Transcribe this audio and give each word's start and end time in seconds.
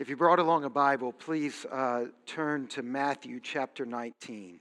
If 0.00 0.08
you 0.08 0.16
brought 0.16 0.38
along 0.38 0.64
a 0.64 0.70
Bible, 0.70 1.12
please 1.12 1.66
uh, 1.66 2.06
turn 2.24 2.68
to 2.68 2.82
Matthew 2.82 3.38
chapter 3.38 3.84
19. 3.84 4.58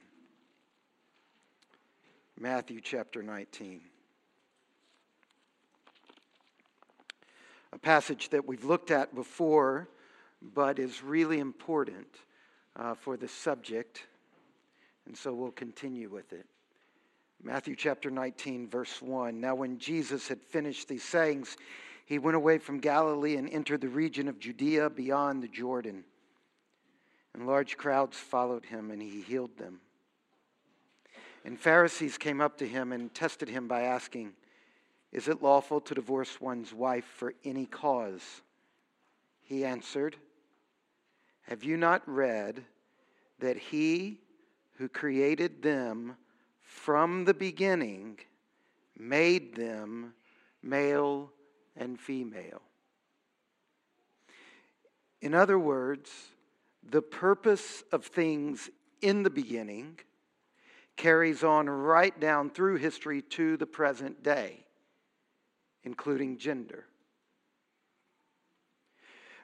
Matthew 2.37 2.81
chapter 2.83 3.23
19. 3.23 3.79
A 7.71 7.77
passage 7.79 8.27
that 8.31 8.45
we've 8.45 8.65
looked 8.65 8.91
at 8.91 9.15
before, 9.15 9.87
but 10.41 10.77
is 10.77 11.01
really 11.01 11.39
important 11.39 12.07
uh, 12.75 12.93
for 12.95 13.15
the 13.15 13.29
subject, 13.29 14.07
and 15.05 15.15
so 15.15 15.33
we'll 15.33 15.51
continue 15.51 16.09
with 16.09 16.33
it. 16.33 16.47
Matthew 17.41 17.77
chapter 17.77 18.11
19, 18.11 18.67
verse 18.67 19.01
1. 19.01 19.39
Now, 19.39 19.55
when 19.55 19.79
Jesus 19.79 20.27
had 20.27 20.41
finished 20.41 20.89
these 20.89 21.05
sayings, 21.05 21.55
he 22.09 22.17
went 22.17 22.35
away 22.35 22.57
from 22.57 22.79
Galilee 22.79 23.35
and 23.37 23.47
entered 23.47 23.81
the 23.81 23.87
region 23.87 24.27
of 24.27 24.39
Judea 24.39 24.89
beyond 24.89 25.43
the 25.43 25.47
Jordan. 25.47 26.03
And 27.35 27.45
large 27.45 27.77
crowds 27.77 28.17
followed 28.17 28.65
him, 28.65 28.89
and 28.89 28.99
he 28.99 29.21
healed 29.21 29.55
them. 29.59 29.79
And 31.45 31.59
Pharisees 31.59 32.17
came 32.17 32.41
up 32.41 32.57
to 32.57 32.67
him 32.67 32.93
and 32.93 33.13
tested 33.13 33.47
him 33.47 33.67
by 33.67 33.83
asking, 33.83 34.33
Is 35.11 35.27
it 35.27 35.43
lawful 35.43 35.81
to 35.81 35.93
divorce 35.93 36.41
one's 36.41 36.73
wife 36.73 37.05
for 37.05 37.35
any 37.45 37.67
cause? 37.67 38.41
He 39.43 39.63
answered, 39.63 40.15
Have 41.43 41.63
you 41.63 41.77
not 41.77 42.01
read 42.09 42.65
that 43.37 43.57
he 43.57 44.17
who 44.77 44.89
created 44.89 45.61
them 45.61 46.17
from 46.63 47.25
the 47.25 47.35
beginning 47.35 48.17
made 48.97 49.53
them 49.53 50.15
male 50.63 51.31
and 51.75 51.99
female. 51.99 52.61
In 55.21 55.33
other 55.33 55.59
words, 55.59 56.09
the 56.83 57.01
purpose 57.01 57.83
of 57.91 58.05
things 58.05 58.69
in 59.01 59.23
the 59.23 59.29
beginning 59.29 59.99
carries 60.95 61.43
on 61.43 61.69
right 61.69 62.17
down 62.19 62.49
through 62.49 62.77
history 62.77 63.21
to 63.21 63.57
the 63.57 63.65
present 63.65 64.23
day, 64.23 64.65
including 65.83 66.37
gender. 66.37 66.85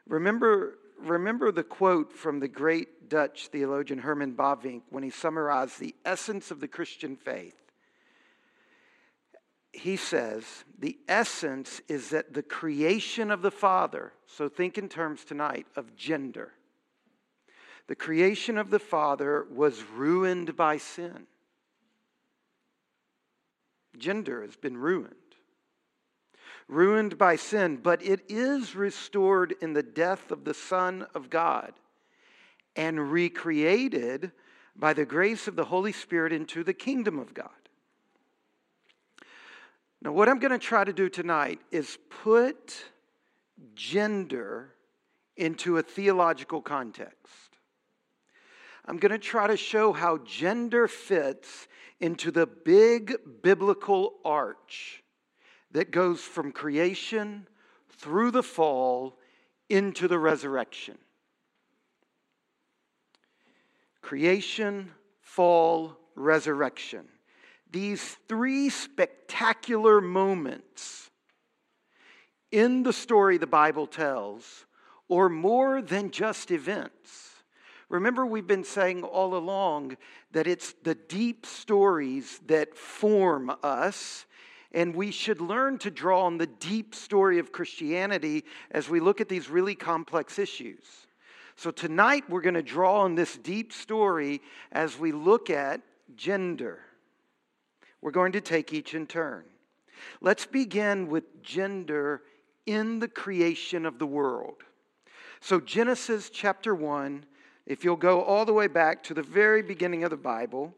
Remember, 0.07 0.77
remember 0.99 1.51
the 1.51 1.63
quote 1.63 2.13
from 2.13 2.39
the 2.39 2.47
great 2.47 3.09
Dutch 3.09 3.47
theologian 3.47 3.99
Herman 3.99 4.35
Bavinck 4.35 4.83
when 4.89 5.03
he 5.03 5.09
summarized 5.09 5.79
the 5.79 5.95
essence 6.05 6.51
of 6.51 6.59
the 6.59 6.67
Christian 6.67 7.15
faith 7.15 7.64
he 9.75 9.97
says 9.97 10.63
the 10.79 10.97
essence 11.07 11.81
is 11.87 12.09
that 12.09 12.33
the 12.33 12.43
creation 12.43 13.31
of 13.31 13.41
the 13.41 13.51
Father, 13.51 14.13
so 14.25 14.49
think 14.49 14.77
in 14.77 14.89
terms 14.89 15.23
tonight 15.23 15.67
of 15.75 15.95
gender. 15.95 16.53
The 17.87 17.95
creation 17.95 18.57
of 18.57 18.71
the 18.71 18.79
Father 18.79 19.45
was 19.51 19.83
ruined 19.83 20.55
by 20.55 20.77
sin. 20.77 21.27
Gender 23.97 24.41
has 24.41 24.55
been 24.55 24.77
ruined. 24.77 25.13
Ruined 26.67 27.17
by 27.17 27.35
sin, 27.35 27.77
but 27.77 28.03
it 28.03 28.21
is 28.27 28.75
restored 28.75 29.53
in 29.61 29.73
the 29.73 29.83
death 29.83 30.31
of 30.31 30.45
the 30.45 30.53
Son 30.53 31.05
of 31.13 31.29
God 31.29 31.73
and 32.75 33.11
recreated 33.11 34.31
by 34.75 34.93
the 34.93 35.05
grace 35.05 35.47
of 35.47 35.55
the 35.55 35.65
Holy 35.65 35.91
Spirit 35.91 36.33
into 36.33 36.63
the 36.63 36.73
kingdom 36.73 37.19
of 37.19 37.33
God. 37.33 37.64
Now, 40.05 40.11
what 40.11 40.29
I'm 40.29 40.37
going 40.37 40.51
to 40.51 40.59
try 40.59 40.83
to 40.83 40.93
do 40.93 41.09
tonight 41.09 41.59
is 41.71 41.97
put 42.21 42.75
gender 43.73 44.71
into 45.35 45.79
a 45.79 45.81
theological 45.81 46.61
context. 46.61 47.57
I'm 48.85 48.97
going 48.97 49.13
to 49.13 49.17
try 49.17 49.47
to 49.47 49.57
show 49.57 49.93
how 49.93 50.19
gender 50.19 50.87
fits 50.87 51.67
into 51.99 52.29
the 52.29 52.45
big 52.45 53.15
biblical 53.41 54.13
arch 54.23 55.01
that 55.71 55.89
goes 55.89 56.21
from 56.21 56.51
creation 56.51 57.47
through 57.89 58.29
the 58.29 58.43
fall 58.43 59.17
into 59.69 60.07
the 60.07 60.19
resurrection. 60.19 60.99
Creation, 64.03 64.91
fall, 65.23 65.97
resurrection 66.13 67.07
these 67.71 68.17
three 68.27 68.69
spectacular 68.69 70.01
moments 70.01 71.09
in 72.51 72.83
the 72.83 72.93
story 72.93 73.37
the 73.37 73.47
Bible 73.47 73.87
tells 73.87 74.65
or 75.07 75.29
more 75.29 75.81
than 75.81 76.11
just 76.11 76.51
events. 76.51 77.31
Remember, 77.89 78.25
we've 78.25 78.47
been 78.47 78.63
saying 78.63 79.03
all 79.03 79.35
along 79.35 79.97
that 80.31 80.47
it's 80.47 80.73
the 80.83 80.95
deep 80.95 81.45
stories 81.45 82.39
that 82.47 82.75
form 82.75 83.51
us, 83.61 84.25
and 84.71 84.95
we 84.95 85.11
should 85.11 85.39
learn 85.39 85.77
to 85.79 85.91
draw 85.91 86.23
on 86.23 86.37
the 86.37 86.47
deep 86.47 86.95
story 86.95 87.37
of 87.37 87.51
Christianity 87.51 88.43
as 88.71 88.89
we 88.89 88.99
look 88.99 89.21
at 89.21 89.29
these 89.29 89.49
really 89.49 89.75
complex 89.75 90.39
issues. 90.39 90.83
So, 91.55 91.71
tonight 91.71 92.29
we're 92.29 92.41
going 92.41 92.55
to 92.55 92.63
draw 92.63 93.01
on 93.01 93.15
this 93.15 93.37
deep 93.37 93.71
story 93.71 94.41
as 94.71 94.97
we 94.97 95.11
look 95.11 95.49
at 95.49 95.81
gender. 96.15 96.79
We're 98.05 98.11
going 98.11 98.33
to 98.33 98.41
take 98.41 98.71
each 98.71 98.93
in 98.93 99.07
turn. 99.07 99.45
Let's 100.21 100.45
begin 100.45 101.07
with 101.07 101.41
gender 101.41 102.21
in 102.67 102.99
the 102.99 103.07
creation 103.07 103.83
of 103.83 103.97
the 103.97 104.05
world. 104.05 104.57
So, 105.39 105.59
Genesis 105.59 106.29
chapter 106.29 106.75
1, 106.75 107.25
if 107.65 107.83
you'll 107.83 107.95
go 107.95 108.21
all 108.21 108.45
the 108.45 108.53
way 108.53 108.67
back 108.67 109.01
to 109.05 109.15
the 109.15 109.23
very 109.23 109.63
beginning 109.63 110.03
of 110.03 110.11
the 110.11 110.17
Bible, 110.17 110.71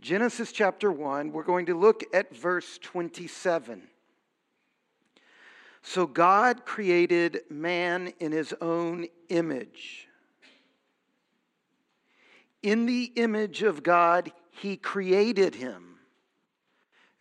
Genesis 0.00 0.52
chapter 0.52 0.92
1, 0.92 1.32
we're 1.32 1.42
going 1.42 1.66
to 1.66 1.76
look 1.76 2.04
at 2.14 2.36
verse 2.36 2.78
27. 2.78 3.82
So, 5.82 6.06
God 6.06 6.64
created 6.64 7.40
man 7.50 8.12
in 8.20 8.30
his 8.30 8.54
own 8.60 9.08
image. 9.30 10.06
In 12.62 12.86
the 12.86 13.10
image 13.16 13.64
of 13.64 13.82
God, 13.82 14.30
he 14.52 14.76
created 14.76 15.56
him. 15.56 15.87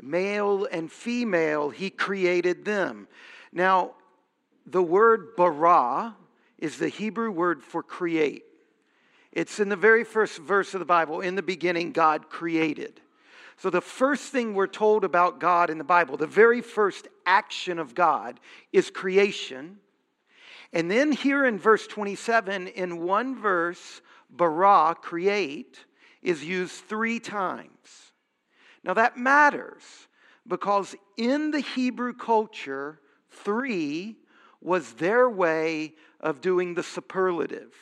Male 0.02 0.68
and 0.72 0.92
female, 0.92 1.70
he 1.70 1.90
created 1.90 2.66
them. 2.66 3.08
Now, 3.52 3.92
the 4.66 4.84
word 4.84 5.36
bara 5.36 6.16
is 6.58 6.78
the 6.78 6.90
Hebrew 6.90 7.32
word 7.32 7.64
for 7.64 7.82
create. 7.82 8.44
It's 9.32 9.60
in 9.60 9.70
the 9.70 9.76
very 9.76 10.04
first 10.04 10.40
verse 10.40 10.74
of 10.74 10.80
the 10.80 10.86
Bible. 10.86 11.22
In 11.22 11.36
the 11.36 11.44
beginning, 11.44 11.92
God 11.92 12.30
created. 12.30 13.02
So, 13.58 13.70
the 13.70 13.82
first 13.82 14.32
thing 14.32 14.54
we're 14.54 14.68
told 14.68 15.04
about 15.04 15.40
God 15.40 15.70
in 15.70 15.80
the 15.80 15.84
Bible, 15.84 16.18
the 16.18 16.28
very 16.28 16.62
first 16.62 17.08
action 17.26 17.80
of 17.80 17.96
God, 17.96 18.40
is 18.72 18.92
creation. 18.92 19.78
And 20.74 20.92
then, 20.92 21.12
here 21.12 21.46
in 21.46 21.58
verse 21.58 21.88
27, 21.88 22.68
in 22.68 23.04
one 23.04 23.36
verse, 23.36 24.02
bara, 24.30 24.96
create, 25.02 25.86
is 26.22 26.44
used 26.44 26.86
three 26.86 27.20
times. 27.20 28.07
Now 28.84 28.94
that 28.94 29.18
matters 29.18 29.84
because 30.48 30.96
in 31.18 31.52
the 31.52 31.60
Hebrew 31.60 32.14
culture, 32.14 33.00
three 33.30 34.18
was 34.62 34.94
their 34.94 35.30
way 35.30 35.94
of 36.20 36.42
doing 36.42 36.74
the 36.74 36.84
superlative. 36.84 37.74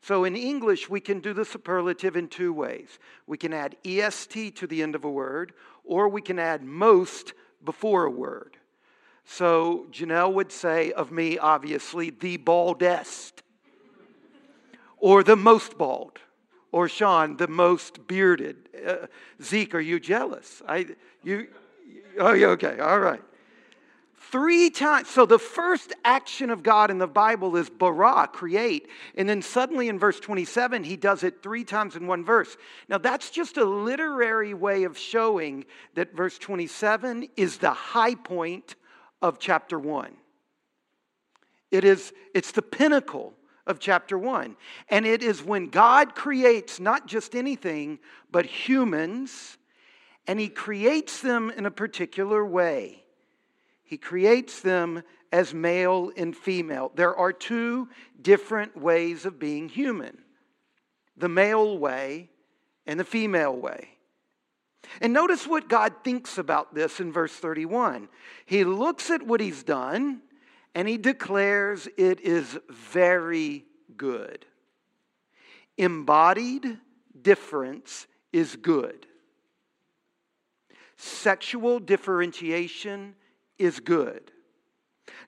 So 0.00 0.24
in 0.24 0.36
English, 0.36 0.88
we 0.88 1.00
can 1.00 1.20
do 1.20 1.32
the 1.32 1.44
superlative 1.44 2.16
in 2.16 2.28
two 2.28 2.52
ways. 2.52 2.98
We 3.26 3.36
can 3.36 3.52
add 3.52 3.76
est 3.84 4.54
to 4.56 4.66
the 4.66 4.82
end 4.82 4.94
of 4.94 5.04
a 5.04 5.10
word, 5.10 5.52
or 5.84 6.08
we 6.08 6.22
can 6.22 6.38
add 6.38 6.62
most 6.62 7.34
before 7.64 8.04
a 8.04 8.10
word. 8.10 8.56
So 9.24 9.86
Janelle 9.90 10.32
would 10.32 10.52
say 10.52 10.92
of 10.92 11.12
me, 11.12 11.36
obviously, 11.36 12.10
the 12.10 12.38
baldest, 12.38 13.42
or 14.96 15.22
the 15.22 15.36
most 15.36 15.76
bald. 15.76 16.18
Or 16.70 16.88
Sean, 16.88 17.36
the 17.36 17.48
most 17.48 18.06
bearded. 18.06 18.68
Uh, 18.86 19.06
Zeke, 19.42 19.74
are 19.74 19.80
you 19.80 19.98
jealous? 19.98 20.62
I, 20.68 20.86
you, 21.22 21.48
oh, 22.18 22.34
okay, 22.34 22.78
all 22.78 23.00
right. 23.00 23.22
Three 24.30 24.68
times. 24.68 25.08
So 25.08 25.24
the 25.24 25.38
first 25.38 25.94
action 26.04 26.50
of 26.50 26.62
God 26.62 26.90
in 26.90 26.98
the 26.98 27.06
Bible 27.06 27.56
is 27.56 27.70
bara, 27.70 28.28
create. 28.30 28.88
And 29.14 29.26
then 29.26 29.40
suddenly 29.40 29.88
in 29.88 29.98
verse 29.98 30.20
27, 30.20 30.84
he 30.84 30.96
does 30.96 31.22
it 31.22 31.42
three 31.42 31.64
times 31.64 31.96
in 31.96 32.06
one 32.06 32.24
verse. 32.26 32.54
Now 32.90 32.98
that's 32.98 33.30
just 33.30 33.56
a 33.56 33.64
literary 33.64 34.52
way 34.52 34.84
of 34.84 34.98
showing 34.98 35.64
that 35.94 36.14
verse 36.14 36.36
27 36.36 37.28
is 37.36 37.56
the 37.56 37.70
high 37.70 38.16
point 38.16 38.74
of 39.22 39.38
chapter 39.38 39.78
1. 39.78 40.14
It 41.70 41.84
is, 41.84 42.12
it's 42.34 42.52
the 42.52 42.62
pinnacle 42.62 43.32
of 43.68 43.78
chapter 43.78 44.18
1. 44.18 44.56
And 44.88 45.06
it 45.06 45.22
is 45.22 45.42
when 45.42 45.68
God 45.68 46.14
creates 46.14 46.80
not 46.80 47.06
just 47.06 47.36
anything, 47.36 48.00
but 48.30 48.46
humans, 48.46 49.58
and 50.26 50.40
He 50.40 50.48
creates 50.48 51.20
them 51.20 51.50
in 51.50 51.66
a 51.66 51.70
particular 51.70 52.44
way. 52.44 53.04
He 53.84 53.98
creates 53.98 54.60
them 54.60 55.02
as 55.30 55.54
male 55.54 56.10
and 56.16 56.36
female. 56.36 56.90
There 56.94 57.14
are 57.14 57.32
two 57.32 57.88
different 58.20 58.76
ways 58.76 59.24
of 59.24 59.38
being 59.38 59.68
human 59.68 60.18
the 61.16 61.28
male 61.28 61.76
way 61.76 62.30
and 62.86 62.98
the 62.98 63.04
female 63.04 63.54
way. 63.54 63.88
And 65.00 65.12
notice 65.12 65.46
what 65.46 65.68
God 65.68 65.92
thinks 66.04 66.38
about 66.38 66.74
this 66.74 67.00
in 67.00 67.12
verse 67.12 67.32
31. 67.32 68.08
He 68.46 68.62
looks 68.62 69.10
at 69.10 69.24
what 69.24 69.40
he's 69.40 69.64
done 69.64 70.22
and 70.74 70.88
he 70.88 70.96
declares 70.96 71.88
it 71.96 72.20
is 72.20 72.58
very 72.70 73.64
good. 73.96 74.46
Embodied 75.76 76.78
difference 77.22 78.06
is 78.32 78.56
good. 78.56 79.06
Sexual 80.96 81.80
differentiation 81.80 83.14
is 83.58 83.80
good. 83.80 84.32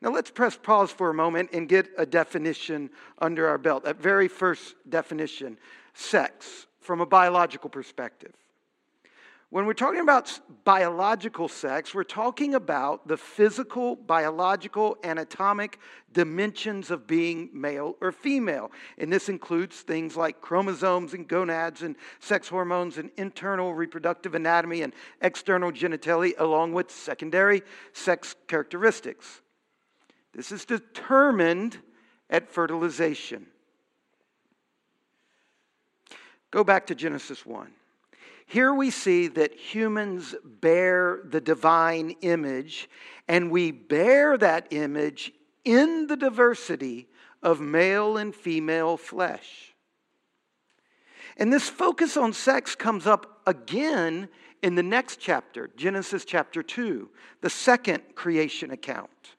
Now 0.00 0.10
let's 0.10 0.30
press 0.30 0.56
pause 0.56 0.90
for 0.90 1.10
a 1.10 1.14
moment 1.14 1.50
and 1.52 1.68
get 1.68 1.88
a 1.96 2.06
definition 2.06 2.90
under 3.18 3.48
our 3.48 3.58
belt. 3.58 3.84
That 3.84 4.00
very 4.00 4.28
first 4.28 4.74
definition 4.88 5.58
sex 5.94 6.66
from 6.80 7.00
a 7.00 7.06
biological 7.06 7.70
perspective. 7.70 8.32
When 9.50 9.66
we're 9.66 9.72
talking 9.72 10.00
about 10.00 10.38
biological 10.62 11.48
sex, 11.48 11.92
we're 11.92 12.04
talking 12.04 12.54
about 12.54 13.08
the 13.08 13.16
physical, 13.16 13.96
biological, 13.96 14.96
anatomic 15.02 15.80
dimensions 16.12 16.92
of 16.92 17.08
being 17.08 17.50
male 17.52 17.96
or 18.00 18.12
female. 18.12 18.70
And 18.96 19.12
this 19.12 19.28
includes 19.28 19.80
things 19.80 20.16
like 20.16 20.40
chromosomes 20.40 21.14
and 21.14 21.26
gonads 21.26 21.82
and 21.82 21.96
sex 22.20 22.46
hormones 22.46 22.96
and 22.96 23.10
internal 23.16 23.74
reproductive 23.74 24.36
anatomy 24.36 24.82
and 24.82 24.92
external 25.20 25.72
genitalia, 25.72 26.34
along 26.38 26.72
with 26.72 26.88
secondary 26.88 27.62
sex 27.92 28.36
characteristics. 28.46 29.42
This 30.32 30.52
is 30.52 30.64
determined 30.64 31.76
at 32.30 32.48
fertilization. 32.48 33.48
Go 36.52 36.62
back 36.62 36.86
to 36.86 36.94
Genesis 36.94 37.44
1. 37.44 37.72
Here 38.50 38.74
we 38.74 38.90
see 38.90 39.28
that 39.28 39.54
humans 39.54 40.34
bear 40.44 41.20
the 41.24 41.40
divine 41.40 42.16
image, 42.20 42.90
and 43.28 43.48
we 43.48 43.70
bear 43.70 44.36
that 44.38 44.66
image 44.72 45.30
in 45.64 46.08
the 46.08 46.16
diversity 46.16 47.06
of 47.44 47.60
male 47.60 48.16
and 48.16 48.34
female 48.34 48.96
flesh. 48.96 49.76
And 51.36 51.52
this 51.52 51.68
focus 51.68 52.16
on 52.16 52.32
sex 52.32 52.74
comes 52.74 53.06
up 53.06 53.40
again 53.46 54.28
in 54.64 54.74
the 54.74 54.82
next 54.82 55.20
chapter, 55.20 55.70
Genesis 55.76 56.24
chapter 56.24 56.60
2, 56.60 57.08
the 57.42 57.50
second 57.50 58.02
creation 58.16 58.72
account. 58.72 59.36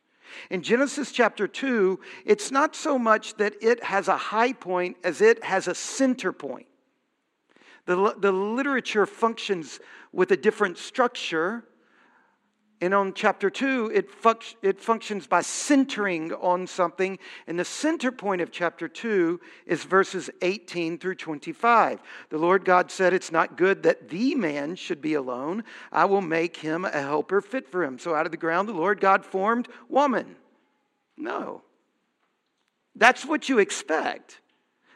In 0.50 0.62
Genesis 0.62 1.12
chapter 1.12 1.50
2, 1.50 2.00
it's 2.26 2.50
not 2.50 2.78
so 2.78 2.98
much 2.98 3.36
that 3.36 3.56
it 3.62 3.84
has 3.84 4.08
a 4.08 4.16
high 4.16 4.54
point 4.54 4.96
as 5.04 5.20
it 5.20 5.44
has 5.44 5.68
a 5.68 5.76
center 5.76 6.32
point. 6.32 6.68
The, 7.86 8.16
the 8.18 8.32
literature 8.32 9.06
functions 9.06 9.80
with 10.12 10.32
a 10.32 10.38
different 10.38 10.78
structure. 10.78 11.64
And 12.84 12.96
on 12.96 13.14
chapter 13.14 13.52
2, 13.52 13.92
it, 13.94 14.22
func- 14.22 14.56
it 14.64 14.82
functions 14.82 15.28
by 15.28 15.42
centering 15.42 16.34
on 16.34 16.66
something. 16.66 17.20
And 17.46 17.60
the 17.60 17.66
center 17.66 18.12
point 18.12 18.42
of 18.42 18.52
chapter 18.52 18.88
2 18.88 19.40
is 19.68 19.84
verses 19.84 20.32
18 20.42 20.98
through 20.98 21.16
25. 21.16 22.02
The 22.30 22.38
Lord 22.40 22.66
God 22.66 22.90
said, 22.90 23.14
It's 23.14 23.32
not 23.32 23.56
good 23.56 23.84
that 23.84 24.10
the 24.10 24.34
man 24.34 24.76
should 24.76 25.00
be 25.00 25.14
alone. 25.14 25.64
I 25.92 26.06
will 26.06 26.22
make 26.22 26.58
him 26.58 26.86
a 26.86 26.90
helper 26.90 27.40
fit 27.40 27.70
for 27.70 27.84
him. 27.84 28.00
So 28.00 28.16
out 28.16 28.26
of 28.26 28.32
the 28.32 28.38
ground, 28.38 28.68
the 28.68 28.74
Lord 28.74 29.00
God 29.00 29.26
formed 29.26 29.68
woman. 29.88 30.36
No. 31.18 31.62
That's 32.96 33.26
what 33.26 33.48
you 33.48 33.60
expect. 33.60 34.41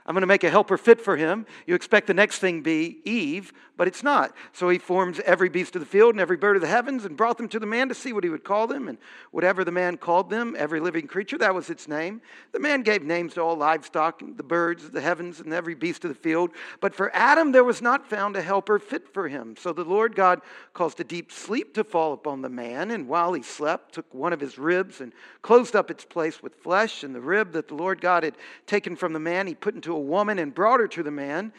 I'm 0.08 0.14
going 0.14 0.22
to 0.22 0.28
make 0.28 0.44
a 0.44 0.52
helper 0.52 0.78
fit 0.78 1.02
for 1.02 1.18
him. 1.18 1.48
You 1.66 1.74
expect 1.74 2.06
the 2.06 2.14
next 2.14 2.38
thing 2.38 2.62
be 2.62 3.00
Eve, 3.06 3.52
but 3.76 3.88
it's 3.88 4.04
not. 4.04 4.36
So 4.54 4.70
he 4.70 4.78
forms 4.78 5.20
every 5.22 5.50
beast 5.50 5.76
of 5.76 5.80
the 5.80 5.88
field 5.88 6.14
and 6.14 6.22
every 6.22 6.38
bird 6.38 6.56
of 6.56 6.62
the 6.62 6.68
heavens 6.68 7.06
and 7.06 7.18
brought 7.18 7.38
them 7.38 7.50
to 7.50 7.60
the 7.60 7.66
man 7.66 7.90
to 7.90 7.96
see 7.96 8.14
what 8.14 8.24
he 8.24 8.30
would 8.30 8.44
call 8.44 8.68
them. 8.68 8.88
And 8.88 9.00
whatever 9.32 9.64
the 9.64 9.72
man 9.72 9.98
called 9.98 10.30
them, 10.30 10.56
every 10.60 10.80
living 10.80 11.08
creature, 11.08 11.40
that 11.40 11.56
was 11.56 11.72
its 11.72 11.88
name. 11.88 12.22
The 12.52 12.60
man 12.60 12.84
gave 12.84 13.04
names 13.04 13.34
to 13.34 13.42
all 13.42 13.56
livestock, 13.56 14.22
the 14.38 14.44
birds, 14.44 14.86
of 14.86 14.92
the 14.92 15.02
heavens, 15.02 15.40
and 15.40 15.52
every 15.52 15.74
beast 15.74 16.06
of 16.06 16.10
the 16.10 16.16
field. 16.16 16.52
But 16.82 16.94
for 16.94 17.14
Adam 17.16 17.52
there 17.52 17.64
was 17.64 17.82
not 17.82 18.08
found 18.08 18.36
a 18.36 18.44
helper 18.44 18.78
fit 18.78 19.12
for 19.12 19.28
him. 19.28 19.56
So 19.58 19.74
the 19.74 19.84
Lord 19.84 20.16
God 20.16 20.42
caused 20.74 21.00
a 21.00 21.04
deep 21.04 21.32
sleep 21.32 21.74
to 21.74 21.84
fall 21.84 22.14
upon 22.14 22.44
the 22.44 22.50
man. 22.50 22.92
And 22.92 23.08
while 23.08 23.34
he 23.34 23.42
slept, 23.42 23.96
took 23.96 24.14
one 24.14 24.34
of 24.34 24.40
his 24.40 24.60
ribs 24.60 25.02
and 25.02 25.14
closed 25.42 25.76
up 25.76 25.90
its 25.90 26.06
place 26.06 26.44
with 26.44 26.54
flesh. 26.54 27.04
And 27.04 27.16
the 27.16 27.22
rib 27.22 27.54
that 27.54 27.70
the 27.70 27.76
Lord 27.76 28.02
God 28.02 28.24
had 28.24 28.36
taken 28.68 28.96
from 28.96 29.14
the 29.14 29.20
man, 29.20 29.48
he 29.48 29.56
put 29.56 29.74
into 29.74 29.95
a 29.96 30.00
woman 30.00 30.40
and 30.40 30.54
brought 30.54 30.80
her 30.80 30.88
to 30.90 31.04
the 31.04 31.12
man. 31.12 31.52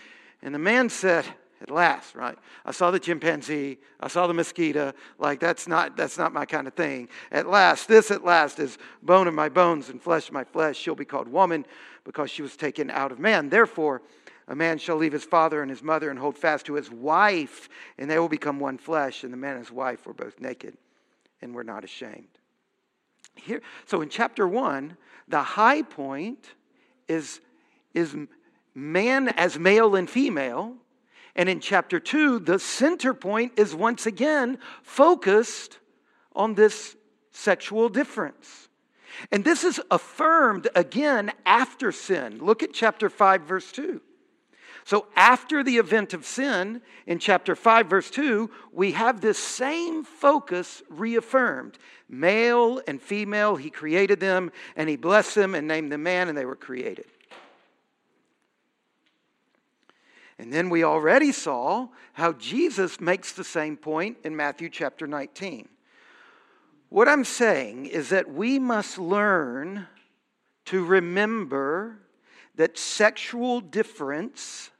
And 0.42 0.54
the 0.54 0.58
man 0.58 0.88
said, 0.90 1.24
at 1.60 1.70
last, 1.70 2.14
right? 2.14 2.36
I 2.64 2.72
saw 2.72 2.90
the 2.90 3.00
chimpanzee, 3.00 3.78
I 3.98 4.08
saw 4.08 4.26
the 4.26 4.34
mosquito, 4.34 4.92
like 5.18 5.40
that's 5.40 5.66
not 5.66 5.96
that's 5.96 6.18
not 6.18 6.32
my 6.32 6.44
kind 6.44 6.66
of 6.66 6.74
thing. 6.74 7.08
At 7.32 7.48
last, 7.48 7.88
this 7.88 8.10
at 8.10 8.24
last 8.24 8.58
is 8.58 8.76
bone 9.02 9.26
of 9.26 9.34
my 9.34 9.48
bones 9.48 9.88
and 9.88 10.00
flesh 10.00 10.28
of 10.28 10.34
my 10.34 10.44
flesh. 10.44 10.76
She'll 10.76 10.94
be 10.94 11.06
called 11.06 11.28
woman 11.28 11.64
because 12.04 12.30
she 12.30 12.42
was 12.42 12.56
taken 12.56 12.90
out 12.90 13.10
of 13.10 13.18
man. 13.18 13.48
Therefore, 13.48 14.02
a 14.48 14.54
man 14.54 14.78
shall 14.78 14.96
leave 14.96 15.12
his 15.12 15.24
father 15.24 15.62
and 15.62 15.70
his 15.70 15.82
mother 15.82 16.10
and 16.10 16.18
hold 16.18 16.36
fast 16.36 16.66
to 16.66 16.74
his 16.74 16.90
wife, 16.90 17.68
and 17.96 18.10
they 18.10 18.18
will 18.18 18.28
become 18.28 18.60
one 18.60 18.76
flesh. 18.76 19.24
And 19.24 19.32
the 19.32 19.38
man 19.38 19.56
and 19.56 19.64
his 19.64 19.72
wife 19.72 20.06
were 20.06 20.14
both 20.14 20.38
naked 20.40 20.76
and 21.40 21.54
were 21.54 21.64
not 21.64 21.84
ashamed. 21.84 22.28
Here, 23.34 23.62
so 23.86 24.02
in 24.02 24.08
chapter 24.08 24.46
one, 24.46 24.96
the 25.26 25.42
high 25.42 25.82
point 25.82 26.54
is, 27.08 27.40
is 27.96 28.14
man 28.74 29.28
as 29.28 29.58
male 29.58 29.96
and 29.96 30.08
female 30.08 30.76
and 31.36 31.50
in 31.50 31.60
chapter 31.60 32.00
2, 32.00 32.40
the 32.40 32.58
center 32.58 33.12
point 33.12 33.52
is 33.56 33.74
once 33.74 34.06
again 34.06 34.58
focused 34.82 35.78
on 36.34 36.54
this 36.54 36.96
sexual 37.30 37.90
difference. 37.90 38.68
And 39.30 39.44
this 39.44 39.62
is 39.62 39.80
affirmed 39.90 40.68
again 40.74 41.30
after 41.44 41.92
sin. 41.92 42.38
Look 42.38 42.62
at 42.62 42.72
chapter 42.72 43.10
5, 43.10 43.42
verse 43.42 43.70
2. 43.70 44.00
So, 44.84 45.08
after 45.16 45.64
the 45.64 45.78
event 45.78 46.14
of 46.14 46.24
sin 46.24 46.80
in 47.06 47.18
chapter 47.18 47.56
5, 47.56 47.88
verse 47.88 48.10
2, 48.10 48.48
we 48.72 48.92
have 48.92 49.20
this 49.20 49.38
same 49.38 50.04
focus 50.04 50.82
reaffirmed. 50.88 51.76
Male 52.08 52.80
and 52.86 53.02
female, 53.02 53.56
he 53.56 53.68
created 53.68 54.20
them, 54.20 54.52
and 54.76 54.88
he 54.88 54.96
blessed 54.96 55.34
them 55.34 55.54
and 55.56 55.66
named 55.66 55.90
them 55.90 56.04
man, 56.04 56.28
and 56.28 56.38
they 56.38 56.44
were 56.44 56.54
created. 56.54 57.06
And 60.38 60.52
then 60.52 60.68
we 60.68 60.84
already 60.84 61.32
saw 61.32 61.88
how 62.12 62.32
Jesus 62.34 63.00
makes 63.00 63.32
the 63.32 63.44
same 63.44 63.76
point 63.76 64.18
in 64.24 64.36
Matthew 64.36 64.68
chapter 64.68 65.06
19. 65.06 65.68
What 66.88 67.08
I'm 67.08 67.24
saying 67.24 67.86
is 67.86 68.10
that 68.10 68.30
we 68.32 68.58
must 68.58 68.98
learn 68.98 69.86
to 70.66 70.84
remember 70.84 71.98
that 72.56 72.78
sexual 72.78 73.60
difference 73.60 74.70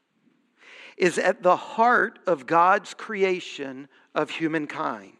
is 0.96 1.18
at 1.18 1.42
the 1.42 1.56
heart 1.56 2.18
of 2.26 2.46
God's 2.46 2.94
creation 2.94 3.88
of 4.14 4.30
humankind. 4.30 5.12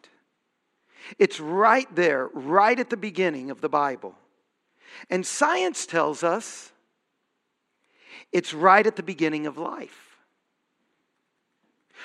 It's 1.18 1.38
right 1.38 1.92
there, 1.94 2.28
right 2.32 2.78
at 2.78 2.90
the 2.90 2.96
beginning 2.96 3.50
of 3.50 3.60
the 3.60 3.68
Bible. 3.68 4.14
And 5.10 5.24
science 5.24 5.86
tells 5.86 6.24
us 6.24 6.72
it's 8.32 8.54
right 8.54 8.86
at 8.86 8.96
the 8.96 9.02
beginning 9.02 9.46
of 9.46 9.58
life. 9.58 10.05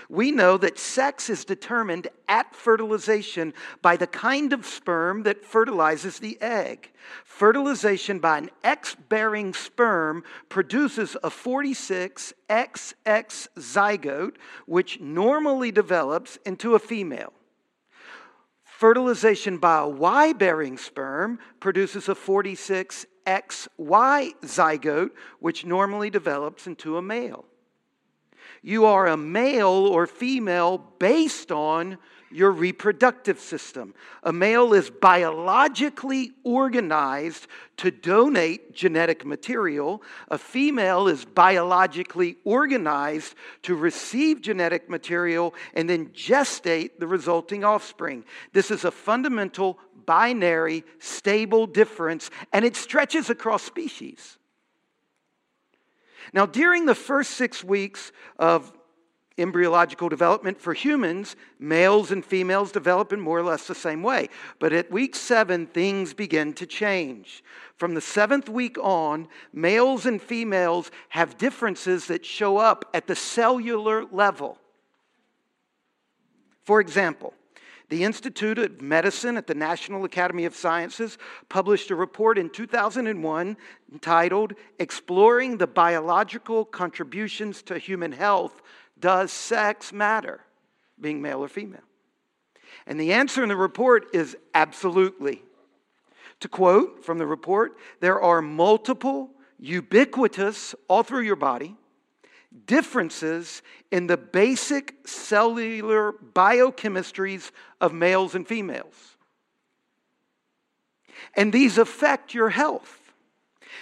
We 0.09 0.31
know 0.31 0.57
that 0.57 0.79
sex 0.79 1.29
is 1.29 1.45
determined 1.45 2.07
at 2.27 2.55
fertilization 2.55 3.53
by 3.81 3.97
the 3.97 4.07
kind 4.07 4.53
of 4.53 4.65
sperm 4.65 5.23
that 5.23 5.45
fertilizes 5.45 6.19
the 6.19 6.41
egg. 6.41 6.91
Fertilization 7.23 8.19
by 8.19 8.37
an 8.39 8.49
X 8.63 8.95
bearing 9.09 9.53
sperm 9.53 10.23
produces 10.49 11.15
a 11.23 11.29
46XX 11.29 12.33
zygote, 13.57 14.35
which 14.65 14.99
normally 14.99 15.71
develops 15.71 16.37
into 16.45 16.75
a 16.75 16.79
female. 16.79 17.33
Fertilization 18.63 19.57
by 19.59 19.79
a 19.79 19.87
Y 19.87 20.33
bearing 20.33 20.77
sperm 20.77 21.37
produces 21.59 22.09
a 22.09 22.15
46XY 22.15 23.05
zygote, 24.41 25.11
which 25.39 25.65
normally 25.65 26.09
develops 26.09 26.65
into 26.65 26.97
a 26.97 27.01
male. 27.01 27.45
You 28.63 28.85
are 28.85 29.07
a 29.07 29.17
male 29.17 29.67
or 29.67 30.05
female 30.05 30.77
based 30.99 31.51
on 31.51 31.97
your 32.29 32.51
reproductive 32.51 33.39
system. 33.39 33.93
A 34.23 34.31
male 34.31 34.73
is 34.73 34.89
biologically 34.89 36.31
organized 36.43 37.47
to 37.77 37.91
donate 37.91 38.73
genetic 38.73 39.25
material. 39.25 40.01
A 40.29 40.37
female 40.37 41.07
is 41.07 41.25
biologically 41.25 42.37
organized 42.43 43.35
to 43.63 43.75
receive 43.75 44.41
genetic 44.41 44.89
material 44.89 45.53
and 45.73 45.89
then 45.89 46.07
gestate 46.09 46.91
the 46.99 47.07
resulting 47.07 47.63
offspring. 47.63 48.23
This 48.53 48.71
is 48.71 48.85
a 48.85 48.91
fundamental 48.91 49.79
binary, 50.05 50.83
stable 50.99 51.67
difference, 51.67 52.29
and 52.53 52.65
it 52.65 52.75
stretches 52.75 53.29
across 53.29 53.63
species. 53.63 54.37
Now, 56.33 56.45
during 56.45 56.85
the 56.85 56.95
first 56.95 57.31
six 57.31 57.63
weeks 57.63 58.11
of 58.39 58.71
embryological 59.37 60.09
development 60.09 60.59
for 60.59 60.73
humans, 60.73 61.35
males 61.59 62.11
and 62.11 62.23
females 62.23 62.71
develop 62.71 63.11
in 63.13 63.19
more 63.19 63.39
or 63.39 63.43
less 63.43 63.67
the 63.67 63.75
same 63.75 64.03
way. 64.03 64.29
But 64.59 64.73
at 64.73 64.91
week 64.91 65.15
seven, 65.15 65.67
things 65.67 66.13
begin 66.13 66.53
to 66.53 66.65
change. 66.65 67.43
From 67.75 67.93
the 67.93 68.01
seventh 68.01 68.49
week 68.49 68.77
on, 68.79 69.27
males 69.53 70.05
and 70.05 70.21
females 70.21 70.91
have 71.09 71.37
differences 71.37 72.07
that 72.07 72.25
show 72.25 72.57
up 72.57 72.85
at 72.93 73.07
the 73.07 73.15
cellular 73.15 74.05
level. 74.05 74.57
For 76.63 76.79
example, 76.79 77.33
the 77.91 78.05
Institute 78.05 78.57
of 78.57 78.81
Medicine 78.81 79.35
at 79.35 79.47
the 79.47 79.53
National 79.53 80.05
Academy 80.05 80.45
of 80.45 80.55
Sciences 80.55 81.17
published 81.49 81.91
a 81.91 81.95
report 81.95 82.37
in 82.37 82.49
2001 82.49 83.57
entitled 83.91 84.53
Exploring 84.79 85.57
the 85.57 85.67
Biological 85.67 86.63
Contributions 86.63 87.61
to 87.63 87.77
Human 87.77 88.13
Health 88.13 88.61
Does 88.97 89.33
Sex 89.33 89.91
Matter? 89.91 90.39
Being 91.01 91.21
male 91.21 91.41
or 91.41 91.49
female. 91.49 91.81
And 92.87 92.97
the 92.97 93.11
answer 93.11 93.43
in 93.43 93.49
the 93.49 93.57
report 93.57 94.05
is 94.13 94.37
absolutely. 94.55 95.43
To 96.39 96.47
quote 96.47 97.03
from 97.03 97.17
the 97.17 97.27
report, 97.27 97.73
there 97.99 98.21
are 98.21 98.41
multiple, 98.41 99.31
ubiquitous, 99.59 100.75
all 100.87 101.03
through 101.03 101.23
your 101.23 101.35
body, 101.35 101.75
differences 102.65 103.61
in 103.91 104.07
the 104.07 104.17
basic 104.17 104.95
cellular 105.05 106.13
biochemistries 106.33 107.51
of 107.79 107.93
males 107.93 108.35
and 108.35 108.47
females. 108.47 109.17
And 111.35 111.51
these 111.53 111.77
affect 111.77 112.33
your 112.33 112.49
health. 112.49 113.13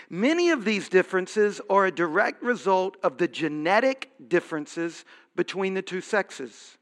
Many 0.09 0.49
of 0.49 0.65
these 0.65 0.89
differences 0.89 1.61
are 1.69 1.85
a 1.85 1.91
direct 1.91 2.41
result 2.41 2.97
of 3.03 3.17
the 3.17 3.27
genetic 3.27 4.09
differences 4.27 5.05
between 5.35 5.73
the 5.75 5.81
two 5.81 6.01
sexes. 6.01 6.78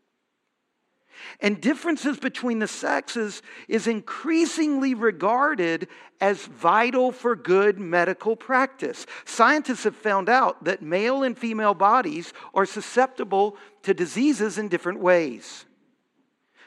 And 1.40 1.62
differences 1.62 2.18
between 2.18 2.60
the 2.60 2.68
sexes 2.68 3.42
is 3.68 3.88
increasingly 3.88 4.94
regarded 4.94 5.88
as 6.20 6.46
vital 6.46 7.12
for 7.12 7.36
good 7.36 7.80
medical 7.80 8.36
practice. 8.36 9.06
Scientists 9.26 9.84
have 9.84 9.96
found 9.96 10.30
out 10.30 10.64
that 10.64 10.82
male 10.82 11.24
and 11.24 11.38
female 11.38 11.74
bodies 11.74 12.34
are 12.54 12.66
susceptible 12.66 13.58
to 13.84 13.94
diseases 13.94 14.58
in 14.58 14.68
different 14.68 15.00
ways, 15.00 15.66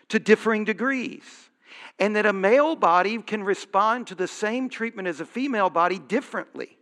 to 0.09 0.19
differing 0.19 0.65
degrees, 0.65 1.51
and 1.99 2.17
that 2.17 2.27
a 2.27 2.33
male 2.33 2.77
body 2.77 3.19
can 3.19 3.43
respond 3.43 4.07
to 4.07 4.15
the 4.15 4.29
same 4.29 4.69
treatment 4.69 5.09
as 5.09 5.21
a 5.21 5.27
female 5.27 5.71
body 5.71 5.99
differently. 5.99 6.79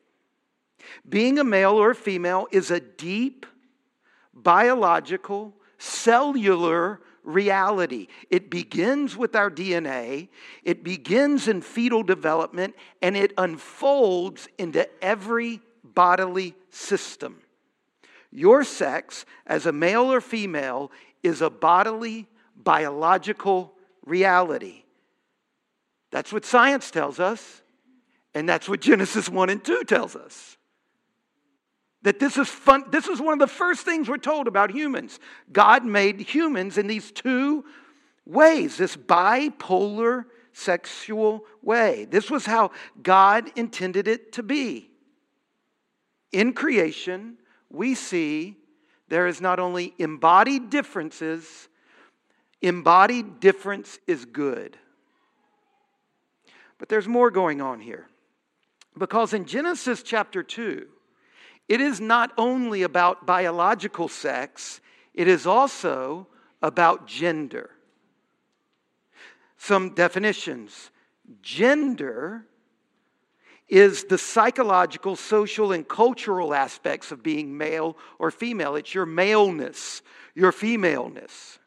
Being 1.08 1.38
a 1.38 1.44
male 1.44 1.72
or 1.72 1.90
a 1.90 1.94
female 1.94 2.46
is 2.52 2.70
a 2.70 2.80
deep, 2.80 3.46
biological, 4.32 5.54
cellular 5.78 7.00
reality. 7.28 8.08
It 8.30 8.50
begins 8.50 9.16
with 9.16 9.36
our 9.36 9.50
DNA, 9.50 10.28
it 10.64 10.82
begins 10.82 11.46
in 11.46 11.60
fetal 11.60 12.02
development, 12.02 12.74
and 13.02 13.16
it 13.16 13.32
unfolds 13.36 14.48
into 14.58 14.88
every 15.04 15.60
bodily 15.84 16.54
system. 16.70 17.40
Your 18.32 18.64
sex, 18.64 19.24
as 19.46 19.66
a 19.66 19.72
male 19.72 20.12
or 20.12 20.20
female, 20.20 20.90
is 21.22 21.40
a 21.42 21.50
bodily, 21.50 22.26
biological 22.56 23.74
reality. 24.04 24.84
That's 26.10 26.32
what 26.32 26.44
science 26.44 26.90
tells 26.90 27.20
us, 27.20 27.62
and 28.34 28.48
that's 28.48 28.68
what 28.68 28.80
Genesis 28.80 29.28
1 29.28 29.50
and 29.50 29.62
2 29.62 29.84
tells 29.84 30.16
us. 30.16 30.56
That 32.02 32.20
this 32.20 32.36
is 32.36 32.48
fun, 32.48 32.84
this 32.90 33.08
is 33.08 33.20
one 33.20 33.32
of 33.32 33.38
the 33.40 33.52
first 33.52 33.84
things 33.84 34.08
we're 34.08 34.18
told 34.18 34.46
about 34.46 34.70
humans. 34.70 35.18
God 35.52 35.84
made 35.84 36.20
humans 36.20 36.78
in 36.78 36.86
these 36.86 37.10
two 37.10 37.64
ways, 38.24 38.76
this 38.76 38.96
bipolar 38.96 40.26
sexual 40.52 41.44
way. 41.62 42.04
This 42.04 42.30
was 42.30 42.46
how 42.46 42.70
God 43.02 43.50
intended 43.56 44.06
it 44.06 44.32
to 44.32 44.42
be. 44.42 44.90
In 46.32 46.52
creation, 46.52 47.38
we 47.70 47.94
see 47.94 48.56
there 49.08 49.26
is 49.26 49.40
not 49.40 49.58
only 49.58 49.94
embodied 49.98 50.70
differences, 50.70 51.68
embodied 52.60 53.40
difference 53.40 53.98
is 54.06 54.24
good. 54.24 54.76
But 56.78 56.88
there's 56.88 57.08
more 57.08 57.30
going 57.30 57.60
on 57.60 57.80
here. 57.80 58.06
Because 58.96 59.32
in 59.32 59.46
Genesis 59.46 60.02
chapter 60.02 60.42
2, 60.42 60.86
it 61.68 61.80
is 61.80 62.00
not 62.00 62.32
only 62.38 62.82
about 62.82 63.26
biological 63.26 64.08
sex, 64.08 64.80
it 65.14 65.28
is 65.28 65.46
also 65.46 66.26
about 66.62 67.06
gender. 67.06 67.70
Some 69.56 69.94
definitions 69.94 70.90
gender 71.42 72.46
is 73.68 74.04
the 74.04 74.16
psychological, 74.16 75.14
social, 75.14 75.72
and 75.72 75.86
cultural 75.86 76.54
aspects 76.54 77.12
of 77.12 77.22
being 77.22 77.56
male 77.56 77.98
or 78.18 78.30
female. 78.30 78.76
It's 78.76 78.94
your 78.94 79.04
maleness, 79.04 80.00
your 80.34 80.52
femaleness. 80.52 81.58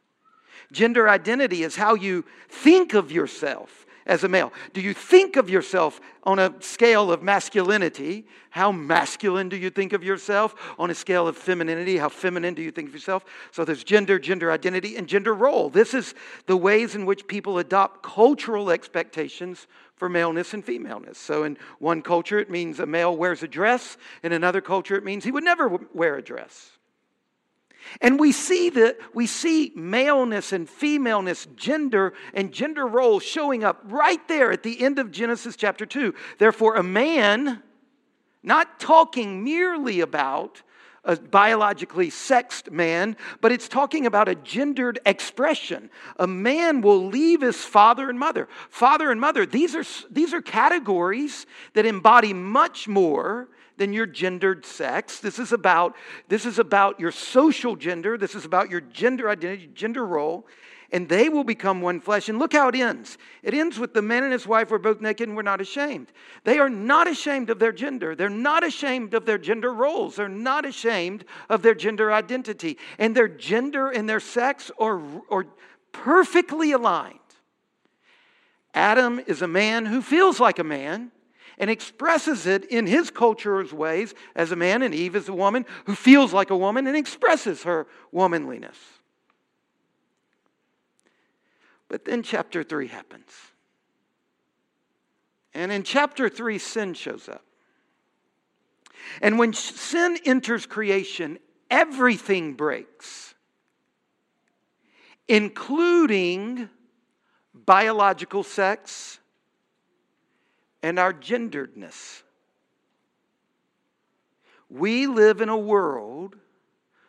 Gender 0.71 1.07
identity 1.07 1.63
is 1.63 1.75
how 1.75 1.93
you 1.93 2.25
think 2.49 2.95
of 2.95 3.11
yourself 3.11 3.80
as 4.05 4.23
a 4.23 4.27
male? 4.27 4.51
Do 4.73 4.81
you 4.81 4.93
think 4.93 5.35
of 5.35 5.49
yourself 5.49 6.01
on 6.23 6.39
a 6.39 6.53
scale 6.61 7.11
of 7.11 7.23
masculinity? 7.23 8.25
How 8.49 8.71
masculine 8.71 9.49
do 9.49 9.57
you 9.57 9.69
think 9.69 9.93
of 9.93 10.03
yourself? 10.03 10.55
On 10.77 10.89
a 10.89 10.95
scale 10.95 11.27
of 11.27 11.37
femininity, 11.37 11.97
how 11.97 12.09
feminine 12.09 12.53
do 12.53 12.61
you 12.61 12.71
think 12.71 12.87
of 12.87 12.93
yourself? 12.93 13.25
So 13.51 13.65
there's 13.65 13.83
gender, 13.83 14.19
gender 14.19 14.51
identity, 14.51 14.97
and 14.97 15.07
gender 15.07 15.33
role. 15.33 15.69
This 15.69 15.93
is 15.93 16.13
the 16.45 16.57
ways 16.57 16.95
in 16.95 17.05
which 17.05 17.27
people 17.27 17.57
adopt 17.59 18.03
cultural 18.03 18.71
expectations 18.71 19.67
for 19.95 20.09
maleness 20.09 20.53
and 20.53 20.65
femaleness. 20.65 21.17
So 21.17 21.43
in 21.43 21.57
one 21.79 22.01
culture, 22.01 22.39
it 22.39 22.49
means 22.49 22.79
a 22.79 22.85
male 22.85 23.15
wears 23.15 23.43
a 23.43 23.47
dress. 23.47 23.97
In 24.23 24.31
another 24.31 24.61
culture, 24.61 24.95
it 24.95 25.03
means 25.03 25.23
he 25.23 25.31
would 25.31 25.43
never 25.43 25.67
wear 25.93 26.15
a 26.17 26.23
dress. 26.23 26.71
And 27.99 28.19
we 28.19 28.31
see 28.31 28.69
that 28.71 28.97
we 29.13 29.27
see 29.27 29.71
maleness 29.75 30.53
and 30.53 30.69
femaleness, 30.69 31.47
gender 31.55 32.13
and 32.33 32.51
gender 32.51 32.87
roles 32.87 33.23
showing 33.23 33.63
up 33.63 33.81
right 33.85 34.25
there 34.27 34.51
at 34.51 34.63
the 34.63 34.81
end 34.81 34.99
of 34.99 35.11
Genesis 35.11 35.55
chapter 35.55 35.85
2. 35.85 36.13
Therefore, 36.37 36.75
a 36.75 36.83
man, 36.83 37.61
not 38.43 38.79
talking 38.79 39.43
merely 39.43 39.99
about 39.99 40.61
a 41.03 41.15
biologically 41.15 42.09
sexed 42.11 42.69
man, 42.71 43.17
but 43.41 43.51
it's 43.51 43.67
talking 43.67 44.05
about 44.05 44.29
a 44.29 44.35
gendered 44.35 44.99
expression. 45.05 45.89
A 46.17 46.27
man 46.27 46.81
will 46.81 47.07
leave 47.07 47.41
his 47.41 47.63
father 47.63 48.09
and 48.09 48.19
mother. 48.19 48.47
Father 48.69 49.09
and 49.09 49.19
mother, 49.19 49.45
these 49.45 49.75
are, 49.75 49.83
these 50.11 50.33
are 50.33 50.41
categories 50.41 51.47
that 51.73 51.87
embody 51.87 52.33
much 52.33 52.87
more 52.87 53.49
than 53.81 53.93
your 53.93 54.05
gendered 54.05 54.63
sex. 54.63 55.19
This 55.21 55.39
is 55.39 55.51
about 55.51 55.95
this 56.27 56.45
is 56.45 56.59
about 56.59 56.99
your 56.99 57.11
social 57.11 57.75
gender. 57.75 58.15
This 58.15 58.35
is 58.35 58.45
about 58.45 58.69
your 58.69 58.79
gender 58.79 59.27
identity, 59.27 59.71
gender 59.73 60.05
role. 60.05 60.45
And 60.91 61.09
they 61.09 61.29
will 61.29 61.43
become 61.43 61.81
one 61.81 61.99
flesh. 61.99 62.29
And 62.29 62.37
look 62.37 62.53
how 62.53 62.67
it 62.67 62.75
ends. 62.75 63.17
It 63.41 63.55
ends 63.55 63.79
with 63.79 63.95
the 63.95 64.03
man 64.03 64.23
and 64.23 64.31
his 64.31 64.45
wife 64.45 64.69
were 64.69 64.77
both 64.77 65.01
naked 65.01 65.27
and 65.27 65.35
were 65.35 65.41
not 65.41 65.61
ashamed. 65.61 66.11
They 66.43 66.59
are 66.59 66.69
not 66.69 67.07
ashamed 67.07 67.49
of 67.49 67.57
their 67.57 67.71
gender. 67.71 68.13
They're 68.13 68.29
not 68.29 68.63
ashamed 68.63 69.15
of 69.15 69.25
their 69.25 69.39
gender 69.39 69.73
roles. 69.73 70.17
They're 70.17 70.29
not 70.29 70.63
ashamed 70.63 71.25
of 71.49 71.63
their 71.63 71.73
gender 71.73 72.13
identity. 72.13 72.77
And 72.99 73.15
their 73.15 73.29
gender 73.29 73.89
and 73.89 74.07
their 74.07 74.19
sex 74.19 74.69
are, 74.77 75.01
are 75.31 75.47
perfectly 75.91 76.71
aligned. 76.71 77.17
Adam 78.75 79.19
is 79.25 79.41
a 79.41 79.47
man 79.47 79.87
who 79.87 80.03
feels 80.03 80.39
like 80.39 80.59
a 80.59 80.63
man 80.63 81.11
and 81.57 81.69
expresses 81.69 82.45
it 82.47 82.65
in 82.65 82.87
his 82.87 83.09
culture's 83.09 83.73
ways 83.73 84.13
as 84.35 84.51
a 84.51 84.55
man, 84.55 84.81
and 84.81 84.93
Eve 84.93 85.15
is 85.15 85.29
a 85.29 85.33
woman 85.33 85.65
who 85.85 85.95
feels 85.95 86.33
like 86.33 86.49
a 86.49 86.57
woman 86.57 86.87
and 86.87 86.97
expresses 86.97 87.63
her 87.63 87.87
womanliness. 88.11 88.77
But 91.87 92.05
then 92.05 92.23
chapter 92.23 92.63
3 92.63 92.87
happens. 92.87 93.31
And 95.53 95.71
in 95.71 95.83
chapter 95.83 96.29
3, 96.29 96.57
sin 96.57 96.93
shows 96.93 97.27
up. 97.27 97.43
And 99.21 99.37
when 99.37 99.53
sin 99.53 100.17
enters 100.25 100.65
creation, 100.65 101.39
everything 101.69 102.53
breaks, 102.53 103.33
including 105.27 106.69
biological 107.53 108.43
sex 108.43 109.19
and 110.83 110.99
our 110.99 111.13
genderedness. 111.13 112.23
We 114.69 115.07
live 115.07 115.41
in 115.41 115.49
a 115.49 115.57
world 115.57 116.35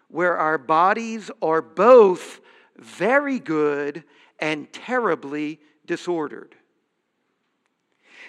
where 0.09 0.37
our 0.37 0.59
bodies 0.59 1.31
are 1.41 1.63
both 1.63 2.41
very 2.77 3.39
good 3.39 4.05
and 4.39 4.71
terribly 4.73 5.61
disordered. 5.87 6.55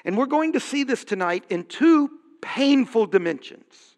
And 0.06 0.18
we're 0.18 0.26
going 0.26 0.54
to 0.54 0.60
see 0.60 0.84
this 0.84 1.04
tonight 1.04 1.46
in 1.50 1.66
two 1.66 2.10
painful 2.42 3.08
dimensions. 3.08 3.96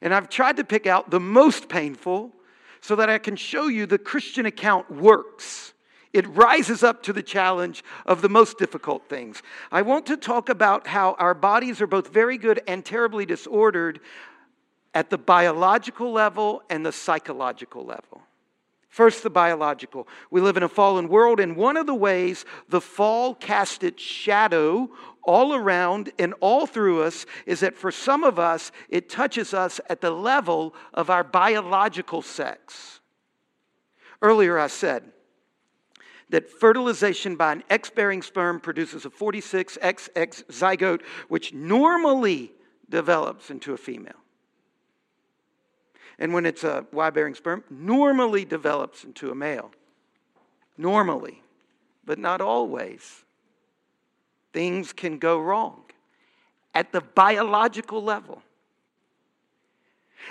And 0.00 0.12
I've 0.12 0.28
tried 0.28 0.56
to 0.56 0.64
pick 0.64 0.86
out 0.86 1.10
the 1.10 1.20
most 1.20 1.68
painful 1.68 2.32
so 2.80 2.96
that 2.96 3.08
I 3.08 3.18
can 3.18 3.36
show 3.36 3.68
you 3.68 3.86
the 3.86 3.98
Christian 3.98 4.46
account 4.46 4.90
works. 4.90 5.72
It 6.12 6.28
rises 6.28 6.82
up 6.82 7.02
to 7.04 7.12
the 7.12 7.22
challenge 7.22 7.82
of 8.04 8.20
the 8.20 8.28
most 8.28 8.58
difficult 8.58 9.08
things. 9.08 9.42
I 9.70 9.82
want 9.82 10.06
to 10.06 10.16
talk 10.16 10.48
about 10.48 10.86
how 10.86 11.14
our 11.18 11.34
bodies 11.34 11.80
are 11.80 11.86
both 11.86 12.08
very 12.08 12.36
good 12.36 12.60
and 12.66 12.84
terribly 12.84 13.24
disordered 13.24 14.00
at 14.94 15.08
the 15.08 15.18
biological 15.18 16.12
level 16.12 16.62
and 16.68 16.84
the 16.84 16.92
psychological 16.92 17.84
level. 17.84 18.22
First, 18.90 19.22
the 19.22 19.30
biological. 19.30 20.06
We 20.30 20.42
live 20.42 20.58
in 20.58 20.62
a 20.62 20.68
fallen 20.68 21.08
world, 21.08 21.40
and 21.40 21.56
one 21.56 21.78
of 21.78 21.86
the 21.86 21.94
ways 21.94 22.44
the 22.68 22.82
fall 22.82 23.34
cast 23.34 23.82
its 23.82 24.02
shadow 24.02 24.90
all 25.22 25.54
around 25.54 26.12
and 26.18 26.34
all 26.40 26.66
through 26.66 27.02
us 27.02 27.24
is 27.46 27.60
that 27.60 27.74
for 27.74 27.90
some 27.90 28.22
of 28.22 28.38
us, 28.38 28.70
it 28.90 29.08
touches 29.08 29.54
us 29.54 29.80
at 29.88 30.02
the 30.02 30.10
level 30.10 30.74
of 30.92 31.08
our 31.08 31.24
biological 31.24 32.20
sex. 32.20 33.00
Earlier, 34.20 34.58
I 34.58 34.66
said 34.66 35.04
that 36.32 36.50
fertilization 36.50 37.36
by 37.36 37.52
an 37.52 37.62
X 37.70 37.88
bearing 37.88 38.20
sperm 38.20 38.60
produces 38.60 39.06
a 39.06 39.10
46XX 39.10 40.44
zygote, 40.50 41.02
which 41.28 41.54
normally 41.54 42.52
develops 42.90 43.48
into 43.50 43.72
a 43.72 43.76
female 43.76 44.22
and 46.22 46.32
when 46.32 46.46
it's 46.46 46.62
a 46.62 46.86
Y 46.92 47.10
bearing 47.10 47.34
sperm, 47.34 47.64
normally 47.68 48.44
develops 48.44 49.02
into 49.02 49.32
a 49.32 49.34
male. 49.34 49.72
Normally, 50.78 51.42
but 52.04 52.16
not 52.16 52.40
always. 52.40 53.24
Things 54.52 54.92
can 54.92 55.18
go 55.18 55.40
wrong 55.40 55.82
at 56.74 56.92
the 56.92 57.00
biological 57.00 58.04
level. 58.04 58.40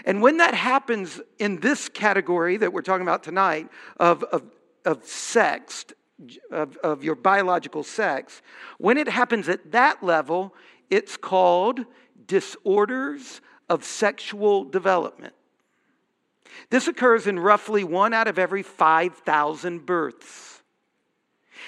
And 0.05 0.22
when 0.22 0.38
that 0.38 0.53
happens 0.53 1.20
in 1.38 1.60
this 1.60 1.89
category 1.89 2.55
that 2.55 2.72
we're 2.72 2.81
talking 2.81 3.01
about 3.01 3.22
tonight 3.22 3.67
of, 3.98 4.24
of, 4.24 4.43
of 4.86 5.06
sex, 5.06 5.86
of, 6.52 6.78
of 6.78 7.04
your 7.04 7.16
biological 7.16 7.84
sex, 7.84 8.42
when 8.78 8.98
it 8.98 9.08
happens 9.08 9.50
at 9.50 9.72
that 9.72 10.04
level, 10.04 10.54
it's 10.90 11.18
called 11.18 11.86
disorders 12.28 13.42
of 13.70 13.84
sexual 13.84 14.64
development. 14.64 15.34
This 16.70 16.88
occurs 16.88 17.28
in 17.28 17.40
roughly 17.40 17.84
one 17.84 18.14
out 18.14 18.28
of 18.28 18.38
every 18.38 18.64
5,000 18.64 19.86
births. 19.86 20.62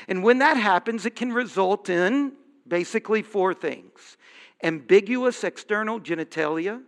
And 0.07 0.23
when 0.23 0.39
that 0.39 0.57
happens, 0.57 1.05
it 1.05 1.15
can 1.15 1.31
result 1.31 1.89
in 1.89 2.33
basically 2.67 3.21
four 3.21 3.53
things 3.53 4.17
ambiguous 4.63 5.43
external 5.43 5.99
genitalia, 5.99 6.81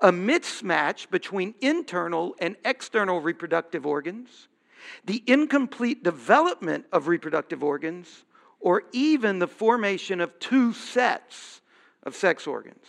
a 0.00 0.10
mismatch 0.10 1.10
between 1.10 1.54
internal 1.60 2.34
and 2.38 2.56
external 2.64 3.20
reproductive 3.20 3.84
organs, 3.84 4.48
the 5.04 5.22
incomplete 5.26 6.02
development 6.02 6.86
of 6.92 7.08
reproductive 7.08 7.62
organs, 7.62 8.24
or 8.60 8.84
even 8.92 9.38
the 9.38 9.46
formation 9.46 10.20
of 10.20 10.38
two 10.38 10.72
sets 10.72 11.60
of 12.02 12.14
sex 12.14 12.46
organs. 12.46 12.86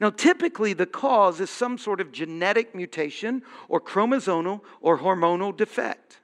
Now, 0.00 0.10
typically, 0.10 0.72
the 0.72 0.86
cause 0.86 1.40
is 1.40 1.50
some 1.50 1.78
sort 1.78 2.00
of 2.00 2.12
genetic 2.12 2.74
mutation 2.74 3.42
or 3.68 3.80
chromosomal 3.80 4.60
or 4.80 4.98
hormonal 4.98 5.56
defect. 5.56 6.18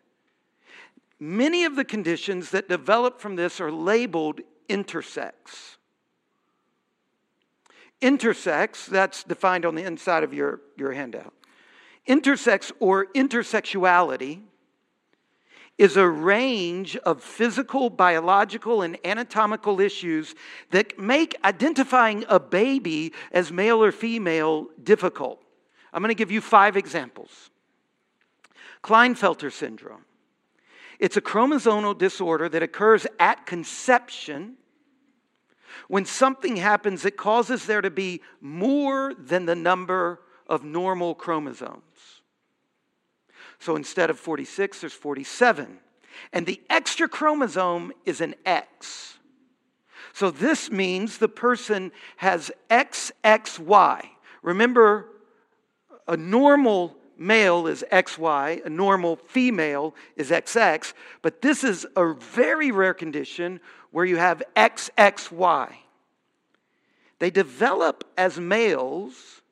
Many 1.18 1.64
of 1.64 1.76
the 1.76 1.84
conditions 1.84 2.50
that 2.50 2.68
develop 2.68 3.20
from 3.20 3.36
this 3.36 3.60
are 3.60 3.72
labeled 3.72 4.40
intersex. 4.68 5.76
Intersex, 8.02 8.86
that's 8.86 9.24
defined 9.24 9.64
on 9.64 9.74
the 9.74 9.84
inside 9.84 10.22
of 10.24 10.34
your, 10.34 10.60
your 10.76 10.92
handout. 10.92 11.32
Intersex 12.06 12.70
or 12.80 13.06
intersexuality 13.14 14.42
is 15.76 15.96
a 15.96 16.08
range 16.08 16.96
of 16.98 17.22
physical, 17.22 17.90
biological, 17.90 18.82
and 18.82 18.96
anatomical 19.04 19.80
issues 19.80 20.34
that 20.70 20.98
make 20.98 21.36
identifying 21.44 22.24
a 22.28 22.38
baby 22.38 23.12
as 23.32 23.50
male 23.50 23.82
or 23.82 23.90
female 23.90 24.68
difficult. 24.82 25.42
I'm 25.92 26.00
going 26.00 26.10
to 26.10 26.14
give 26.14 26.30
you 26.30 26.40
five 26.40 26.76
examples. 26.76 27.50
Klinefelter 28.82 29.50
syndrome. 29.50 30.04
It's 31.00 31.16
a 31.16 31.20
chromosomal 31.20 31.98
disorder 31.98 32.48
that 32.48 32.62
occurs 32.62 33.06
at 33.18 33.46
conception 33.46 34.56
when 35.88 36.04
something 36.04 36.56
happens 36.56 37.02
that 37.02 37.16
causes 37.16 37.66
there 37.66 37.80
to 37.80 37.90
be 37.90 38.20
more 38.40 39.12
than 39.14 39.46
the 39.46 39.56
number 39.56 40.20
of 40.46 40.64
normal 40.64 41.14
chromosomes. 41.14 42.13
So 43.58 43.76
instead 43.76 44.10
of 44.10 44.18
46, 44.18 44.80
there's 44.80 44.92
47. 44.92 45.78
And 46.32 46.46
the 46.46 46.60
extra 46.70 47.08
chromosome 47.08 47.92
is 48.04 48.20
an 48.20 48.34
X. 48.44 49.18
So 50.12 50.30
this 50.30 50.70
means 50.70 51.18
the 51.18 51.28
person 51.28 51.90
has 52.16 52.50
XXY. 52.70 54.06
Remember, 54.42 55.06
a 56.06 56.16
normal 56.16 56.96
male 57.16 57.66
is 57.66 57.84
XY, 57.90 58.64
a 58.64 58.70
normal 58.70 59.16
female 59.16 59.94
is 60.16 60.30
XX, 60.30 60.92
but 61.22 61.42
this 61.42 61.64
is 61.64 61.86
a 61.96 62.12
very 62.12 62.70
rare 62.70 62.94
condition 62.94 63.60
where 63.90 64.04
you 64.04 64.16
have 64.16 64.42
XXY. 64.56 65.72
They 67.18 67.30
develop 67.30 68.04
as 68.16 68.38
males, 68.38 69.42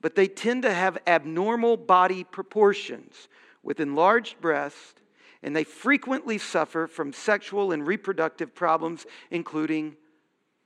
but 0.00 0.14
they 0.14 0.28
tend 0.28 0.62
to 0.62 0.72
have 0.72 0.98
abnormal 1.06 1.76
body 1.76 2.24
proportions 2.24 3.28
with 3.62 3.80
enlarged 3.80 4.40
breasts, 4.40 4.94
and 5.42 5.54
they 5.54 5.64
frequently 5.64 6.38
suffer 6.38 6.86
from 6.86 7.12
sexual 7.12 7.72
and 7.72 7.86
reproductive 7.86 8.54
problems, 8.54 9.06
including 9.30 9.96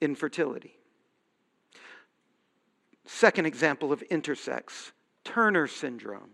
infertility. 0.01 0.79
Second 3.07 3.47
example 3.47 3.93
of 3.93 4.03
intersex 4.11 4.93
Turner 5.25 5.67
syndrome. 5.67 6.31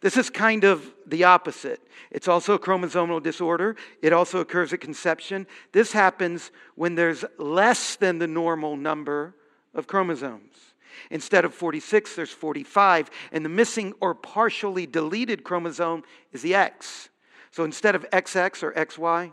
This 0.00 0.16
is 0.16 0.28
kind 0.28 0.64
of 0.64 0.92
the 1.06 1.24
opposite. 1.24 1.80
It's 2.10 2.28
also 2.28 2.52
a 2.52 2.58
chromosomal 2.58 3.22
disorder. 3.22 3.76
It 4.02 4.12
also 4.12 4.40
occurs 4.40 4.72
at 4.72 4.80
conception. 4.80 5.46
This 5.72 5.92
happens 5.92 6.50
when 6.74 6.94
there's 6.94 7.24
less 7.38 7.96
than 7.96 8.18
the 8.18 8.26
normal 8.26 8.76
number 8.76 9.34
of 9.74 9.86
chromosomes. 9.86 10.67
Instead 11.10 11.44
of 11.44 11.54
46, 11.54 12.16
there's 12.16 12.30
45. 12.30 13.10
And 13.32 13.44
the 13.44 13.48
missing 13.50 13.94
or 14.00 14.14
partially 14.14 14.86
deleted 14.86 15.44
chromosome 15.44 16.04
is 16.32 16.42
the 16.42 16.54
X. 16.54 17.08
So 17.50 17.64
instead 17.64 17.94
of 17.94 18.08
XX 18.10 18.62
or 18.62 18.72
XY, 18.72 19.32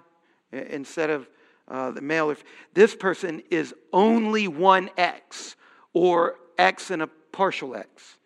instead 0.52 1.10
of 1.10 1.30
uh, 1.68 1.92
the 1.92 2.02
male, 2.02 2.30
if 2.30 2.44
this 2.74 2.96
person 2.96 3.42
is 3.50 3.74
only 3.92 4.48
one 4.48 4.90
X 4.98 5.56
or 5.94 6.36
X 6.58 6.92
and 6.92 7.02
a 7.02 7.08
partial 7.32 7.76
X. 7.76 8.18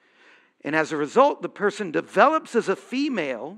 And 0.63 0.75
as 0.75 0.91
a 0.91 0.97
result, 0.97 1.41
the 1.41 1.49
person 1.49 1.91
develops 1.91 2.55
as 2.55 2.67
a 2.67 2.75
female, 2.75 3.57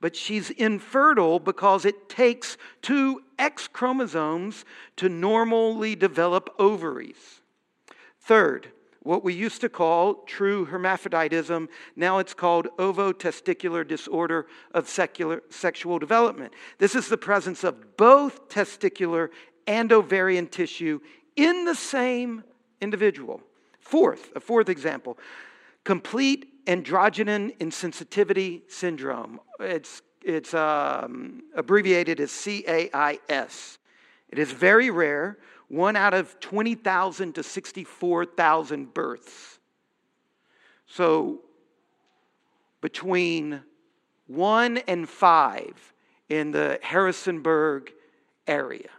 but 0.00 0.14
she's 0.16 0.50
infertile 0.50 1.38
because 1.40 1.84
it 1.84 2.08
takes 2.08 2.56
two 2.80 3.22
X 3.38 3.68
chromosomes 3.68 4.64
to 4.96 5.08
normally 5.08 5.96
develop 5.96 6.54
ovaries. 6.58 7.40
Third, 8.20 8.70
what 9.02 9.24
we 9.24 9.34
used 9.34 9.60
to 9.60 9.68
call 9.68 10.14
true 10.26 10.64
hermaphroditism. 10.64 11.68
Now 11.96 12.18
it's 12.18 12.34
called 12.34 12.68
ovotesticular 12.78 13.86
disorder 13.86 14.46
of 14.72 14.88
secular, 14.88 15.42
sexual 15.50 15.98
development. 15.98 16.52
This 16.78 16.94
is 16.94 17.08
the 17.08 17.16
presence 17.16 17.64
of 17.64 17.96
both 17.96 18.48
testicular 18.48 19.28
and 19.66 19.92
ovarian 19.92 20.46
tissue 20.46 21.00
in 21.36 21.64
the 21.64 21.74
same 21.74 22.44
individual. 22.80 23.40
Fourth, 23.80 24.30
a 24.36 24.40
fourth 24.40 24.68
example 24.68 25.18
complete 25.84 26.64
androgen 26.66 27.56
insensitivity 27.58 28.62
syndrome. 28.70 29.40
It's, 29.58 30.02
it's 30.22 30.54
um, 30.54 31.42
abbreviated 31.56 32.20
as 32.20 32.30
CAIS. 32.30 33.78
It 34.28 34.38
is 34.38 34.52
very 34.52 34.90
rare 34.90 35.38
one 35.72 35.96
out 35.96 36.12
of 36.12 36.38
20,000 36.38 37.34
to 37.34 37.42
64,000 37.42 38.92
births. 38.92 39.58
So 40.86 41.40
between 42.82 43.62
one 44.26 44.78
and 44.86 45.08
five 45.08 45.94
in 46.28 46.50
the 46.50 46.78
Harrisonburg 46.82 47.90
area. 48.46 48.90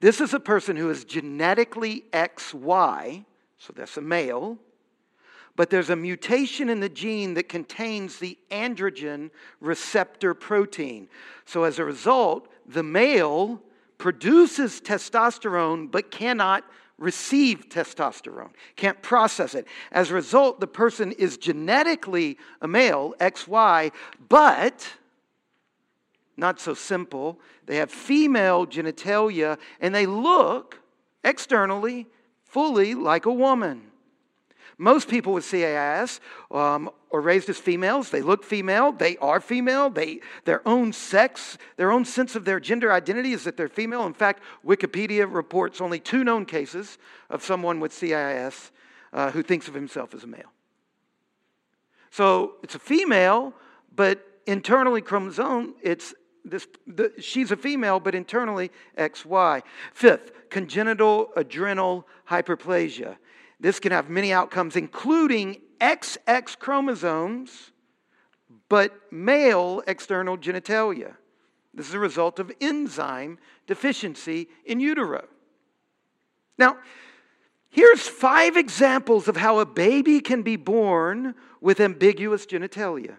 This 0.00 0.22
is 0.22 0.32
a 0.32 0.40
person 0.40 0.76
who 0.76 0.88
is 0.88 1.04
genetically 1.04 2.04
XY, 2.14 3.26
so 3.58 3.74
that's 3.76 3.98
a 3.98 4.00
male, 4.00 4.56
but 5.56 5.68
there's 5.68 5.90
a 5.90 5.96
mutation 5.96 6.70
in 6.70 6.80
the 6.80 6.88
gene 6.88 7.34
that 7.34 7.50
contains 7.50 8.18
the 8.18 8.38
androgen 8.50 9.30
receptor 9.60 10.32
protein. 10.32 11.06
So 11.44 11.64
as 11.64 11.78
a 11.78 11.84
result, 11.84 12.48
the 12.66 12.82
male 12.82 13.60
produces 13.98 14.80
testosterone 14.80 15.90
but 15.90 16.10
cannot 16.10 16.64
receive 16.98 17.68
testosterone, 17.68 18.50
can't 18.76 19.02
process 19.02 19.54
it. 19.54 19.66
As 19.90 20.10
a 20.10 20.14
result, 20.14 20.60
the 20.60 20.66
person 20.66 21.12
is 21.12 21.36
genetically 21.36 22.38
a 22.60 22.68
male, 22.68 23.14
XY, 23.20 23.92
but 24.28 24.88
not 26.36 26.60
so 26.60 26.74
simple. 26.74 27.40
They 27.66 27.76
have 27.76 27.90
female 27.90 28.66
genitalia 28.66 29.58
and 29.80 29.94
they 29.94 30.06
look 30.06 30.80
externally 31.22 32.06
fully 32.44 32.94
like 32.94 33.26
a 33.26 33.32
woman. 33.32 33.90
Most 34.78 35.08
people 35.08 35.32
with 35.32 35.48
CAIS 35.48 36.20
um, 36.50 36.90
are 37.12 37.20
raised 37.20 37.48
as 37.48 37.58
females. 37.58 38.10
They 38.10 38.22
look 38.22 38.44
female. 38.44 38.92
They 38.92 39.16
are 39.18 39.40
female. 39.40 39.90
They, 39.90 40.20
their 40.44 40.66
own 40.66 40.92
sex, 40.92 41.58
their 41.76 41.92
own 41.92 42.04
sense 42.04 42.34
of 42.34 42.44
their 42.44 42.58
gender 42.58 42.92
identity 42.92 43.32
is 43.32 43.44
that 43.44 43.56
they're 43.56 43.68
female. 43.68 44.06
In 44.06 44.14
fact, 44.14 44.42
Wikipedia 44.66 45.32
reports 45.32 45.80
only 45.80 46.00
two 46.00 46.24
known 46.24 46.44
cases 46.44 46.98
of 47.30 47.44
someone 47.44 47.78
with 47.80 47.92
CAIS 47.92 48.72
uh, 49.12 49.30
who 49.30 49.42
thinks 49.42 49.68
of 49.68 49.74
himself 49.74 50.14
as 50.14 50.24
a 50.24 50.26
male. 50.26 50.52
So 52.10 52.54
it's 52.62 52.74
a 52.74 52.80
female, 52.80 53.54
but 53.94 54.24
internally 54.46 55.00
chromosome, 55.00 55.74
it's 55.82 56.14
this, 56.44 56.66
the, 56.86 57.12
she's 57.18 57.50
a 57.50 57.56
female, 57.56 58.00
but 58.00 58.14
internally 58.14 58.70
XY. 58.98 59.62
Fifth, 59.92 60.32
congenital 60.50 61.30
adrenal 61.36 62.06
hyperplasia. 62.28 63.16
This 63.60 63.80
can 63.80 63.92
have 63.92 64.10
many 64.10 64.32
outcomes, 64.32 64.76
including 64.76 65.60
XX 65.80 66.58
chromosomes, 66.58 67.70
but 68.68 68.92
male 69.12 69.82
external 69.86 70.36
genitalia. 70.36 71.14
This 71.72 71.88
is 71.88 71.94
a 71.94 71.98
result 71.98 72.38
of 72.38 72.52
enzyme 72.60 73.38
deficiency 73.66 74.48
in 74.64 74.80
utero. 74.80 75.26
Now, 76.56 76.78
here's 77.68 78.06
five 78.06 78.56
examples 78.56 79.26
of 79.26 79.36
how 79.36 79.58
a 79.58 79.66
baby 79.66 80.20
can 80.20 80.42
be 80.42 80.56
born 80.56 81.34
with 81.60 81.80
ambiguous 81.80 82.46
genitalia. 82.46 83.16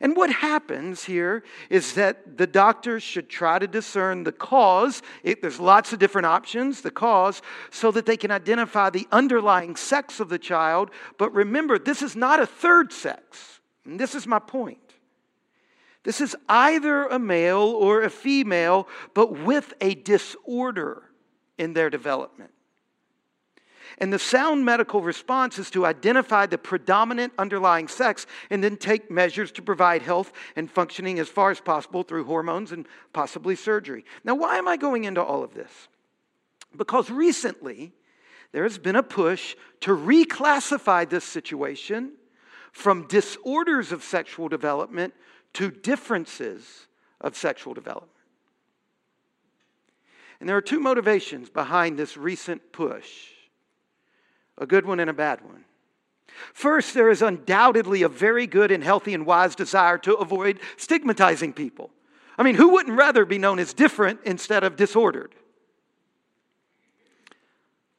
And 0.00 0.16
what 0.16 0.30
happens 0.30 1.04
here 1.04 1.42
is 1.68 1.94
that 1.94 2.36
the 2.36 2.46
doctors 2.46 3.02
should 3.02 3.28
try 3.28 3.58
to 3.58 3.66
discern 3.66 4.24
the 4.24 4.32
cause. 4.32 5.02
It, 5.22 5.42
there's 5.42 5.60
lots 5.60 5.92
of 5.92 5.98
different 5.98 6.26
options, 6.26 6.80
the 6.80 6.90
cause, 6.90 7.42
so 7.70 7.90
that 7.92 8.06
they 8.06 8.16
can 8.16 8.30
identify 8.30 8.90
the 8.90 9.08
underlying 9.10 9.76
sex 9.76 10.20
of 10.20 10.28
the 10.28 10.38
child. 10.38 10.90
But 11.18 11.32
remember, 11.32 11.78
this 11.78 12.02
is 12.02 12.16
not 12.16 12.40
a 12.40 12.46
third 12.46 12.92
sex. 12.92 13.60
And 13.84 13.98
this 13.98 14.14
is 14.14 14.26
my 14.26 14.38
point. 14.38 14.78
This 16.02 16.20
is 16.20 16.34
either 16.48 17.04
a 17.04 17.18
male 17.18 17.58
or 17.58 18.02
a 18.02 18.10
female, 18.10 18.88
but 19.14 19.38
with 19.40 19.74
a 19.80 19.94
disorder 19.94 21.02
in 21.58 21.74
their 21.74 21.90
development. 21.90 22.52
And 23.98 24.12
the 24.12 24.18
sound 24.18 24.64
medical 24.64 25.02
response 25.02 25.58
is 25.58 25.70
to 25.70 25.86
identify 25.86 26.46
the 26.46 26.58
predominant 26.58 27.32
underlying 27.38 27.88
sex 27.88 28.26
and 28.50 28.62
then 28.62 28.76
take 28.76 29.10
measures 29.10 29.52
to 29.52 29.62
provide 29.62 30.02
health 30.02 30.32
and 30.56 30.70
functioning 30.70 31.18
as 31.18 31.28
far 31.28 31.50
as 31.50 31.60
possible 31.60 32.02
through 32.02 32.24
hormones 32.24 32.72
and 32.72 32.86
possibly 33.12 33.56
surgery. 33.56 34.04
Now, 34.24 34.34
why 34.34 34.56
am 34.56 34.68
I 34.68 34.76
going 34.76 35.04
into 35.04 35.22
all 35.22 35.42
of 35.42 35.54
this? 35.54 35.88
Because 36.76 37.10
recently, 37.10 37.92
there 38.52 38.62
has 38.62 38.78
been 38.78 38.96
a 38.96 39.02
push 39.02 39.56
to 39.80 39.96
reclassify 39.96 41.08
this 41.08 41.24
situation 41.24 42.12
from 42.72 43.08
disorders 43.08 43.92
of 43.92 44.04
sexual 44.04 44.48
development 44.48 45.14
to 45.54 45.70
differences 45.70 46.86
of 47.20 47.36
sexual 47.36 47.74
development. 47.74 48.12
And 50.38 50.48
there 50.48 50.56
are 50.56 50.62
two 50.62 50.80
motivations 50.80 51.50
behind 51.50 51.98
this 51.98 52.16
recent 52.16 52.72
push 52.72 53.32
a 54.60 54.66
good 54.66 54.86
one 54.86 55.00
and 55.00 55.10
a 55.10 55.14
bad 55.14 55.40
one. 55.40 55.64
First, 56.52 56.94
there 56.94 57.10
is 57.10 57.22
undoubtedly 57.22 58.02
a 58.02 58.08
very 58.08 58.46
good 58.46 58.70
and 58.70 58.84
healthy 58.84 59.14
and 59.14 59.26
wise 59.26 59.56
desire 59.56 59.98
to 59.98 60.14
avoid 60.14 60.60
stigmatizing 60.76 61.54
people. 61.54 61.90
I 62.38 62.42
mean, 62.42 62.54
who 62.54 62.68
wouldn't 62.70 62.96
rather 62.96 63.24
be 63.24 63.38
known 63.38 63.58
as 63.58 63.74
different 63.74 64.20
instead 64.24 64.62
of 64.62 64.76
disordered? 64.76 65.34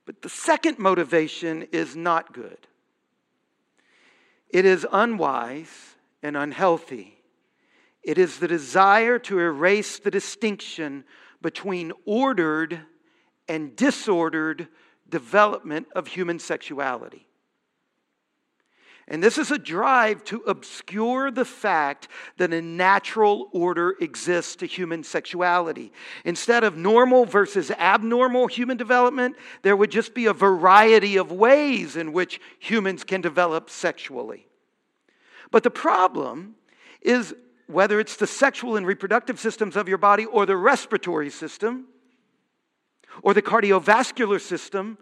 But 0.06 0.22
the 0.22 0.30
second 0.30 0.80
motivation 0.80 1.64
is 1.72 1.96
not 1.96 2.34
good. 2.34 2.68
It 4.50 4.66
is 4.66 4.86
unwise 4.92 5.96
and 6.24 6.36
unhealthy. 6.36 7.18
It 8.04 8.18
is 8.18 8.40
the 8.40 8.48
desire 8.48 9.20
to 9.20 9.40
erase 9.40 10.00
the 10.00 10.12
distinction 10.12 11.04
between 11.42 11.92
ordered 12.06 12.82
and 13.48 13.76
disordered 13.76 14.68
development 15.12 15.88
of 15.96 16.08
human 16.08 16.40
sexuality. 16.40 17.28
And 19.08 19.22
this 19.22 19.38
is 19.38 19.52
a 19.52 19.58
drive 19.58 20.24
to 20.26 20.38
obscure 20.48 21.32
the 21.32 21.44
fact 21.44 22.08
that 22.38 22.54
a 22.54 22.62
natural 22.62 23.50
order 23.52 23.96
exists 24.00 24.56
to 24.58 24.66
human 24.66 25.04
sexuality. 25.04 25.92
Instead 26.24 26.64
of 26.64 26.78
normal 26.78 27.26
versus 27.26 27.72
abnormal 27.72 28.48
human 28.48 28.78
development, 28.78 29.36
there 29.64 29.76
would 29.76 29.92
just 29.92 30.14
be 30.14 30.28
a 30.28 30.34
variety 30.34 31.18
of 31.18 31.32
ways 31.32 31.98
in 31.98 32.14
which 32.14 32.40
humans 32.60 33.04
can 33.04 33.20
develop 33.20 33.70
sexually. 33.70 34.48
But 35.52 35.64
the 35.64 35.72
problem 35.72 36.56
is 37.02 37.36
whether 37.68 38.00
it's 38.00 38.16
the 38.16 38.28
sexual 38.28 38.78
and 38.78 38.88
reproductive 38.88 39.40
systems 39.40 39.76
of 39.76 39.90
your 39.90 39.98
body 39.98 40.26
or 40.26 40.46
the 40.46 40.56
respiratory 40.56 41.30
system, 41.30 41.88
or 43.22 43.34
the 43.34 43.42
cardiovascular 43.42 44.40
system, 44.40 44.98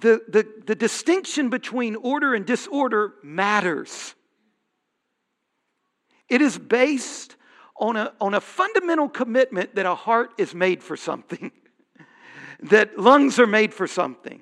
the, 0.00 0.22
the, 0.28 0.46
the 0.66 0.74
distinction 0.74 1.48
between 1.48 1.96
order 1.96 2.34
and 2.34 2.44
disorder 2.44 3.14
matters. 3.22 4.14
It 6.28 6.42
is 6.42 6.58
based 6.58 7.36
on 7.78 7.96
a, 7.96 8.12
on 8.20 8.34
a 8.34 8.40
fundamental 8.40 9.08
commitment 9.08 9.74
that 9.74 9.86
a 9.86 9.94
heart 9.94 10.30
is 10.38 10.54
made 10.54 10.82
for 10.82 10.96
something, 10.96 11.50
that 12.60 12.98
lungs 12.98 13.38
are 13.38 13.46
made 13.46 13.72
for 13.72 13.86
something. 13.86 14.40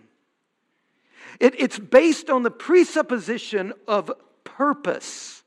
It, 1.40 1.54
it's 1.61 1.78
based 1.78 2.30
on 2.30 2.42
the 2.42 2.50
presupposition 2.50 3.72
of 3.88 4.11
purpose 4.44 5.42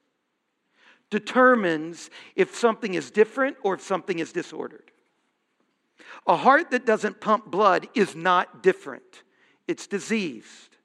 determines 1.09 2.09
if 2.35 2.55
something 2.55 2.93
is 2.93 3.11
different 3.11 3.55
or 3.63 3.75
if 3.75 3.81
something 3.81 4.19
is 4.19 4.33
disordered. 4.33 4.91
A 6.25 6.35
heart 6.35 6.71
that 6.71 6.85
doesn't 6.85 7.21
pump 7.21 7.45
blood 7.45 7.87
is 7.93 8.15
not 8.15 8.61
different, 8.63 9.23
it's 9.67 9.87
diseased. 9.87 10.77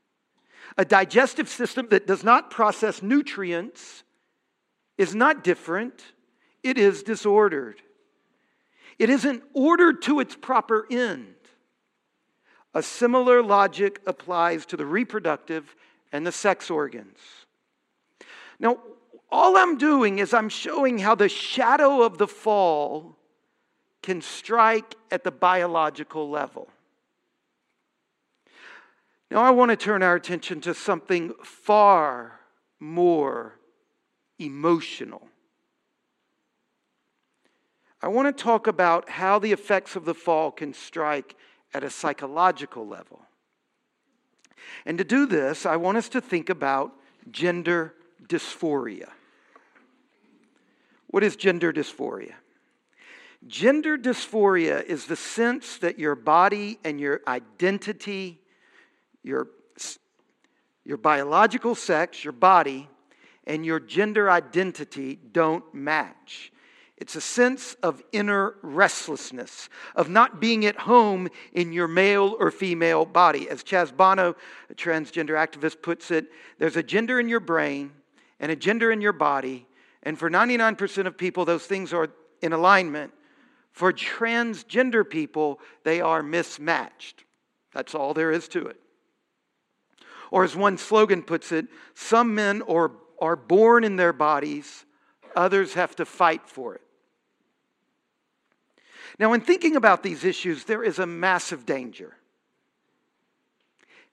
A 0.78 0.84
digestive 0.84 1.48
system 1.48 1.88
that 1.90 2.06
does 2.06 2.24
not 2.24 2.50
process 2.50 3.02
nutrients 3.02 4.04
is 4.96 5.14
not 5.14 5.44
different, 5.44 6.02
it 6.62 6.78
is 6.78 7.02
disordered. 7.02 7.82
It 8.98 9.10
isn't 9.10 9.42
ordered 9.52 10.02
to 10.02 10.20
its 10.20 10.36
proper 10.36 10.86
end. 10.90 11.34
A 12.74 12.82
similar 12.82 13.42
logic 13.42 14.00
applies 14.06 14.64
to 14.66 14.76
the 14.76 14.86
reproductive 14.86 15.74
and 16.12 16.26
the 16.26 16.32
sex 16.32 16.70
organs. 16.70 17.18
Now, 18.58 18.78
all 19.30 19.56
I'm 19.56 19.76
doing 19.76 20.18
is 20.18 20.32
I'm 20.32 20.48
showing 20.48 20.98
how 20.98 21.14
the 21.14 21.28
shadow 21.28 22.02
of 22.02 22.18
the 22.18 22.28
fall 22.28 23.18
can 24.02 24.20
strike 24.20 24.96
at 25.10 25.24
the 25.24 25.30
biological 25.30 26.28
level. 26.28 26.68
Now, 29.30 29.42
I 29.42 29.50
want 29.50 29.70
to 29.70 29.76
turn 29.76 30.02
our 30.02 30.14
attention 30.14 30.60
to 30.62 30.74
something 30.74 31.32
far 31.42 32.40
more 32.78 33.58
emotional. 34.38 35.26
I 38.02 38.08
want 38.08 38.36
to 38.36 38.42
talk 38.42 38.66
about 38.66 39.08
how 39.08 39.38
the 39.38 39.52
effects 39.52 39.96
of 39.96 40.04
the 40.04 40.14
fall 40.14 40.50
can 40.50 40.74
strike 40.74 41.36
at 41.72 41.84
a 41.84 41.88
psychological 41.88 42.86
level. 42.86 43.22
And 44.84 44.98
to 44.98 45.04
do 45.04 45.24
this, 45.24 45.64
I 45.64 45.76
want 45.76 45.96
us 45.96 46.08
to 46.10 46.20
think 46.20 46.50
about 46.50 46.92
gender 47.30 47.94
dysphoria. 48.26 49.08
What 51.06 51.22
is 51.22 51.36
gender 51.36 51.72
dysphoria? 51.72 52.34
Gender 53.46 53.98
dysphoria 53.98 54.84
is 54.84 55.06
the 55.06 55.16
sense 55.16 55.78
that 55.78 55.98
your 55.98 56.14
body 56.14 56.78
and 56.84 57.00
your 57.00 57.20
identity, 57.26 58.40
your, 59.22 59.48
your 60.84 60.96
biological 60.96 61.74
sex, 61.74 62.22
your 62.22 62.32
body, 62.32 62.88
and 63.44 63.66
your 63.66 63.80
gender 63.80 64.30
identity 64.30 65.18
don't 65.32 65.74
match. 65.74 66.52
It's 66.96 67.16
a 67.16 67.20
sense 67.20 67.74
of 67.82 68.00
inner 68.12 68.54
restlessness, 68.62 69.68
of 69.96 70.08
not 70.08 70.40
being 70.40 70.64
at 70.64 70.76
home 70.76 71.28
in 71.52 71.72
your 71.72 71.88
male 71.88 72.36
or 72.38 72.52
female 72.52 73.04
body. 73.04 73.50
As 73.50 73.64
Chaz 73.64 73.94
Bono, 73.94 74.36
a 74.70 74.74
transgender 74.74 75.30
activist, 75.30 75.82
puts 75.82 76.12
it, 76.12 76.26
there's 76.58 76.76
a 76.76 76.82
gender 76.82 77.18
in 77.18 77.28
your 77.28 77.40
brain 77.40 77.90
and 78.38 78.52
a 78.52 78.56
gender 78.56 78.92
in 78.92 79.00
your 79.00 79.12
body, 79.12 79.66
and 80.04 80.16
for 80.16 80.30
99% 80.30 81.06
of 81.06 81.16
people, 81.16 81.44
those 81.44 81.66
things 81.66 81.92
are 81.92 82.08
in 82.40 82.52
alignment 82.52 83.12
For 83.72 83.92
transgender 83.92 85.08
people, 85.08 85.58
they 85.82 86.00
are 86.00 86.22
mismatched. 86.22 87.24
That's 87.72 87.94
all 87.94 88.12
there 88.14 88.30
is 88.30 88.46
to 88.48 88.66
it. 88.66 88.78
Or, 90.30 90.44
as 90.44 90.54
one 90.54 90.78
slogan 90.78 91.22
puts 91.22 91.52
it, 91.52 91.66
some 91.94 92.34
men 92.34 92.62
are, 92.62 92.92
are 93.20 93.36
born 93.36 93.84
in 93.84 93.96
their 93.96 94.12
bodies, 94.12 94.84
others 95.34 95.74
have 95.74 95.96
to 95.96 96.04
fight 96.04 96.46
for 96.46 96.74
it. 96.74 96.82
Now, 99.18 99.32
in 99.32 99.40
thinking 99.40 99.76
about 99.76 100.02
these 100.02 100.24
issues, 100.24 100.64
there 100.64 100.82
is 100.82 100.98
a 100.98 101.06
massive 101.06 101.66
danger. 101.66 102.16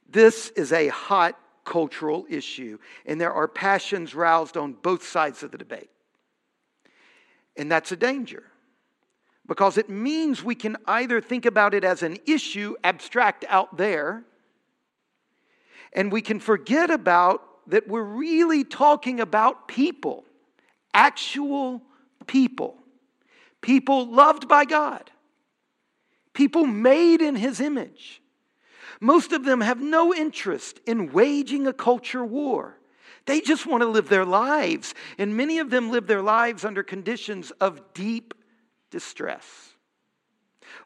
This 0.09 0.49
is 0.49 0.73
a 0.73 0.87
hot 0.87 1.39
cultural 1.63 2.25
issue, 2.29 2.79
and 3.05 3.19
there 3.19 3.33
are 3.33 3.47
passions 3.47 4.15
roused 4.15 4.57
on 4.57 4.73
both 4.73 5.05
sides 5.05 5.43
of 5.43 5.51
the 5.51 5.57
debate. 5.57 5.89
And 7.55 7.71
that's 7.71 7.91
a 7.91 7.97
danger 7.97 8.48
because 9.49 9.79
it 9.79 9.89
means 9.89 10.43
we 10.43 10.53
can 10.53 10.77
either 10.85 11.19
think 11.19 11.45
about 11.47 11.73
it 11.73 11.83
as 11.83 12.03
an 12.03 12.17
issue 12.27 12.75
abstract 12.83 13.43
out 13.49 13.75
there, 13.75 14.23
and 15.91 16.11
we 16.11 16.21
can 16.21 16.39
forget 16.39 16.91
about 16.91 17.41
that 17.67 17.87
we're 17.87 18.03
really 18.03 18.63
talking 18.63 19.19
about 19.19 19.67
people, 19.67 20.23
actual 20.93 21.81
people, 22.27 22.77
people 23.59 24.05
loved 24.05 24.47
by 24.47 24.65
God, 24.65 25.09
people 26.33 26.65
made 26.67 27.21
in 27.21 27.35
His 27.35 27.59
image. 27.59 28.21
Most 29.01 29.31
of 29.31 29.45
them 29.45 29.61
have 29.61 29.81
no 29.81 30.13
interest 30.13 30.79
in 30.85 31.11
waging 31.11 31.65
a 31.65 31.73
culture 31.73 32.23
war. 32.23 32.77
They 33.25 33.41
just 33.41 33.65
want 33.65 33.81
to 33.81 33.87
live 33.87 34.09
their 34.09 34.25
lives. 34.25 34.93
And 35.17 35.37
many 35.37 35.59
of 35.59 35.69
them 35.69 35.89
live 35.89 36.05
their 36.07 36.21
lives 36.21 36.65
under 36.65 36.83
conditions 36.83 37.51
of 37.61 37.93
deep 37.93 38.33
distress. 38.89 39.45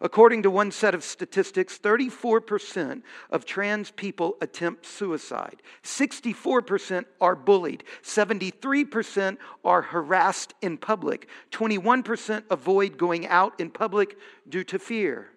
According 0.02 0.44
to 0.44 0.50
one 0.50 0.72
set 0.72 0.96
of 0.96 1.04
statistics, 1.04 1.78
34% 1.78 3.02
of 3.30 3.46
trans 3.46 3.92
people 3.92 4.38
attempt 4.42 4.86
suicide. 4.86 5.62
64% 5.84 7.06
are 7.22 7.36
bullied. 7.36 7.84
73% 8.02 9.38
are 9.64 9.82
harassed 9.82 10.54
in 10.62 10.78
public. 10.78 11.28
21% 11.52 12.44
avoid 12.50 12.98
going 12.98 13.28
out 13.28 13.60
in 13.60 13.70
public 13.70 14.18
due 14.48 14.64
to 14.66 14.80
fear. 14.80 15.30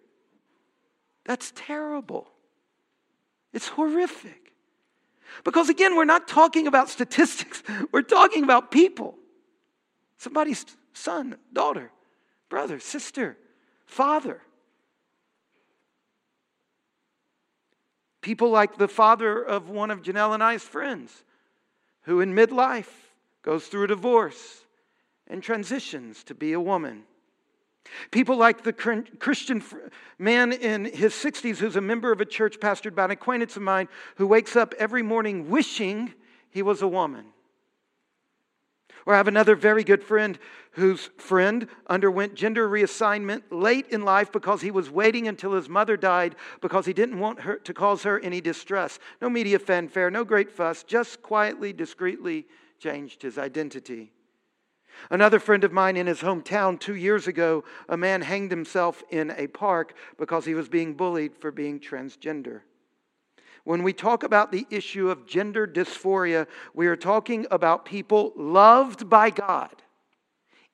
That's 1.24 1.52
terrible. 1.55 2.31
It's 3.52 3.68
horrific. 3.68 4.52
Because 5.44 5.68
again, 5.68 5.96
we're 5.96 6.05
not 6.05 6.29
talking 6.29 6.66
about 6.66 6.88
statistics, 6.88 7.62
we're 7.92 8.02
talking 8.02 8.44
about 8.44 8.70
people. 8.70 9.16
Somebody's 10.18 10.64
son, 10.92 11.37
daughter, 11.52 11.90
brother, 12.48 12.78
sister, 12.78 13.37
father. 13.87 14.40
People 18.20 18.50
like 18.50 18.76
the 18.76 18.88
father 18.88 19.42
of 19.42 19.68
one 19.68 19.90
of 19.90 20.02
Janelle 20.02 20.35
and 20.35 20.42
I's 20.42 20.62
friends, 20.62 21.24
who 22.02 22.20
in 22.20 22.35
midlife 22.35 22.90
goes 23.42 23.66
through 23.66 23.85
a 23.85 23.88
divorce 23.88 24.64
and 25.28 25.42
transitions 25.42 26.24
to 26.24 26.35
be 26.35 26.52
a 26.52 26.61
woman. 26.61 27.04
People 28.11 28.37
like 28.37 28.64
the 28.64 28.72
Christian 28.72 29.62
man 30.18 30.52
in 30.52 30.87
his 30.87 31.14
60s 31.14 31.59
who's 31.59 31.76
a 31.76 31.80
member 31.80 32.11
of 32.11 32.20
a 32.20 32.24
church 32.24 32.59
pastored 32.59 32.96
by 32.96 33.04
an 33.04 33.12
acquaintance 33.12 33.56
of 33.56 33.62
mine 33.62 33.87
who 34.16 34.26
wakes 34.26 34.56
up 34.56 34.74
every 34.76 35.02
morning 35.02 35.48
wishing 35.48 36.12
he 36.50 36.62
was 36.62 36.82
a 36.82 36.88
woman. 36.88 37.26
Or 39.07 39.14
I 39.14 39.19
have 39.19 39.29
another 39.29 39.55
very 39.55 39.85
good 39.85 40.03
friend 40.03 40.37
whose 40.73 41.11
friend 41.16 41.69
underwent 41.87 42.35
gender 42.35 42.69
reassignment 42.69 43.42
late 43.51 43.87
in 43.88 44.05
life 44.05 44.33
because 44.33 44.61
he 44.61 44.73
was 44.73 44.90
waiting 44.90 45.29
until 45.29 45.53
his 45.53 45.69
mother 45.69 45.97
died 45.97 46.35
because 46.61 46.87
he 46.87 46.92
didn't 46.92 47.21
want 47.21 47.40
her 47.40 47.57
to 47.57 47.73
cause 47.73 48.03
her 48.03 48.19
any 48.19 48.40
distress. 48.40 48.99
No 49.23 49.31
media 49.31 49.61
fanfare, 49.61 50.11
no 50.11 50.25
great 50.25 50.51
fuss, 50.51 50.83
just 50.83 51.23
quietly, 51.23 51.73
discreetly 51.73 52.47
changed 52.81 53.23
his 53.23 53.38
identity. 53.38 54.12
Another 55.11 55.38
friend 55.38 55.62
of 55.62 55.73
mine 55.73 55.97
in 55.97 56.07
his 56.07 56.21
hometown 56.21 56.79
two 56.79 56.97
years 56.97 57.29
ago, 57.29 57.64
a 57.88 57.97
man 57.97 58.23
hanged 58.23 58.51
himself 58.51 59.05
in 59.11 59.31
a 59.37 59.47
park 59.47 59.95
because 60.19 60.45
he 60.45 60.55
was 60.55 60.69
being 60.69 60.95
bullied 60.95 61.37
for 61.37 61.53
being 61.53 61.79
transgender. 61.79 62.62
When 63.66 63.83
we 63.83 63.92
talk 63.92 64.22
about 64.22 64.52
the 64.52 64.64
issue 64.70 65.11
of 65.11 65.26
gender 65.26 65.66
dysphoria, 65.66 66.46
we 66.72 66.87
are 66.87 66.94
talking 66.94 67.48
about 67.50 67.85
people 67.85 68.33
loved 68.37 69.11
by 69.11 69.31
God 69.31 69.74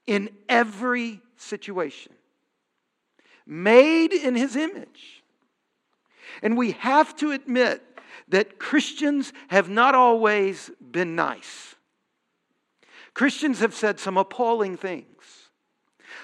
in 0.07 0.29
every 0.47 1.23
situation, 1.39 2.13
made 3.47 4.13
in 4.13 4.35
his 4.35 4.57
image. 4.57 5.25
And 6.43 6.59
we 6.59 6.73
have 6.73 7.17
to 7.17 7.31
admit 7.31 7.83
that 8.29 8.59
Christians 8.59 9.33
have 9.49 9.71
not 9.71 9.95
always 9.95 10.71
been 10.79 11.17
nice. 11.17 11.75
Christians 13.15 13.61
have 13.61 13.73
said 13.73 14.01
some 14.01 14.19
appalling 14.19 14.77
things. 14.77 15.07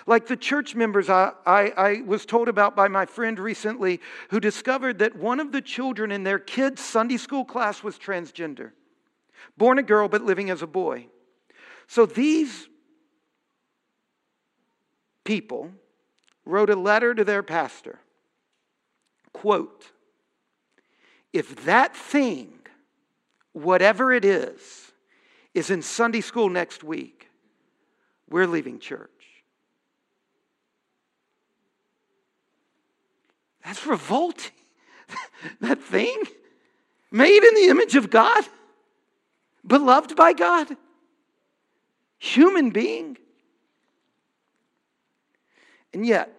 Like 0.09 0.27
the 0.27 0.39
church 0.39 0.75
members 0.75 1.11
I, 1.11 1.33
I, 1.45 1.73
I, 1.77 2.01
was 2.01 2.25
told 2.25 2.49
about 2.49 2.75
by 2.75 2.89
my 2.89 3.05
friend 3.05 3.39
recently, 3.39 4.01
who 4.31 4.41
discovered 4.41 5.01
that 5.01 5.15
one 5.15 5.39
of 5.39 5.53
the 5.53 5.61
children 5.61 6.11
in 6.11 6.25
their 6.25 6.39
kids' 6.39 6.81
Sunday 6.81 7.19
school 7.19 7.45
class 7.45 7.83
was 7.83 7.99
transgender, 7.99 8.71
born 9.59 9.79
a 9.79 9.83
girl 9.83 10.09
but 10.09 10.23
living 10.23 10.49
as 10.49 10.63
a 10.63 10.67
boy. 10.67 11.09
So 11.89 12.07
these 12.07 12.71
people 15.25 15.73
wrote 16.47 16.71
a 16.71 16.77
letter 16.77 17.15
to 17.15 17.23
their 17.23 17.43
pastor. 17.43 17.99
Quote, 19.35 19.93
if 21.35 21.67
that 21.67 21.95
thing, 21.95 22.55
whatever 23.53 24.11
it 24.11 24.25
is, 24.25 24.91
is 25.53 25.69
in 25.69 25.83
Sunday 25.83 26.23
school 26.23 26.49
next 26.49 26.83
week. 26.83 27.29
We're 28.31 28.47
leaving 28.47 28.79
church. 28.79 29.11
That's 33.69 33.85
revolting. 33.85 34.53
that 35.61 35.79
thing 35.83 36.23
made 37.11 37.45
in 37.45 37.55
the 37.55 37.69
image 37.69 37.97
of 37.97 38.09
God, 38.09 38.43
beloved 39.67 40.17
by 40.17 40.33
God, 40.33 40.69
human 42.19 42.71
being. 42.71 43.19
And 45.93 46.07
yet, 46.07 46.33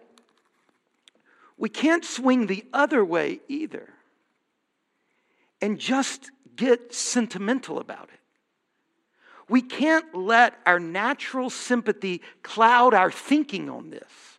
we 1.56 1.68
can't 1.68 2.04
swing 2.04 2.48
the 2.48 2.64
other 2.72 3.04
way 3.04 3.38
either 3.46 3.88
and 5.62 5.78
just 5.78 6.32
get 6.56 6.92
sentimental 6.92 7.78
about 7.78 8.08
it. 8.12 8.18
We 9.48 9.62
can't 9.62 10.16
let 10.16 10.54
our 10.66 10.80
natural 10.80 11.48
sympathy 11.48 12.22
cloud 12.42 12.92
our 12.92 13.12
thinking 13.12 13.70
on 13.70 13.90
this. 13.90 14.29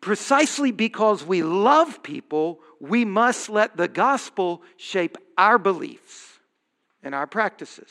Precisely 0.00 0.72
because 0.72 1.24
we 1.24 1.42
love 1.42 2.02
people, 2.02 2.60
we 2.80 3.04
must 3.04 3.50
let 3.50 3.76
the 3.76 3.88
gospel 3.88 4.62
shape 4.76 5.18
our 5.36 5.58
beliefs 5.58 6.38
and 7.02 7.14
our 7.14 7.26
practices. 7.26 7.90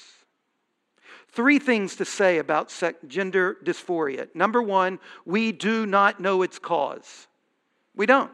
Three 1.31 1.59
things 1.59 1.95
to 1.97 2.05
say 2.05 2.39
about 2.39 2.73
gender 3.07 3.57
dysphoria. 3.63 4.27
Number 4.33 4.61
one, 4.61 4.99
we 5.25 5.51
do 5.51 5.85
not 5.85 6.19
know 6.19 6.41
its 6.41 6.57
cause. 6.57 7.27
We 7.95 8.07
don't. 8.07 8.31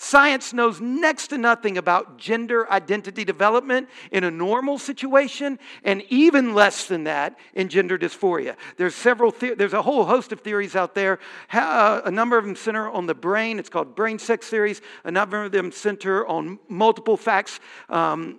Science 0.00 0.52
knows 0.52 0.80
next 0.80 1.26
to 1.26 1.38
nothing 1.38 1.76
about 1.76 2.18
gender 2.18 2.70
identity 2.70 3.24
development 3.24 3.88
in 4.12 4.22
a 4.22 4.30
normal 4.30 4.78
situation, 4.78 5.58
and 5.82 6.04
even 6.08 6.54
less 6.54 6.86
than 6.86 7.02
that 7.02 7.36
in 7.54 7.68
gender 7.68 7.98
dysphoria. 7.98 8.54
There's 8.76 8.94
several. 8.94 9.32
The- 9.32 9.54
there's 9.54 9.72
a 9.72 9.82
whole 9.82 10.04
host 10.04 10.30
of 10.30 10.40
theories 10.40 10.76
out 10.76 10.94
there. 10.94 11.18
Uh, 11.52 12.00
a 12.04 12.12
number 12.12 12.38
of 12.38 12.44
them 12.44 12.54
center 12.54 12.88
on 12.88 13.06
the 13.06 13.14
brain. 13.14 13.58
It's 13.58 13.68
called 13.68 13.96
brain 13.96 14.20
sex 14.20 14.46
theories. 14.48 14.80
A 15.02 15.10
number 15.10 15.44
of 15.44 15.50
them 15.50 15.72
center 15.72 16.24
on 16.28 16.60
multiple 16.68 17.16
facts. 17.16 17.58
Um, 17.88 18.38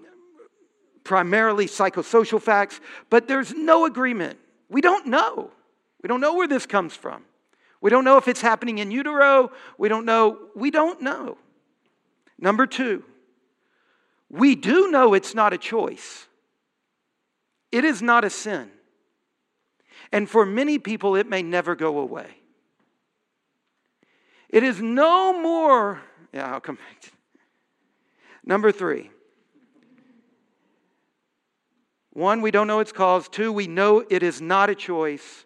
primarily 1.03 1.65
psychosocial 1.65 2.41
facts, 2.41 2.79
but 3.09 3.27
there's 3.27 3.53
no 3.53 3.85
agreement. 3.85 4.39
We 4.69 4.79
don't 4.79 5.07
know. 5.07 5.51
We 6.01 6.07
don't 6.07 6.21
know 6.21 6.35
where 6.35 6.47
this 6.47 6.65
comes 6.65 6.95
from. 6.95 7.23
We 7.81 7.89
don't 7.89 8.05
know 8.05 8.17
if 8.17 8.29
it's 8.29 8.41
happening 8.41 8.77
in 8.77 8.91
utero. 8.91 9.51
We 9.77 9.89
don't 9.89 10.05
know. 10.05 10.37
We 10.55 10.71
don't 10.71 11.01
know. 11.01 11.37
Number 12.39 12.65
two, 12.65 13.04
we 14.30 14.56
do 14.56 14.89
know 14.89 15.13
it's 15.13 15.36
not 15.36 15.54
a 15.54 15.58
choice, 15.58 16.28
it 17.71 17.84
is 17.84 18.02
not 18.02 18.23
a 18.23 18.30
sin. 18.30 18.71
And 20.12 20.28
for 20.28 20.43
many 20.43 20.80
people, 20.80 21.15
it 21.15 21.28
may 21.28 21.43
never 21.43 21.75
go 21.75 21.99
away. 21.99 22.28
It 24.49 24.63
is 24.63 24.82
no 24.82 25.39
more, 25.39 26.02
yeah, 26.34 26.52
I'll 26.52 26.62
come 26.62 26.75
back 26.75 27.02
to 27.02 27.12
Number 28.43 28.71
three, 28.71 29.12
one, 32.13 32.41
we 32.41 32.49
don't 32.49 32.65
know 32.65 32.80
its 32.80 32.91
cause. 32.91 33.30
Two, 33.30 33.52
we 33.52 33.67
know 33.67 34.04
it 34.10 34.23
is 34.23 34.41
not 34.41 34.69
a 34.69 34.75
choice. 34.75 35.45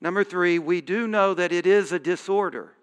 Number 0.00 0.24
three, 0.24 0.58
we 0.58 0.80
do 0.80 1.06
know 1.06 1.32
that 1.34 1.52
it 1.52 1.66
is 1.66 1.92
a 1.92 1.98
disorder. 1.98 2.75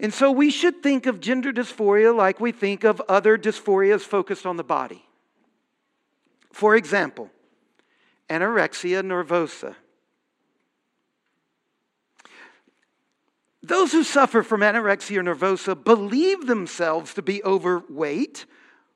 And 0.00 0.14
so 0.14 0.32
we 0.32 0.50
should 0.50 0.82
think 0.82 1.04
of 1.04 1.20
gender 1.20 1.52
dysphoria 1.52 2.16
like 2.16 2.40
we 2.40 2.52
think 2.52 2.84
of 2.84 3.02
other 3.06 3.36
dysphorias 3.36 4.00
focused 4.00 4.46
on 4.46 4.56
the 4.56 4.64
body. 4.64 5.04
For 6.50 6.74
example, 6.74 7.30
anorexia 8.30 9.02
nervosa. 9.02 9.74
Those 13.62 13.92
who 13.92 14.02
suffer 14.02 14.42
from 14.42 14.62
anorexia 14.62 15.22
nervosa 15.22 15.84
believe 15.84 16.46
themselves 16.46 17.12
to 17.14 17.22
be 17.22 17.44
overweight 17.44 18.46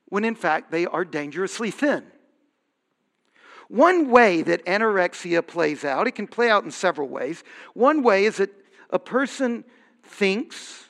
when 0.06 0.24
in 0.24 0.34
fact 0.34 0.70
they 0.70 0.86
are 0.86 1.04
dangerously 1.04 1.70
thin. 1.70 2.02
One 3.68 4.10
way 4.10 4.40
that 4.40 4.64
anorexia 4.64 5.46
plays 5.46 5.84
out, 5.84 6.06
it 6.06 6.14
can 6.14 6.26
play 6.26 6.48
out 6.48 6.64
in 6.64 6.70
several 6.70 7.08
ways. 7.08 7.44
One 7.74 8.02
way 8.02 8.24
is 8.24 8.38
that 8.38 8.50
a 8.88 8.98
person 8.98 9.64
thinks 10.02 10.83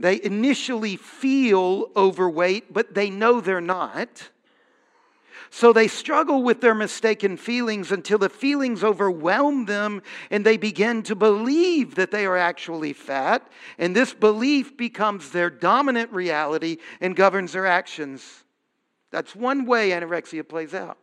they 0.00 0.20
initially 0.24 0.96
feel 0.96 1.90
overweight, 1.94 2.72
but 2.72 2.94
they 2.94 3.10
know 3.10 3.40
they're 3.40 3.60
not. 3.60 4.30
So 5.50 5.72
they 5.72 5.88
struggle 5.88 6.42
with 6.42 6.60
their 6.60 6.74
mistaken 6.74 7.36
feelings 7.36 7.92
until 7.92 8.18
the 8.18 8.28
feelings 8.30 8.82
overwhelm 8.82 9.66
them 9.66 10.00
and 10.30 10.46
they 10.46 10.56
begin 10.56 11.02
to 11.02 11.14
believe 11.14 11.96
that 11.96 12.12
they 12.12 12.24
are 12.24 12.36
actually 12.36 12.94
fat. 12.94 13.46
And 13.76 13.94
this 13.94 14.14
belief 14.14 14.76
becomes 14.76 15.30
their 15.30 15.50
dominant 15.50 16.12
reality 16.12 16.78
and 17.00 17.14
governs 17.14 17.52
their 17.52 17.66
actions. 17.66 18.44
That's 19.10 19.36
one 19.36 19.66
way 19.66 19.90
anorexia 19.90 20.48
plays 20.48 20.72
out. 20.72 20.98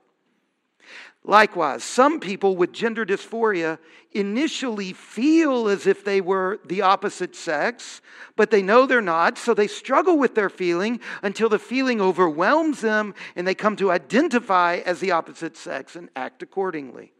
Likewise, 1.23 1.83
some 1.83 2.19
people 2.19 2.55
with 2.55 2.71
gender 2.71 3.05
dysphoria 3.05 3.79
initially 4.13 4.93
feel 4.93 5.67
as 5.67 5.85
if 5.85 6.05
they 6.05 6.21
were 6.21 6.59
the 6.65 6.81
opposite 6.81 7.35
sex, 7.35 8.01
but 8.35 8.49
they 8.49 8.61
know 8.61 8.85
they're 8.85 9.01
not, 9.01 9.37
so 9.37 9.53
they 9.53 9.67
struggle 9.67 10.17
with 10.17 10.35
their 10.35 10.49
feeling 10.49 10.99
until 11.21 11.49
the 11.49 11.59
feeling 11.59 11.99
overwhelms 11.99 12.81
them 12.81 13.13
and 13.35 13.45
they 13.45 13.55
come 13.55 13.75
to 13.75 13.91
identify 13.91 14.77
as 14.85 14.99
the 14.99 15.11
opposite 15.11 15.57
sex 15.57 15.95
and 15.95 16.09
act 16.15 16.41
accordingly. 16.41 17.11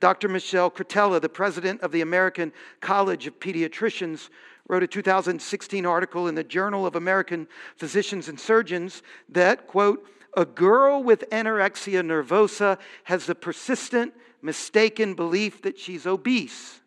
Dr. 0.00 0.28
Michelle 0.28 0.70
Cretella, 0.70 1.20
the 1.20 1.28
president 1.28 1.80
of 1.80 1.92
the 1.92 2.00
American 2.00 2.52
College 2.80 3.26
of 3.26 3.40
Pediatricians, 3.40 4.28
wrote 4.68 4.82
a 4.82 4.86
2016 4.86 5.86
article 5.86 6.28
in 6.28 6.34
the 6.34 6.44
Journal 6.44 6.86
of 6.86 6.96
American 6.96 7.46
Physicians 7.76 8.28
and 8.28 8.38
Surgeons 8.38 9.02
that, 9.28 9.66
quote, 9.66 10.06
a 10.36 10.44
girl 10.44 11.02
with 11.02 11.28
anorexia 11.30 12.02
nervosa 12.02 12.78
has 13.04 13.26
the 13.26 13.34
persistent, 13.34 14.12
mistaken 14.42 15.14
belief 15.14 15.62
that 15.62 15.78
she's 15.78 16.06
obese. 16.06 16.80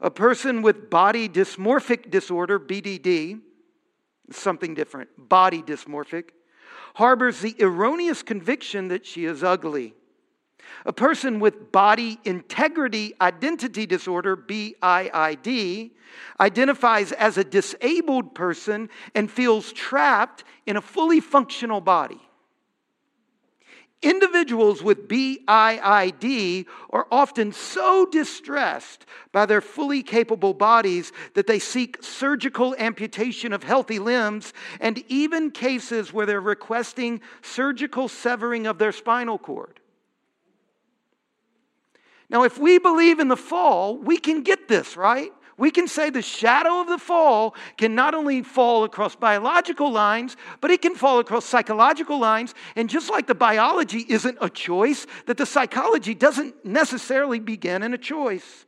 A 0.00 0.10
person 0.10 0.62
with 0.62 0.90
body 0.90 1.28
dysmorphic 1.28 2.10
disorder, 2.10 2.58
BDD, 2.58 3.40
something 4.30 4.74
different, 4.74 5.08
body 5.16 5.62
dysmorphic, 5.62 6.30
harbors 6.94 7.40
the 7.40 7.56
erroneous 7.60 8.22
conviction 8.22 8.88
that 8.88 9.06
she 9.06 9.24
is 9.24 9.42
ugly. 9.42 9.94
A 10.84 10.92
person 10.92 11.40
with 11.40 11.72
body 11.72 12.18
integrity 12.24 13.14
identity 13.20 13.86
disorder, 13.86 14.36
BIID, 14.36 15.90
identifies 16.40 17.12
as 17.12 17.38
a 17.38 17.44
disabled 17.44 18.34
person 18.34 18.88
and 19.14 19.30
feels 19.30 19.72
trapped 19.72 20.44
in 20.66 20.76
a 20.76 20.82
fully 20.82 21.20
functional 21.20 21.80
body. 21.80 22.20
Individuals 24.00 24.80
with 24.80 25.08
BIID 25.08 26.66
are 26.90 27.08
often 27.10 27.52
so 27.52 28.06
distressed 28.06 29.04
by 29.32 29.44
their 29.44 29.60
fully 29.60 30.04
capable 30.04 30.54
bodies 30.54 31.10
that 31.34 31.48
they 31.48 31.58
seek 31.58 32.00
surgical 32.00 32.76
amputation 32.78 33.52
of 33.52 33.64
healthy 33.64 33.98
limbs, 33.98 34.52
and 34.80 35.02
even 35.08 35.50
cases 35.50 36.12
where 36.12 36.26
they're 36.26 36.40
requesting 36.40 37.20
surgical 37.42 38.06
severing 38.06 38.68
of 38.68 38.78
their 38.78 38.92
spinal 38.92 39.36
cord. 39.36 39.80
Now, 42.30 42.44
if 42.44 42.58
we 42.58 42.78
believe 42.78 43.20
in 43.20 43.28
the 43.28 43.36
fall, 43.36 43.96
we 43.96 44.18
can 44.18 44.42
get 44.42 44.68
this, 44.68 44.96
right? 44.96 45.32
We 45.56 45.72
can 45.72 45.88
say 45.88 46.10
the 46.10 46.22
shadow 46.22 46.80
of 46.80 46.86
the 46.86 46.98
fall 46.98 47.56
can 47.76 47.96
not 47.96 48.14
only 48.14 48.42
fall 48.42 48.84
across 48.84 49.16
biological 49.16 49.90
lines, 49.90 50.36
but 50.60 50.70
it 50.70 50.82
can 50.82 50.94
fall 50.94 51.18
across 51.18 51.44
psychological 51.44 52.18
lines. 52.18 52.54
And 52.76 52.88
just 52.88 53.10
like 53.10 53.26
the 53.26 53.34
biology 53.34 54.06
isn't 54.08 54.38
a 54.40 54.48
choice, 54.48 55.06
that 55.26 55.36
the 55.36 55.46
psychology 55.46 56.14
doesn't 56.14 56.64
necessarily 56.64 57.40
begin 57.40 57.82
in 57.82 57.92
a 57.92 57.98
choice. 57.98 58.66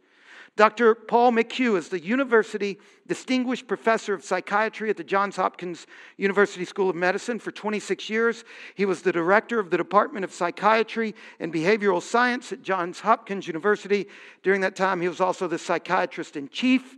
Dr. 0.57 0.95
Paul 0.95 1.33
McHugh 1.33 1.77
is 1.77 1.89
the 1.89 2.01
University 2.01 2.79
Distinguished 3.07 3.67
Professor 3.67 4.15
of 4.15 4.23
Psychiatry 4.23 4.91
at 4.91 4.97
the 4.97 5.05
Johns 5.05 5.37
Hopkins 5.37 5.87
University 6.17 6.65
School 6.65 6.91
of 6.91 6.97
Medicine 6.97 7.39
for 7.39 7.51
26 7.51 8.11
years. 8.11 8.45
He 8.75 8.85
was 8.85 9.03
the 9.03 9.13
director 9.13 9.59
of 9.59 9.71
the 9.71 9.77
Department 9.77 10.25
of 10.25 10.33
Psychiatry 10.33 11.15
and 11.39 11.53
Behavioral 11.53 12.03
Science 12.03 12.53
at 12.53 12.63
Johns 12.63 13.01
Hopkins 13.01 13.47
University. 13.47 14.07
During 14.43 14.61
that 14.61 14.77
time, 14.77 15.01
he 15.01 15.09
was 15.09 15.21
also 15.21 15.49
the 15.49 15.59
psychiatrist 15.59 16.37
in 16.37 16.49
chief. 16.49 16.97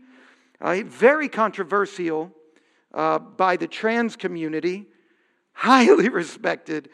Uh, 0.61 0.83
very 0.85 1.29
controversial 1.29 2.33
uh, 2.95 3.19
by 3.19 3.57
the 3.57 3.67
trans 3.67 4.17
community, 4.17 4.87
highly 5.53 6.09
respected 6.09 6.89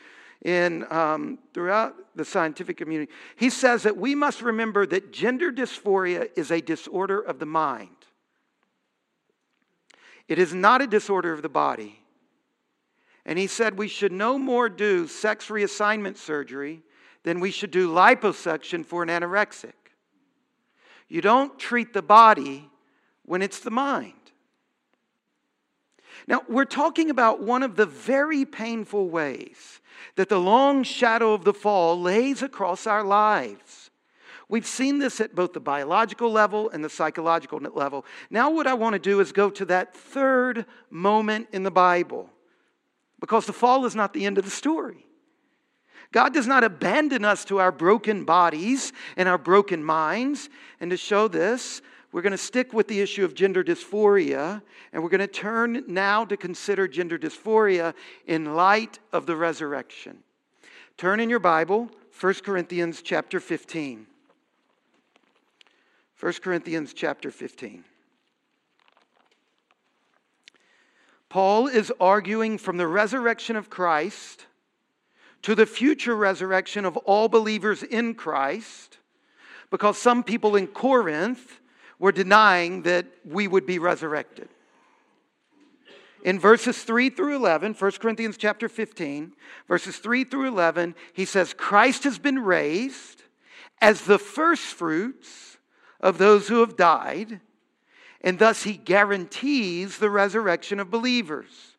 in 0.45 0.87
um, 0.91 1.39
throughout 1.53 1.95
the 2.15 2.25
scientific 2.25 2.77
community. 2.77 3.11
He 3.37 3.51
says 3.51 3.83
that 3.83 3.97
we 3.97 4.15
must 4.15 4.43
remember 4.43 4.87
that 4.87 5.13
gender 5.13 5.51
dysphoria 5.53 6.29
is 6.37 6.51
a 6.51 6.61
disorder 6.61 7.21
of 7.21 7.39
the 7.39 7.47
mind. 7.47 7.91
It 10.29 10.39
is 10.39 10.55
not 10.55 10.83
a 10.83 10.87
disorder 10.87 11.33
of 11.33 11.43
the 11.43 11.49
body. 11.49 12.01
And 13.25 13.39
he 13.39 13.47
said 13.47 13.77
we 13.77 13.89
should 13.89 14.13
no 14.13 14.39
more 14.39 14.69
do 14.69 15.07
sex 15.07 15.49
reassignment 15.49 16.17
surgery 16.17 16.83
than 17.25 17.41
we 17.41 17.51
should 17.51 17.71
do 17.71 17.93
liposuction 17.93 18.87
for 18.87 19.03
an 19.03 19.09
anorexic. 19.09 19.73
You 21.09 21.21
don't 21.21 21.59
treat 21.59 21.93
the 21.93 22.03
body 22.03 22.71
when 23.25 23.43
it's 23.43 23.61
the 23.61 23.71
mind. 23.71 24.15
Now, 26.27 26.43
we're 26.49 26.67
talking 26.67 27.11
about 27.11 27.43
one 27.43 27.63
of 27.63 27.77
the 27.77 27.87
very 27.87 28.45
painful 28.45 29.09
ways 29.09 29.81
that 30.17 30.29
the 30.29 30.39
long 30.39 30.83
shadow 30.83 31.33
of 31.33 31.45
the 31.45 31.55
fall 31.55 32.01
lays 32.01 32.43
across 32.43 32.87
our 32.87 33.05
lives. 33.05 33.91
We've 34.49 34.67
seen 34.67 34.99
this 34.99 35.21
at 35.21 35.35
both 35.35 35.53
the 35.53 35.61
biological 35.61 36.31
level 36.33 36.71
and 36.71 36.83
the 36.83 36.89
psychological 36.89 37.59
level. 37.59 38.07
Now, 38.31 38.51
what 38.51 38.67
I 38.67 38.75
want 38.75 38.95
to 38.95 38.99
do 38.99 39.21
is 39.21 39.31
go 39.31 39.51
to 39.51 39.65
that 39.67 39.95
third 39.95 40.65
moment 40.91 41.49
in 41.53 41.65
the 41.65 41.71
Bible 41.71 42.31
because 43.21 43.47
the 43.47 43.53
fall 43.53 43.85
is 43.85 43.95
not 43.95 44.15
the 44.15 44.25
end 44.25 44.39
of 44.39 44.45
the 44.45 44.51
story. 44.51 45.05
God 46.13 46.33
does 46.33 46.47
not 46.47 46.65
abandon 46.65 47.25
us 47.25 47.45
to 47.47 47.59
our 47.59 47.71
broken 47.71 48.25
bodies 48.25 48.93
and 49.17 49.29
our 49.29 49.37
broken 49.37 49.85
minds. 49.85 50.49
And 50.81 50.91
to 50.91 50.97
show 50.97 51.29
this, 51.29 51.83
we're 52.13 52.23
going 52.23 52.33
to 52.33 52.39
stick 52.39 52.73
with 52.73 52.89
the 52.89 53.01
issue 53.01 53.25
of 53.25 53.35
gender 53.35 53.63
dysphoria, 53.63 54.63
and 54.93 55.03
we're 55.03 55.11
going 55.11 55.21
to 55.21 55.27
turn 55.27 55.85
now 55.87 56.25
to 56.25 56.37
consider 56.37 56.89
gender 56.89 57.19
dysphoria 57.19 57.95
in 58.27 58.55
light 58.55 58.99
of 59.13 59.27
the 59.27 59.37
resurrection. 59.37 60.19
Turn 60.97 61.21
in 61.21 61.29
your 61.29 61.39
Bible, 61.39 61.91
1 62.19 62.35
Corinthians 62.45 63.03
chapter 63.03 63.41
15. 63.41 64.07
1 66.19 66.33
Corinthians 66.43 66.93
chapter 66.95 67.31
15. 67.31 67.85
Paul 71.29 71.67
is 71.69 71.93
arguing 72.01 72.57
from 72.57 72.79
the 72.79 72.87
resurrection 72.87 73.55
of 73.55 73.69
Christ 73.69 74.47
to 75.43 75.55
the 75.55 75.67
future 75.67 76.17
resurrection 76.17 76.85
of 76.85 76.97
all 76.97 77.29
believers 77.29 77.83
in 77.83 78.15
Christ 78.15 78.99
because 79.71 79.99
some 79.99 80.25
people 80.25 80.57
in 80.57 80.67
Corinth 80.67 81.61
were 81.99 82.13
denying 82.13 82.83
that 82.83 83.07
we 83.25 83.49
would 83.49 83.67
be 83.67 83.79
resurrected. 83.79 84.49
In 86.25 86.39
verses 86.39 86.83
3 86.83 87.11
through 87.11 87.37
11, 87.37 87.75
1 87.75 87.91
Corinthians 87.93 88.37
chapter 88.37 88.69
15, 88.69 89.33
verses 89.69 89.99
3 89.99 90.25
through 90.25 90.49
11, 90.49 90.95
he 91.13 91.25
says, 91.25 91.55
Christ 91.55 92.05
has 92.05 92.19
been 92.19 92.41
raised 92.41 93.23
as 93.81 94.03
the 94.03 94.19
firstfruits 94.19 95.59
of 96.01 96.19
those 96.19 96.49
who 96.49 96.61
have 96.61 96.77
died, 96.77 97.41
and 98.21 98.39
thus 98.39 98.65
he 98.65 98.77
guarantees 98.77 99.99
the 99.99 100.11
resurrection 100.11 100.81
of 100.81 100.91
believers. 100.91 101.77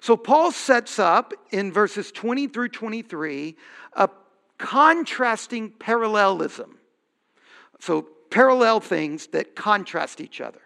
So 0.00 0.16
Paul 0.16 0.52
sets 0.52 0.98
up 0.98 1.32
in 1.50 1.72
verses 1.72 2.12
20 2.12 2.48
through 2.48 2.68
23 2.68 3.56
a 3.94 4.08
contrasting 4.58 5.70
parallelism. 5.70 6.78
So 7.80 8.08
parallel 8.30 8.80
things 8.80 9.28
that 9.28 9.54
contrast 9.56 10.20
each 10.20 10.40
other. 10.40 10.60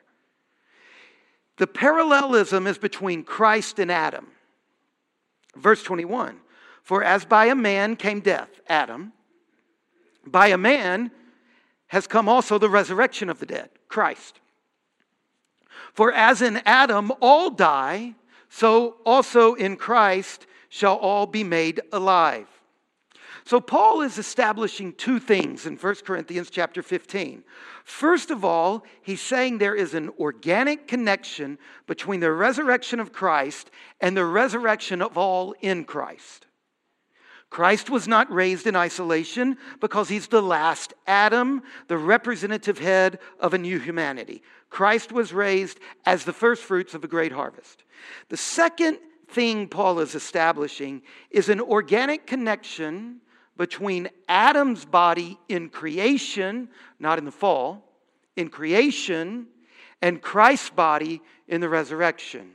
The 1.56 1.66
parallelism 1.66 2.66
is 2.66 2.78
between 2.78 3.22
Christ 3.22 3.78
and 3.78 3.90
Adam. 3.90 4.26
Verse 5.56 5.82
21 5.82 6.38
For 6.82 7.02
as 7.02 7.24
by 7.24 7.46
a 7.46 7.54
man 7.54 7.96
came 7.96 8.20
death, 8.20 8.48
Adam, 8.68 9.12
by 10.26 10.48
a 10.48 10.58
man 10.58 11.10
has 11.88 12.06
come 12.06 12.28
also 12.28 12.58
the 12.58 12.68
resurrection 12.68 13.30
of 13.30 13.38
the 13.38 13.46
dead, 13.46 13.70
Christ. 13.88 14.40
For 15.92 16.12
as 16.12 16.42
in 16.42 16.60
Adam 16.64 17.12
all 17.20 17.50
die, 17.50 18.14
so 18.48 18.96
also 19.04 19.54
in 19.54 19.76
Christ 19.76 20.46
shall 20.68 20.96
all 20.96 21.26
be 21.26 21.44
made 21.44 21.80
alive. 21.92 22.48
So 23.46 23.60
Paul 23.60 24.00
is 24.00 24.16
establishing 24.16 24.94
two 24.94 25.18
things 25.18 25.66
in 25.66 25.76
1 25.76 25.94
Corinthians 26.06 26.48
chapter 26.48 26.82
15. 26.82 27.44
First 27.84 28.30
of 28.30 28.42
all, 28.42 28.84
he's 29.02 29.20
saying 29.20 29.58
there 29.58 29.74
is 29.74 29.92
an 29.92 30.10
organic 30.18 30.88
connection 30.88 31.58
between 31.86 32.20
the 32.20 32.32
resurrection 32.32 33.00
of 33.00 33.12
Christ 33.12 33.70
and 34.00 34.16
the 34.16 34.24
resurrection 34.24 35.02
of 35.02 35.18
all 35.18 35.54
in 35.60 35.84
Christ. 35.84 36.46
Christ 37.50 37.90
was 37.90 38.08
not 38.08 38.32
raised 38.32 38.66
in 38.66 38.74
isolation 38.74 39.58
because 39.78 40.08
he's 40.08 40.28
the 40.28 40.42
last 40.42 40.94
Adam, 41.06 41.62
the 41.88 41.98
representative 41.98 42.78
head 42.78 43.18
of 43.38 43.52
a 43.52 43.58
new 43.58 43.78
humanity. 43.78 44.42
Christ 44.70 45.12
was 45.12 45.34
raised 45.34 45.78
as 46.06 46.24
the 46.24 46.32
first 46.32 46.62
fruits 46.62 46.94
of 46.94 47.04
a 47.04 47.08
great 47.08 47.30
harvest. 47.30 47.84
The 48.30 48.38
second 48.38 48.98
thing 49.28 49.68
Paul 49.68 50.00
is 50.00 50.14
establishing 50.14 51.02
is 51.30 51.48
an 51.48 51.60
organic 51.60 52.26
connection 52.26 53.20
between 53.56 54.08
Adam's 54.28 54.84
body 54.84 55.38
in 55.48 55.68
creation, 55.68 56.68
not 56.98 57.18
in 57.18 57.24
the 57.24 57.30
fall, 57.30 57.84
in 58.36 58.48
creation, 58.48 59.46
and 60.02 60.20
Christ's 60.20 60.70
body 60.70 61.22
in 61.48 61.60
the 61.60 61.68
resurrection. 61.68 62.52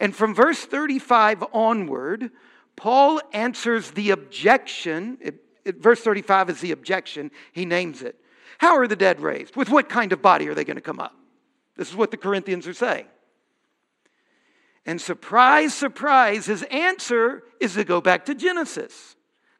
And 0.00 0.14
from 0.14 0.34
verse 0.34 0.64
35 0.64 1.44
onward, 1.52 2.30
Paul 2.74 3.20
answers 3.32 3.90
the 3.92 4.10
objection. 4.10 5.18
It, 5.20 5.42
it, 5.64 5.82
verse 5.82 6.00
35 6.00 6.50
is 6.50 6.60
the 6.60 6.72
objection. 6.72 7.30
He 7.52 7.64
names 7.64 8.02
it. 8.02 8.16
How 8.58 8.76
are 8.76 8.86
the 8.86 8.96
dead 8.96 9.20
raised? 9.20 9.56
With 9.56 9.68
what 9.68 9.88
kind 9.88 10.12
of 10.12 10.22
body 10.22 10.48
are 10.48 10.54
they 10.54 10.64
going 10.64 10.76
to 10.76 10.82
come 10.82 11.00
up? 11.00 11.14
This 11.76 11.90
is 11.90 11.96
what 11.96 12.10
the 12.10 12.16
Corinthians 12.16 12.66
are 12.66 12.74
saying. 12.74 13.06
And 14.86 15.00
surprise, 15.00 15.74
surprise, 15.74 16.46
his 16.46 16.62
answer 16.64 17.42
is 17.60 17.74
to 17.74 17.84
go 17.84 18.00
back 18.00 18.24
to 18.26 18.34
Genesis 18.34 19.15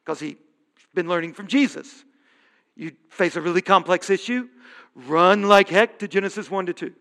because 0.07 0.21
he's 0.21 0.37
been 0.93 1.09
learning 1.09 1.33
from 1.33 1.47
Jesus. 1.47 2.05
You 2.77 2.93
face 3.09 3.35
a 3.35 3.41
really 3.41 3.61
complex 3.61 4.09
issue, 4.09 4.47
run 4.95 5.43
like 5.43 5.67
heck 5.67 5.99
to 5.99 6.07
Genesis 6.07 6.49
1 6.49 6.67
to 6.67 6.73
2. 6.73 6.93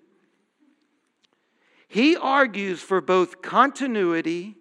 He 1.86 2.16
argues 2.16 2.82
for 2.82 3.00
both 3.00 3.42
continuity 3.42 4.56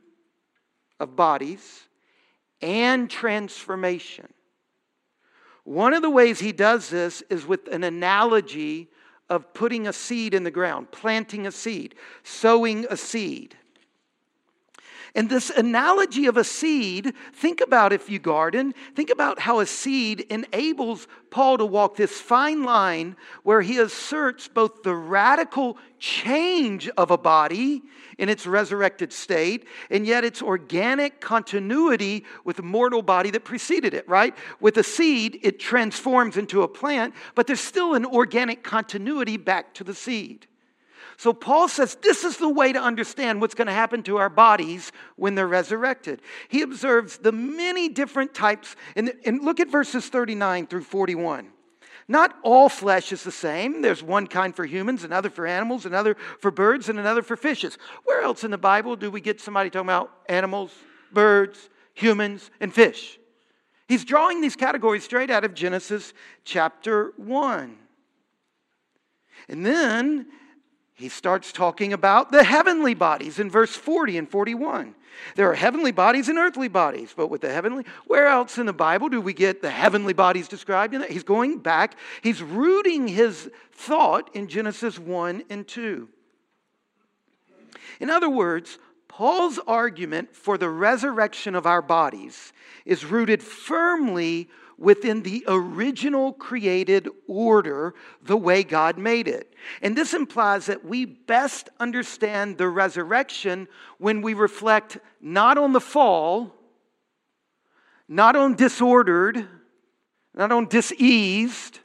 of 0.99 1.15
bodies 1.15 1.87
and 2.61 3.09
transformation. 3.09 4.31
One 5.63 5.95
of 5.95 6.03
the 6.03 6.11
ways 6.11 6.39
he 6.39 6.51
does 6.51 6.91
this 6.91 7.23
is 7.31 7.47
with 7.47 7.67
an 7.69 7.83
analogy 7.83 8.89
of 9.27 9.55
putting 9.55 9.87
a 9.87 9.93
seed 9.93 10.35
in 10.35 10.43
the 10.43 10.51
ground, 10.51 10.91
planting 10.91 11.47
a 11.47 11.51
seed, 11.51 11.95
sowing 12.21 12.85
a 12.91 12.95
seed. 12.95 13.57
And 15.16 15.30
this 15.30 15.49
analogy 15.49 16.26
of 16.26 16.36
a 16.36 16.43
seed, 16.43 17.13
think 17.34 17.61
about 17.61 17.93
if 17.93 18.09
you 18.09 18.20
garden, 18.20 18.74
think 18.95 19.09
about 19.09 19.39
how 19.39 19.61
a 19.61 19.66
seed 19.66 20.20
enables 20.30 21.07
Paul 21.30 21.57
to 21.59 21.66
walk 21.66 21.95
this 21.95 22.20
fine 22.20 22.63
line 22.63 23.16
where 23.43 23.61
he 23.61 23.78
asserts 23.78 24.49
both 24.49 24.84
the 24.84 24.93
radical 24.93 25.78
change 25.99 26.89
of 26.89 27.11
a 27.11 27.18
body 27.18 27.82
in 28.18 28.28
its 28.28 28.45
resurrected 28.45 29.13
state, 29.13 29.68
and 29.89 30.05
yet 30.05 30.24
its 30.24 30.41
organic 30.41 31.22
continuity 31.22 32.26
with 32.43 32.57
the 32.57 32.63
mortal 32.63 33.01
body 33.01 33.32
that 33.32 33.45
preceded 33.45 33.93
it, 33.93 34.07
right? 34.07 34.36
With 34.59 34.78
a 34.78 34.84
seed, 34.84 35.39
it 35.43 35.59
transforms 35.59 36.38
into 36.38 36.61
a 36.61 36.68
plant, 36.68 37.13
but 37.36 37.47
there's 37.47 37.61
still 37.61 37.93
an 37.93 38.05
organic 38.05 38.63
continuity 38.63 39.38
back 39.38 39.74
to 39.76 39.84
the 39.84 39.93
seed. 39.93 40.47
So 41.18 41.34
Paul 41.34 41.68
says 41.68 41.95
this 41.95 42.24
is 42.24 42.38
the 42.38 42.49
way 42.49 42.74
to 42.74 42.82
understand 42.82 43.39
what's 43.39 43.55
going 43.55 43.68
to 43.68 43.74
happen 43.74 44.03
to 44.03 44.18
our 44.18 44.30
bodies 44.30 44.91
when 45.16 45.36
they're 45.36 45.47
resurrected. 45.47 46.22
He 46.49 46.61
observes 46.61 47.18
the 47.18 47.32
many 47.32 47.89
different 47.89 48.34
types, 48.34 48.76
and, 48.95 49.13
and 49.26 49.41
look 49.41 49.59
at 49.59 49.70
verses 49.70 50.09
39 50.09 50.68
through 50.68 50.84
41. 50.84 51.49
Not 52.07 52.36
all 52.43 52.70
flesh 52.70 53.11
is 53.11 53.24
the 53.24 53.32
same. 53.32 53.82
There's 53.82 54.03
one 54.03 54.28
kind 54.28 54.55
for 54.55 54.66
humans, 54.66 55.03
another 55.03 55.30
for 55.30 55.47
animals, 55.47 55.86
another 55.86 56.16
for 56.39 56.51
birds, 56.51 56.88
and 56.89 56.99
another 56.99 57.24
for 57.24 57.36
fishes. 57.36 57.78
Where 58.03 58.22
else 58.22 58.43
in 58.43 58.51
the 58.51 58.57
Bible 58.57 58.95
do 58.95 59.09
we 59.09 59.22
get 59.22 59.41
somebody 59.41 59.70
talking 59.70 59.88
about 59.88 60.11
animals, 60.30 60.72
birds, 61.11 61.70
humans, 61.93 62.51
and 62.59 62.74
fish? 62.74 63.18
He's 63.88 64.05
drawing 64.05 64.41
these 64.41 64.55
categories 64.55 65.03
straight 65.03 65.32
out 65.32 65.43
of 65.43 65.53
Genesis 65.53 66.13
chapter 66.43 67.13
1. 67.18 67.78
And 69.47 69.66
then 69.66 70.28
he 70.95 71.09
starts 71.09 71.51
talking 71.51 71.91
about 71.91 72.31
the 72.31 72.43
heavenly 72.43 72.93
bodies 72.93 73.37
in 73.37 73.51
verse 73.51 73.75
40 73.75 74.17
and 74.17 74.29
41. 74.29 74.95
There 75.35 75.49
are 75.49 75.55
heavenly 75.55 75.91
bodies 75.91 76.29
and 76.29 76.37
earthly 76.37 76.69
bodies, 76.69 77.13
but 77.15 77.27
with 77.27 77.41
the 77.41 77.51
heavenly, 77.51 77.85
where 78.07 78.27
else 78.27 78.57
in 78.57 78.65
the 78.65 78.73
Bible 78.73 79.09
do 79.09 79.19
we 79.19 79.33
get 79.33 79.61
the 79.61 79.69
heavenly 79.69 80.13
bodies 80.13 80.47
described 80.47 80.93
in? 80.93 81.03
He's 81.03 81.23
going 81.23 81.59
back, 81.59 81.97
he's 82.21 82.41
rooting 82.41 83.07
his 83.07 83.49
thought 83.73 84.33
in 84.33 84.47
Genesis 84.47 84.97
1 84.97 85.43
and 85.49 85.67
2. 85.67 86.07
In 87.99 88.09
other 88.09 88.29
words, 88.29 88.77
Paul's 89.09 89.59
argument 89.67 90.35
for 90.35 90.57
the 90.57 90.69
resurrection 90.69 91.55
of 91.55 91.65
our 91.65 91.81
bodies 91.81 92.53
is 92.85 93.05
rooted 93.05 93.41
firmly 93.43 94.49
within 94.78 95.21
the 95.21 95.43
original 95.47 96.34
created 96.34 97.07
order, 97.28 97.93
the 98.23 98.38
way 98.38 98.63
God 98.63 98.97
made 98.97 99.28
it. 99.28 99.53
And 99.82 99.95
this 99.95 100.13
implies 100.13 100.65
that 100.65 100.84
we 100.84 101.05
best 101.05 101.69
understand 101.80 102.57
the 102.57 102.67
resurrection 102.67 103.67
when 103.97 104.21
we 104.21 104.34
reflect 104.34 104.97
not 105.21 105.57
on 105.57 105.73
the 105.73 105.82
fall, 105.82 106.53
not 108.07 108.36
on 108.36 108.55
disordered, 108.55 109.47
not 110.34 110.51
on 110.51 110.67
diseased, 110.67 111.80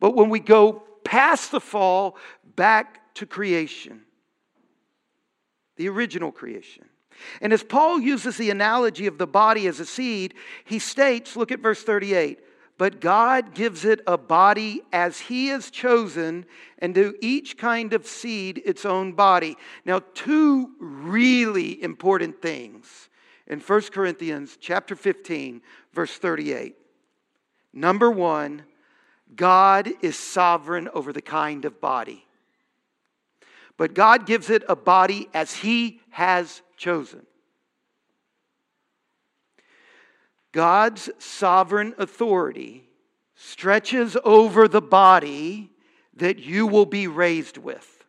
but 0.00 0.14
when 0.14 0.30
we 0.30 0.38
go 0.38 0.84
past 1.04 1.50
the 1.50 1.60
fall 1.60 2.16
back 2.54 3.14
to 3.14 3.26
creation, 3.26 4.02
the 5.76 5.88
original 5.88 6.30
creation. 6.30 6.87
And 7.40 7.52
as 7.52 7.62
Paul 7.62 8.00
uses 8.00 8.36
the 8.36 8.50
analogy 8.50 9.06
of 9.06 9.18
the 9.18 9.26
body 9.26 9.66
as 9.66 9.80
a 9.80 9.86
seed, 9.86 10.34
he 10.64 10.78
states, 10.78 11.36
look 11.36 11.52
at 11.52 11.60
verse 11.60 11.82
38, 11.82 12.40
but 12.78 13.00
God 13.00 13.54
gives 13.54 13.84
it 13.84 14.00
a 14.06 14.16
body 14.16 14.82
as 14.92 15.18
he 15.18 15.48
has 15.48 15.70
chosen, 15.70 16.46
and 16.78 16.94
to 16.94 17.16
each 17.20 17.58
kind 17.58 17.92
of 17.92 18.06
seed 18.06 18.62
its 18.64 18.84
own 18.84 19.12
body. 19.12 19.56
Now, 19.84 20.02
two 20.14 20.70
really 20.78 21.82
important 21.82 22.40
things 22.40 23.08
in 23.48 23.60
1 23.60 23.82
Corinthians 23.92 24.56
chapter 24.60 24.94
15, 24.94 25.60
verse 25.92 26.16
38. 26.18 26.76
Number 27.72 28.10
one, 28.10 28.62
God 29.34 29.90
is 30.00 30.16
sovereign 30.16 30.88
over 30.94 31.12
the 31.12 31.22
kind 31.22 31.64
of 31.64 31.80
body. 31.80 32.24
But 33.76 33.94
God 33.94 34.26
gives 34.26 34.50
it 34.50 34.64
a 34.68 34.76
body 34.76 35.28
as 35.34 35.54
He 35.54 36.00
has 36.10 36.62
chosen. 36.78 37.26
God's 40.52 41.10
sovereign 41.18 41.94
authority 41.98 42.88
stretches 43.34 44.16
over 44.24 44.66
the 44.66 44.80
body 44.80 45.70
that 46.14 46.38
you 46.38 46.66
will 46.66 46.86
be 46.86 47.06
raised 47.06 47.58
with. 47.58 48.06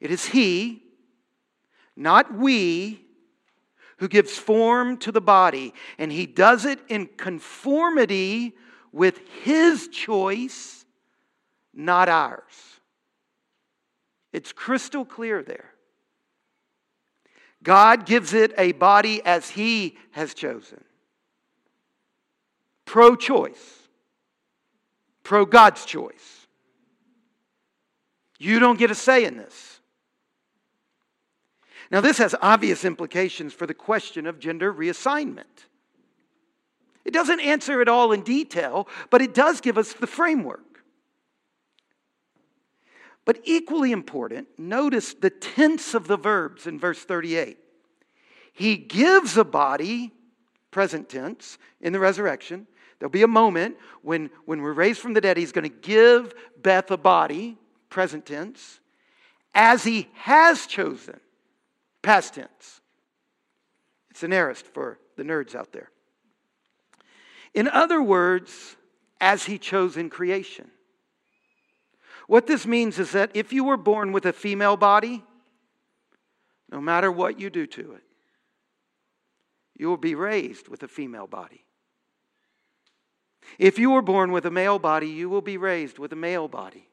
It 0.00 0.10
is 0.10 0.26
He, 0.26 0.82
not 1.96 2.34
we, 2.34 3.02
who 3.98 4.08
gives 4.08 4.36
form 4.38 4.98
to 4.98 5.10
the 5.10 5.20
body, 5.20 5.74
and 5.98 6.12
He 6.12 6.26
does 6.26 6.64
it 6.64 6.78
in 6.88 7.06
conformity 7.16 8.54
with 8.92 9.18
His 9.42 9.88
choice, 9.88 10.84
not 11.74 12.08
ours. 12.08 12.80
It's 14.32 14.52
crystal 14.52 15.04
clear 15.04 15.42
there. 15.42 15.75
God 17.66 18.06
gives 18.06 18.32
it 18.32 18.54
a 18.56 18.70
body 18.70 19.20
as 19.24 19.50
He 19.50 19.98
has 20.12 20.34
chosen. 20.34 20.84
Pro 22.84 23.16
choice, 23.16 23.80
pro 25.24 25.44
God's 25.44 25.84
choice. 25.84 26.46
You 28.38 28.60
don't 28.60 28.78
get 28.78 28.92
a 28.92 28.94
say 28.94 29.24
in 29.24 29.36
this. 29.36 29.80
Now, 31.90 32.00
this 32.00 32.18
has 32.18 32.36
obvious 32.40 32.84
implications 32.84 33.52
for 33.52 33.66
the 33.66 33.74
question 33.74 34.28
of 34.28 34.38
gender 34.38 34.72
reassignment. 34.72 35.66
It 37.04 37.12
doesn't 37.12 37.40
answer 37.40 37.82
it 37.82 37.88
all 37.88 38.12
in 38.12 38.22
detail, 38.22 38.86
but 39.10 39.22
it 39.22 39.34
does 39.34 39.60
give 39.60 39.76
us 39.76 39.92
the 39.92 40.06
framework. 40.06 40.75
But 43.26 43.40
equally 43.44 43.92
important, 43.92 44.48
notice 44.56 45.12
the 45.12 45.30
tense 45.30 45.92
of 45.94 46.06
the 46.06 46.16
verbs 46.16 46.66
in 46.66 46.78
verse 46.78 47.02
38. 47.02 47.58
He 48.52 48.76
gives 48.76 49.36
a 49.36 49.44
body, 49.44 50.12
present 50.70 51.10
tense, 51.10 51.58
in 51.80 51.92
the 51.92 51.98
resurrection. 51.98 52.68
There'll 52.98 53.10
be 53.10 53.24
a 53.24 53.28
moment 53.28 53.76
when, 54.00 54.30
when 54.46 54.62
we're 54.62 54.72
raised 54.72 55.00
from 55.00 55.12
the 55.12 55.20
dead, 55.20 55.36
he's 55.36 55.52
going 55.52 55.68
to 55.68 55.76
give 55.76 56.32
Beth 56.62 56.90
a 56.92 56.96
body, 56.96 57.58
present 57.90 58.24
tense, 58.24 58.80
as 59.54 59.82
he 59.82 60.08
has 60.14 60.66
chosen, 60.66 61.18
past 62.02 62.34
tense. 62.34 62.80
It's 64.10 64.22
an 64.22 64.32
aorist 64.32 64.66
for 64.68 65.00
the 65.16 65.24
nerds 65.24 65.56
out 65.56 65.72
there. 65.72 65.90
In 67.54 67.66
other 67.66 68.00
words, 68.00 68.76
as 69.20 69.44
he 69.44 69.58
chose 69.58 69.96
in 69.96 70.10
creation. 70.10 70.70
What 72.26 72.46
this 72.46 72.66
means 72.66 72.98
is 72.98 73.12
that 73.12 73.30
if 73.34 73.52
you 73.52 73.64
were 73.64 73.76
born 73.76 74.12
with 74.12 74.26
a 74.26 74.32
female 74.32 74.76
body, 74.76 75.22
no 76.70 76.80
matter 76.80 77.10
what 77.10 77.38
you 77.38 77.50
do 77.50 77.66
to 77.66 77.92
it, 77.92 78.02
you 79.76 79.88
will 79.88 79.96
be 79.96 80.14
raised 80.14 80.68
with 80.68 80.82
a 80.82 80.88
female 80.88 81.26
body. 81.26 81.64
If 83.58 83.78
you 83.78 83.90
were 83.90 84.02
born 84.02 84.32
with 84.32 84.44
a 84.46 84.50
male 84.50 84.78
body, 84.78 85.08
you 85.08 85.28
will 85.28 85.42
be 85.42 85.56
raised 85.56 85.98
with 85.98 86.12
a 86.12 86.16
male 86.16 86.48
body. 86.48 86.88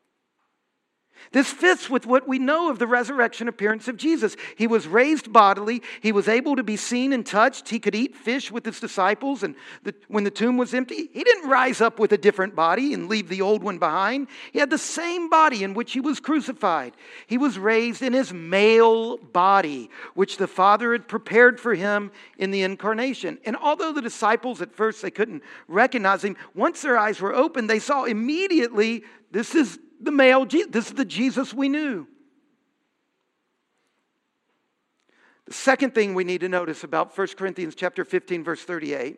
This 1.32 1.52
fits 1.52 1.90
with 1.90 2.06
what 2.06 2.28
we 2.28 2.40
know 2.40 2.70
of 2.70 2.80
the 2.80 2.88
resurrection 2.88 3.48
appearance 3.48 3.88
of 3.88 3.98
Jesus. 3.98 4.36
He 4.56 4.68
was 4.68 4.88
raised 4.88 5.32
bodily. 5.34 5.82
He 6.02 6.12
was 6.12 6.28
able 6.28 6.56
to 6.56 6.64
be 6.64 6.78
seen 6.78 7.14
and 7.14 7.26
touched. 7.26 7.70
He 7.70 7.80
could 7.80 7.96
eat 7.96 8.16
fish 8.16 8.52
with 8.52 8.66
his 8.66 8.80
disciples. 8.80 9.44
And 9.44 9.56
the, 9.84 9.96
when 10.08 10.24
the 10.24 10.32
tomb 10.32 10.58
was 10.58 10.74
empty, 10.74 11.10
he 11.12 11.24
didn't 11.24 11.50
rise 11.50 11.82
up 11.82 12.00
with 12.00 12.12
a 12.12 12.18
different 12.18 12.56
body 12.56 12.94
and 12.94 13.10
leave 13.10 13.30
the 13.30 13.42
old 13.42 13.64
one 13.64 13.80
behind. 13.80 14.28
He 14.52 14.60
had 14.60 14.70
the 14.70 14.78
same 14.78 15.30
body 15.30 15.64
in 15.64 15.74
which 15.74 15.94
he 15.94 16.00
was 16.00 16.20
crucified. 16.20 16.94
He 17.28 17.38
was 17.38 17.58
raised 17.58 18.02
in 18.02 18.14
his 18.14 18.34
male 18.34 19.18
body, 19.18 19.90
which 20.14 20.38
the 20.38 20.48
Father 20.48 20.92
had 20.92 21.08
prepared 21.08 21.60
for 21.60 21.74
him 21.74 22.12
in 22.38 22.52
the 22.52 22.64
incarnation. 22.64 23.40
And 23.46 23.56
although 23.56 23.94
the 23.94 24.02
disciples 24.02 24.62
at 24.62 24.74
first 24.74 25.02
they 25.02 25.12
couldn't 25.12 25.44
recognize 25.68 26.24
him, 26.24 26.38
once 26.54 26.82
their 26.82 26.98
eyes 26.98 27.20
were 27.22 27.34
opened, 27.34 27.70
they 27.70 27.80
saw 27.80 28.04
immediately 28.04 29.04
this 29.32 29.56
is 29.56 29.80
the 30.04 30.12
male 30.12 30.46
Jesus. 30.46 30.72
This 30.72 30.88
is 30.88 30.94
the 30.94 31.06
Jesus 31.06 31.54
we 31.54 31.70
knew. 31.70 32.08
The 35.46 35.54
second 35.54 35.94
thing 35.94 36.14
we 36.14 36.24
need 36.24 36.42
to 36.42 36.50
notice 36.50 36.84
about 36.84 37.18
1 37.18 37.28
Corinthians 37.38 37.76
chapter 37.76 38.06
15 38.06 38.44
verse 38.44 38.64
38 38.64 39.18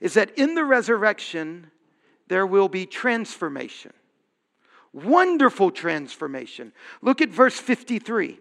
is 0.00 0.14
that 0.14 0.36
in 0.38 0.54
the 0.54 0.64
resurrection 0.64 1.70
there 2.28 2.46
will 2.46 2.68
be 2.68 2.86
transformation. 2.86 3.92
Wonderful 4.92 5.70
transformation. 5.70 6.72
Look 7.02 7.20
at 7.20 7.28
verse 7.28 7.58
53. 7.58 8.38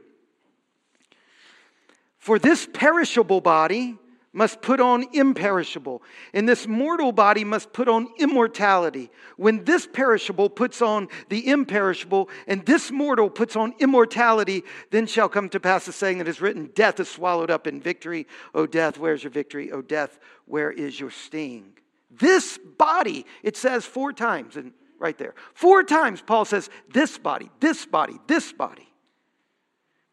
For 2.18 2.40
this 2.40 2.68
perishable 2.72 3.42
body 3.42 3.98
must 4.36 4.62
put 4.62 4.82
on 4.82 5.06
imperishable, 5.14 6.04
and 6.34 6.48
this 6.48 6.68
mortal 6.68 7.14
body 7.14 7.46
must 7.46 7.72
put 7.72 7.88
on 7.88 8.10
immortality. 8.20 9.10
When 9.38 9.64
this 9.64 9.88
perishable 9.88 10.50
puts 10.50 10.82
on 10.82 11.08
the 11.30 11.48
imperishable, 11.48 12.30
and 12.46 12.66
this 12.66 12.92
mortal 12.92 13.30
puts 13.30 13.56
on 13.56 13.74
immortality, 13.80 14.64
then 14.92 15.08
shall 15.08 15.30
come 15.30 15.48
to 15.50 15.60
pass 15.62 15.86
the 15.86 15.94
saying 15.94 16.18
that 16.18 16.28
is 16.28 16.42
written 16.42 16.70
Death 16.76 17.00
is 17.00 17.08
swallowed 17.10 17.50
up 17.50 17.66
in 17.66 17.80
victory. 17.80 18.28
O 18.54 18.68
death, 18.68 19.00
where's 19.00 19.24
your 19.24 19.32
victory? 19.32 19.72
O 19.72 19.82
death, 19.82 20.20
where 20.46 20.70
is 20.70 21.00
your 21.00 21.12
sting? 21.12 21.72
This 22.12 22.60
body, 22.78 23.26
it 23.42 23.56
says 23.56 23.86
four 23.86 24.12
times, 24.12 24.58
and 24.58 24.74
right 25.00 25.18
there. 25.18 25.34
Four 25.54 25.84
times 25.84 26.22
Paul 26.22 26.44
says, 26.44 26.70
This 26.94 27.18
body, 27.18 27.50
this 27.62 27.86
body, 27.86 28.20
this 28.28 28.52
body. 28.52 28.90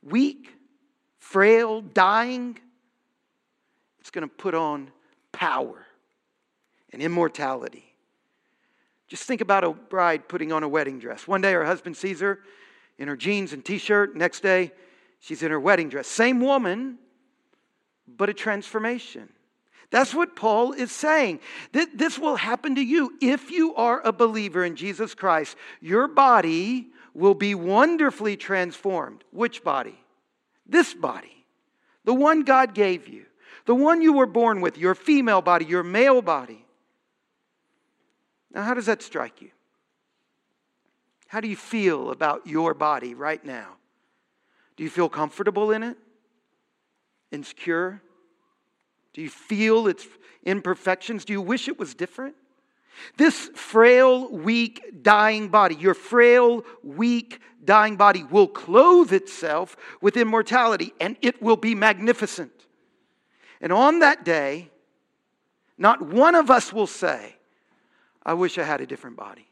Weak, 0.01 0.49
frail, 1.19 1.81
dying 1.81 2.59
it's 4.03 4.11
going 4.11 4.29
to 4.29 4.35
put 4.35 4.53
on 4.53 4.91
power 5.31 5.87
and 6.93 7.01
immortality. 7.01 7.85
Just 9.07 9.23
think 9.23 9.41
about 9.41 9.63
a 9.63 9.71
bride 9.71 10.27
putting 10.27 10.51
on 10.51 10.65
a 10.65 10.69
wedding 10.69 10.99
dress. 10.99 11.29
One 11.29 11.41
day 11.41 11.53
her 11.53 11.65
husband 11.65 11.97
sees 11.97 12.19
her 12.19 12.41
in 12.99 13.07
her 13.07 13.15
jeans 13.15 13.53
and 13.53 13.65
t 13.65 13.79
shirt. 13.79 14.17
Next 14.17 14.41
day, 14.41 14.73
she's 15.21 15.45
in 15.45 15.53
her 15.53 15.61
wedding 15.61 15.89
dress. 15.89 16.09
Same 16.09 16.41
woman, 16.41 16.99
but 18.09 18.29
a 18.29 18.35
transformation. 18.35 19.29
That's 19.93 20.13
what 20.13 20.35
Paul 20.35 20.73
is 20.73 20.91
saying. 20.91 21.39
This 21.71 22.19
will 22.19 22.35
happen 22.35 22.75
to 22.75 22.83
you 22.83 23.17
if 23.23 23.53
you 23.53 23.73
are 23.77 24.05
a 24.05 24.13
believer 24.13 24.65
in 24.65 24.75
Jesus 24.75 25.15
Christ. 25.15 25.57
Your 25.81 26.09
body 26.09 26.89
will 27.15 27.35
be 27.35 27.55
wonderfully 27.55 28.37
transformed. 28.37 29.23
Which 29.31 29.63
body? 29.63 29.97
This 30.67 30.93
body, 30.93 31.47
the 32.05 32.15
one 32.15 32.41
God 32.43 32.75
gave 32.75 33.07
you. 33.07 33.27
The 33.65 33.75
one 33.75 34.03
you 34.03 34.13
were 34.13 34.27
born 34.27 34.61
with, 34.61 34.77
your 34.77 34.95
female 34.95 35.41
body, 35.41 35.65
your 35.65 35.83
male 35.83 36.23
body. 36.23 36.65
Now, 38.53 38.63
how 38.63 38.75
does 38.75 38.87
that 38.87 39.03
strike 39.03 39.41
you? 39.41 39.51
How 41.29 41.41
do 41.41 41.49
you 41.49 41.57
feel 41.57 42.11
about 42.11 42.47
your 42.47 42.75
body 42.75 43.15
right 43.15 43.43
now? 43.45 43.77
Do 44.77 44.85
you 44.85 44.91
feel 44.91 45.09
comfortable 45.09 45.71
in 45.71 45.83
it? 45.83 45.97
Insecure? 47.31 48.03
Do 49.15 49.23
you 49.23 49.31
feel 49.31 49.87
its 49.87 50.07
imperfections? 50.45 51.25
Do 51.25 51.33
you 51.33 51.41
wish 51.41 51.69
it 51.69 51.79
was 51.79 51.95
different? 51.95 52.35
This 53.17 53.49
frail, 53.55 54.31
weak, 54.31 55.03
dying 55.03 55.49
body, 55.49 55.75
your 55.75 55.95
frail, 55.95 56.65
weak, 56.83 57.41
dying 57.65 57.97
body 57.97 58.25
will 58.25 58.49
clothe 58.49 59.13
itself 59.13 59.77
with 60.01 60.17
immortality 60.17 60.93
and 61.01 61.17
it 61.23 61.41
will 61.41 61.57
be 61.57 61.75
magnificent. 61.75 62.53
And 63.63 63.73
on 63.73 64.01
that 64.01 64.25
day, 64.25 64.71
not 65.79 66.03
one 66.03 66.35
of 66.35 66.51
us 66.51 66.73
will 66.73 66.89
say, 66.89 67.37
I 68.25 68.35
wish 68.35 68.59
I 68.59 68.65
had 68.65 68.81
a 68.81 68.87
different 68.87 69.17
body. 69.17 69.47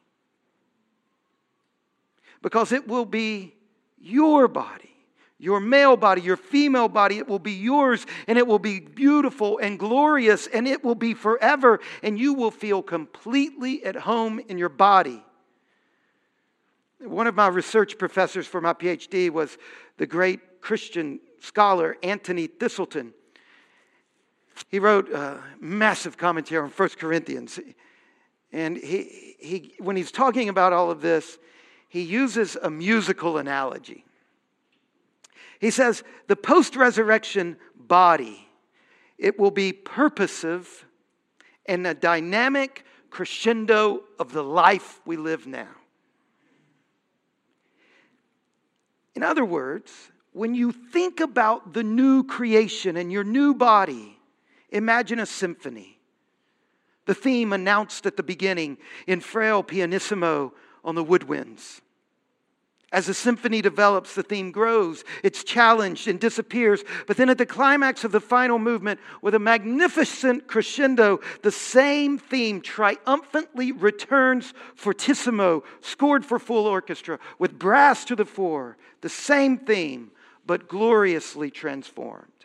Because 2.43 2.73
it 2.73 2.89
will 2.89 3.05
be 3.05 3.55
your 4.01 4.49
body, 4.49 4.91
your 5.39 5.61
male 5.61 5.97
body, 5.97 6.23
your 6.23 6.37
female 6.37 6.89
body. 6.89 7.19
It 7.19 7.29
will 7.29 7.39
be 7.39 7.53
yours, 7.53 8.05
and 8.27 8.37
it 8.37 8.47
will 8.47 8.59
be 8.59 8.81
beautiful 8.81 9.59
and 9.59 9.79
glorious, 9.79 10.47
and 10.49 10.67
it 10.67 10.83
will 10.83 10.95
be 10.95 11.15
forever, 11.15 11.81
and 12.03 12.19
you 12.19 12.35
will 12.35 12.51
feel 12.51 12.83
completely 12.83 13.85
at 13.85 13.95
home 13.95 14.41
in 14.49 14.59
your 14.59 14.69
body. 14.69 15.23
One 16.99 17.27
of 17.27 17.35
my 17.35 17.49
research 17.49 17.97
professors 17.97 18.47
for 18.47 18.61
my 18.61 18.75
PhD 18.75 19.31
was 19.31 19.57
the 19.99 20.07
great 20.07 20.61
Christian 20.61 21.21
scholar 21.41 21.97
Anthony 22.03 22.49
Thiselton. 22.49 23.13
He 24.69 24.79
wrote 24.79 25.11
a 25.13 25.43
massive 25.61 26.17
commentary 26.17 26.63
on 26.63 26.71
1 26.71 26.89
Corinthians. 26.91 27.59
And 28.53 28.77
he, 28.77 29.37
he, 29.39 29.75
when 29.79 29.97
he's 29.97 30.13
talking 30.13 30.49
about 30.49 30.73
all 30.73 30.91
of 30.91 31.01
this, 31.01 31.39
he 31.89 32.03
uses 32.03 32.57
a 32.57 32.71
musical 32.71 33.39
analogy. 33.39 34.05
He 35.59 35.71
says, 35.71 36.03
the 36.27 36.37
post 36.37 36.77
resurrection 36.77 37.57
body, 37.77 38.49
it 39.19 39.39
will 39.39 39.51
be 39.51 39.73
purposive 39.73 40.87
and 41.67 41.87
a 41.87 41.95
dynamic 41.95 42.85
crescendo 43.11 44.05
of 44.19 44.33
the 44.33 44.43
life 44.43 45.01
we 45.05 45.17
live 45.17 45.47
now. 45.47 45.69
In 49.15 49.23
other 49.23 49.45
words, 49.45 49.93
when 50.33 50.55
you 50.55 50.73
think 50.73 51.21
about 51.21 51.75
the 51.75 51.83
new 51.83 52.25
creation 52.25 52.97
and 52.97 53.11
your 53.13 53.25
new 53.25 53.53
body, 53.53 54.20
Imagine 54.71 55.19
a 55.19 55.27
symphony. 55.27 55.99
The 57.07 57.15
theme 57.15 57.53
announced 57.53 58.07
at 58.07 58.17
the 58.17 58.23
beginning 58.23 58.79
in 59.07 59.21
frail 59.21 59.63
pianissimo 59.63 60.53
on 60.85 60.95
the 60.95 61.05
woodwinds. 61.05 61.81
As 62.93 63.07
the 63.07 63.15
symphony 63.15 63.63
develops, 63.63 64.17
the 64.17 64.23
theme 64.25 64.51
grows, 64.51 65.05
it's 65.23 65.45
challenged 65.45 66.09
and 66.09 66.19
disappears. 66.19 66.83
But 67.07 67.17
then 67.17 67.31
at 67.31 67.39
the 67.39 67.47
climax 67.47 68.03
of 68.03 68.11
the 68.11 68.21
final 68.21 68.59
movement, 68.59 68.99
with 69.23 69.37
a 69.37 69.39
magnificent 69.39 70.49
crescendo, 70.49 71.21
the 71.43 71.53
same 71.53 72.19
theme 72.19 72.61
triumphantly 72.61 73.71
returns 73.71 74.55
fortissimo, 74.75 75.63
scored 75.81 76.25
for 76.25 76.41
full 76.41 76.67
orchestra, 76.67 77.21
with 77.39 77.57
brass 77.57 78.05
to 78.07 78.17
the 78.17 78.25
fore. 78.25 78.77
The 79.03 79.09
same 79.09 79.59
theme, 79.59 80.11
but 80.45 80.69
gloriously 80.69 81.53
transformed. 81.53 82.40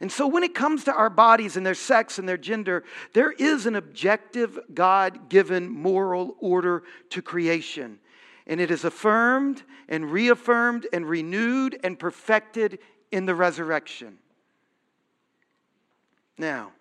And 0.00 0.10
so, 0.10 0.26
when 0.26 0.42
it 0.42 0.54
comes 0.54 0.84
to 0.84 0.92
our 0.92 1.10
bodies 1.10 1.56
and 1.56 1.64
their 1.64 1.74
sex 1.74 2.18
and 2.18 2.28
their 2.28 2.36
gender, 2.36 2.84
there 3.12 3.32
is 3.32 3.66
an 3.66 3.76
objective, 3.76 4.58
God 4.72 5.28
given 5.28 5.68
moral 5.68 6.36
order 6.40 6.82
to 7.10 7.22
creation. 7.22 7.98
And 8.46 8.60
it 8.60 8.70
is 8.70 8.84
affirmed 8.84 9.62
and 9.88 10.10
reaffirmed 10.10 10.86
and 10.92 11.08
renewed 11.08 11.78
and 11.82 11.98
perfected 11.98 12.78
in 13.10 13.26
the 13.26 13.34
resurrection. 13.34 14.18
Now, 16.36 16.72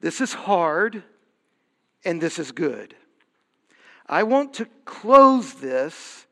this 0.00 0.20
is 0.20 0.32
hard 0.32 1.02
and 2.04 2.20
this 2.20 2.38
is 2.38 2.52
good. 2.52 2.94
I 4.06 4.22
want 4.22 4.54
to 4.54 4.66
close 4.84 5.54
this 5.54 6.26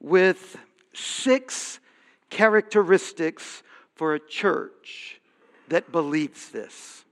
with 0.00 0.56
six 0.92 1.80
characteristics 2.30 3.62
for 3.96 4.14
a 4.14 4.20
church 4.20 5.20
that 5.68 5.90
believes 5.90 6.50
this. 6.50 7.04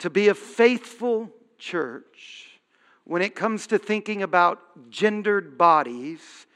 To 0.00 0.10
be 0.10 0.28
a 0.28 0.34
faithful 0.34 1.30
church 1.58 2.60
when 3.04 3.22
it 3.22 3.34
comes 3.34 3.66
to 3.68 3.78
thinking 3.78 4.22
about 4.22 4.90
gendered 4.90 5.56
bodies 5.56 6.46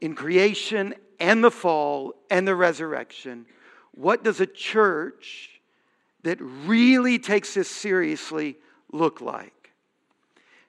in 0.00 0.14
creation 0.14 0.94
and 1.20 1.44
the 1.44 1.50
fall 1.50 2.14
and 2.30 2.48
the 2.48 2.56
resurrection, 2.56 3.46
what 3.92 4.24
does 4.24 4.40
a 4.40 4.46
church 4.46 5.60
that 6.22 6.38
really 6.40 7.18
takes 7.18 7.54
this 7.54 7.68
seriously 7.68 8.56
look 8.90 9.20
like? 9.20 9.70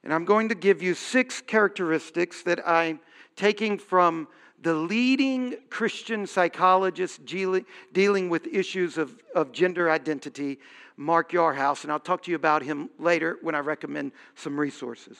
And 0.03 0.13
I'm 0.13 0.25
going 0.25 0.49
to 0.49 0.55
give 0.55 0.81
you 0.83 0.93
six 0.93 1.41
characteristics 1.41 2.43
that 2.43 2.67
I'm 2.67 2.99
taking 3.35 3.77
from 3.77 4.27
the 4.63 4.73
leading 4.73 5.57
Christian 5.69 6.25
psychologist 6.25 7.25
dealing 7.25 8.29
with 8.29 8.47
issues 8.47 8.97
of, 8.97 9.13
of 9.35 9.51
gender 9.51 9.91
identity, 9.91 10.57
Mark 10.95 11.33
Yarhouse, 11.33 11.83
and 11.83 11.91
I'll 11.91 11.99
talk 11.99 12.23
to 12.23 12.31
you 12.31 12.37
about 12.37 12.63
him 12.63 12.89
later 12.97 13.37
when 13.41 13.55
I 13.55 13.59
recommend 13.59 14.13
some 14.35 14.57
resources. 14.57 15.17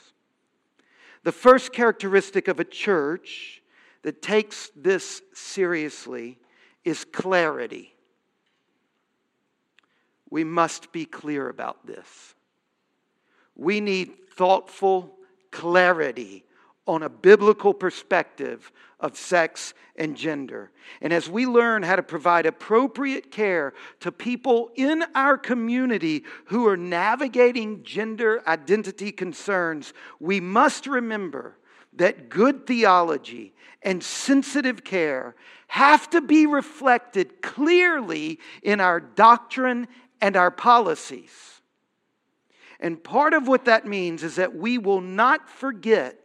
The 1.24 1.34
first 1.34 1.74
characteristic 1.74 2.48
of 2.48 2.62
a 2.62 2.64
church 2.64 3.62
that 4.04 4.22
takes 4.22 4.72
this 4.78 5.22
seriously 5.34 6.40
is 6.86 7.04
clarity. 7.04 7.94
We 10.30 10.46
must 10.46 10.94
be 10.94 11.06
clear 11.06 11.50
about 11.50 11.86
this. 11.86 12.36
We 13.56 13.82
need 13.82 14.12
thoughtful 14.36 15.16
clarity 15.52 16.46
on 16.86 17.04
a 17.04 17.10
biblical 17.10 17.74
perspective 17.74 18.72
of 19.00 19.18
sex 19.18 19.74
and 19.96 20.16
gender. 20.18 20.72
And 21.02 21.14
as 21.14 21.30
we 21.30 21.46
learn 21.46 21.84
how 21.84 21.96
to 21.96 22.04
provide 22.04 22.46
appropriate 22.46 23.32
care 23.32 23.74
to 24.00 24.12
people 24.12 24.72
in 24.76 25.04
our 25.14 25.38
community 25.38 26.24
who 26.46 26.68
are 26.68 26.78
navigating 26.78 27.84
gender 27.84 28.42
identity 28.48 29.12
concerns, 29.12 29.94
we 30.20 30.40
must 30.40 30.88
remember 30.88 31.58
that 31.94 32.30
good 32.30 32.66
theology 32.66 33.54
and 33.82 34.04
sensitive 34.04 34.84
care 34.84 35.36
have 35.68 36.10
to 36.10 36.22
be 36.22 36.46
reflected 36.46 37.42
clearly 37.42 38.40
in 38.62 38.80
our 38.80 39.00
doctrine 39.00 39.88
and 40.22 40.36
our 40.36 40.52
policies. 40.52 41.62
And 42.80 43.02
part 43.04 43.34
of 43.34 43.48
what 43.48 43.66
that 43.66 43.86
means 43.86 44.24
is 44.24 44.36
that 44.36 44.56
we 44.56 44.78
will 44.78 45.02
not 45.02 45.50
forget 45.50 46.23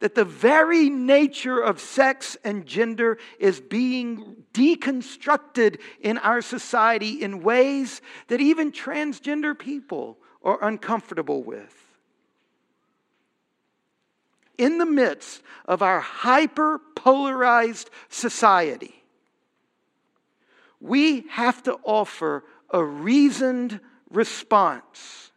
that 0.00 0.14
the 0.14 0.24
very 0.24 0.90
nature 0.90 1.58
of 1.58 1.80
sex 1.80 2.36
and 2.44 2.66
gender 2.66 3.18
is 3.38 3.60
being 3.60 4.44
deconstructed 4.52 5.80
in 6.00 6.18
our 6.18 6.42
society 6.42 7.22
in 7.22 7.42
ways 7.42 8.02
that 8.28 8.40
even 8.40 8.72
transgender 8.72 9.58
people 9.58 10.18
are 10.42 10.62
uncomfortable 10.62 11.42
with. 11.42 11.74
In 14.58 14.78
the 14.78 14.86
midst 14.86 15.42
of 15.66 15.82
our 15.82 16.00
hyper 16.00 16.80
polarized 16.94 17.90
society, 18.08 19.02
we 20.80 21.22
have 21.28 21.62
to 21.64 21.78
offer 21.84 22.44
a 22.70 22.82
reasoned 22.82 23.80
response 24.10 25.30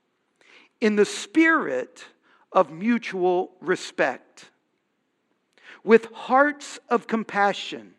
in 0.81 0.95
the 0.95 1.05
spirit 1.05 2.05
of 2.51 2.71
mutual 2.71 3.51
respect, 3.61 4.49
with 5.83 6.11
hearts 6.13 6.79
of 6.89 7.07
compassion. 7.07 7.93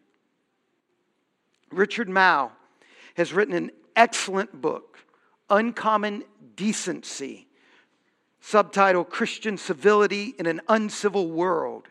Richard 1.71 2.09
Mouw 2.09 2.51
has 3.15 3.33
written 3.33 3.55
an 3.55 3.71
excellent 3.97 4.61
book, 4.61 4.99
Uncommon 5.49 6.25
Decency, 6.57 7.47
subtitle 8.41 9.05
Christian 9.05 9.57
Civility 9.57 10.35
in 10.39 10.47
an 10.47 10.61
Uncivil 10.69 11.31
World. 11.31 11.89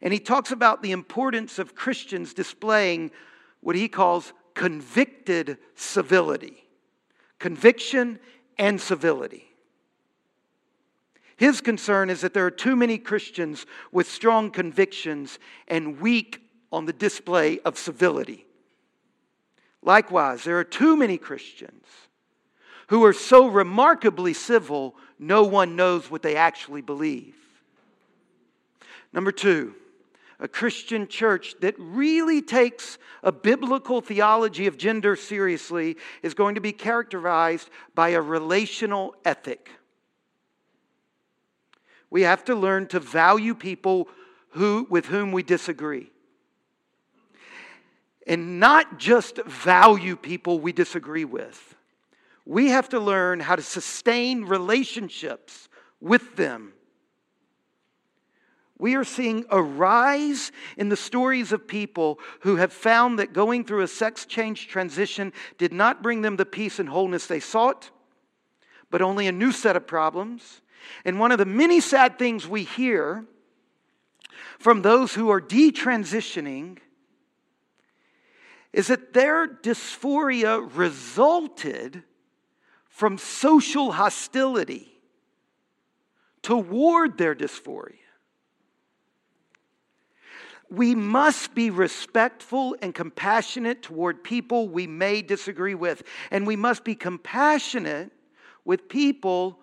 And 0.00 0.12
he 0.12 0.18
talks 0.18 0.50
about 0.50 0.82
the 0.82 0.92
importance 0.92 1.58
of 1.58 1.74
Christians 1.74 2.34
displaying 2.34 3.10
what 3.60 3.76
he 3.76 3.88
calls 3.88 4.32
convicted 4.54 5.58
civility, 5.74 6.64
conviction 7.38 8.18
and 8.58 8.80
civility. 8.80 9.51
His 11.42 11.60
concern 11.60 12.08
is 12.08 12.20
that 12.20 12.34
there 12.34 12.46
are 12.46 12.52
too 12.52 12.76
many 12.76 12.98
Christians 12.98 13.66
with 13.90 14.08
strong 14.08 14.52
convictions 14.52 15.40
and 15.66 16.00
weak 16.00 16.40
on 16.70 16.84
the 16.84 16.92
display 16.92 17.58
of 17.64 17.76
civility. 17.76 18.46
Likewise, 19.82 20.44
there 20.44 20.60
are 20.60 20.62
too 20.62 20.96
many 20.96 21.18
Christians 21.18 21.84
who 22.86 23.04
are 23.04 23.12
so 23.12 23.48
remarkably 23.48 24.34
civil, 24.34 24.94
no 25.18 25.42
one 25.42 25.74
knows 25.74 26.08
what 26.08 26.22
they 26.22 26.36
actually 26.36 26.80
believe. 26.80 27.34
Number 29.12 29.32
two, 29.32 29.74
a 30.38 30.46
Christian 30.46 31.08
church 31.08 31.56
that 31.60 31.74
really 31.76 32.40
takes 32.40 32.98
a 33.24 33.32
biblical 33.32 34.00
theology 34.00 34.68
of 34.68 34.78
gender 34.78 35.16
seriously 35.16 35.96
is 36.22 36.34
going 36.34 36.54
to 36.54 36.60
be 36.60 36.70
characterized 36.70 37.68
by 37.96 38.10
a 38.10 38.20
relational 38.20 39.16
ethic. 39.24 39.68
We 42.12 42.22
have 42.22 42.44
to 42.44 42.54
learn 42.54 42.88
to 42.88 43.00
value 43.00 43.54
people 43.54 44.06
who, 44.50 44.86
with 44.90 45.06
whom 45.06 45.32
we 45.32 45.42
disagree. 45.42 46.10
And 48.26 48.60
not 48.60 48.98
just 48.98 49.42
value 49.46 50.14
people 50.16 50.60
we 50.60 50.72
disagree 50.72 51.24
with. 51.24 51.74
We 52.44 52.68
have 52.68 52.90
to 52.90 53.00
learn 53.00 53.40
how 53.40 53.56
to 53.56 53.62
sustain 53.62 54.44
relationships 54.44 55.70
with 56.02 56.36
them. 56.36 56.74
We 58.76 58.94
are 58.96 59.04
seeing 59.04 59.46
a 59.48 59.62
rise 59.62 60.52
in 60.76 60.90
the 60.90 60.98
stories 60.98 61.50
of 61.50 61.66
people 61.66 62.18
who 62.40 62.56
have 62.56 62.74
found 62.74 63.20
that 63.20 63.32
going 63.32 63.64
through 63.64 63.84
a 63.84 63.88
sex 63.88 64.26
change 64.26 64.68
transition 64.68 65.32
did 65.56 65.72
not 65.72 66.02
bring 66.02 66.20
them 66.20 66.36
the 66.36 66.44
peace 66.44 66.78
and 66.78 66.90
wholeness 66.90 67.26
they 67.26 67.40
sought, 67.40 67.90
but 68.90 69.00
only 69.00 69.28
a 69.28 69.32
new 69.32 69.50
set 69.50 69.76
of 69.76 69.86
problems 69.86 70.61
and 71.04 71.18
one 71.18 71.32
of 71.32 71.38
the 71.38 71.44
many 71.46 71.80
sad 71.80 72.18
things 72.18 72.46
we 72.46 72.64
hear 72.64 73.24
from 74.58 74.82
those 74.82 75.14
who 75.14 75.30
are 75.30 75.40
detransitioning 75.40 76.78
is 78.72 78.86
that 78.86 79.12
their 79.12 79.46
dysphoria 79.46 80.68
resulted 80.74 82.02
from 82.88 83.18
social 83.18 83.92
hostility 83.92 84.92
toward 86.42 87.18
their 87.18 87.34
dysphoria. 87.34 87.96
We 90.70 90.94
must 90.94 91.54
be 91.54 91.68
respectful 91.68 92.76
and 92.80 92.94
compassionate 92.94 93.82
toward 93.82 94.24
people 94.24 94.68
we 94.68 94.86
may 94.86 95.20
disagree 95.20 95.74
with. 95.74 96.02
And 96.30 96.46
we 96.46 96.56
must 96.56 96.82
be 96.82 96.94
compassionate 96.94 98.10
with 98.64 98.88
people 98.88 99.58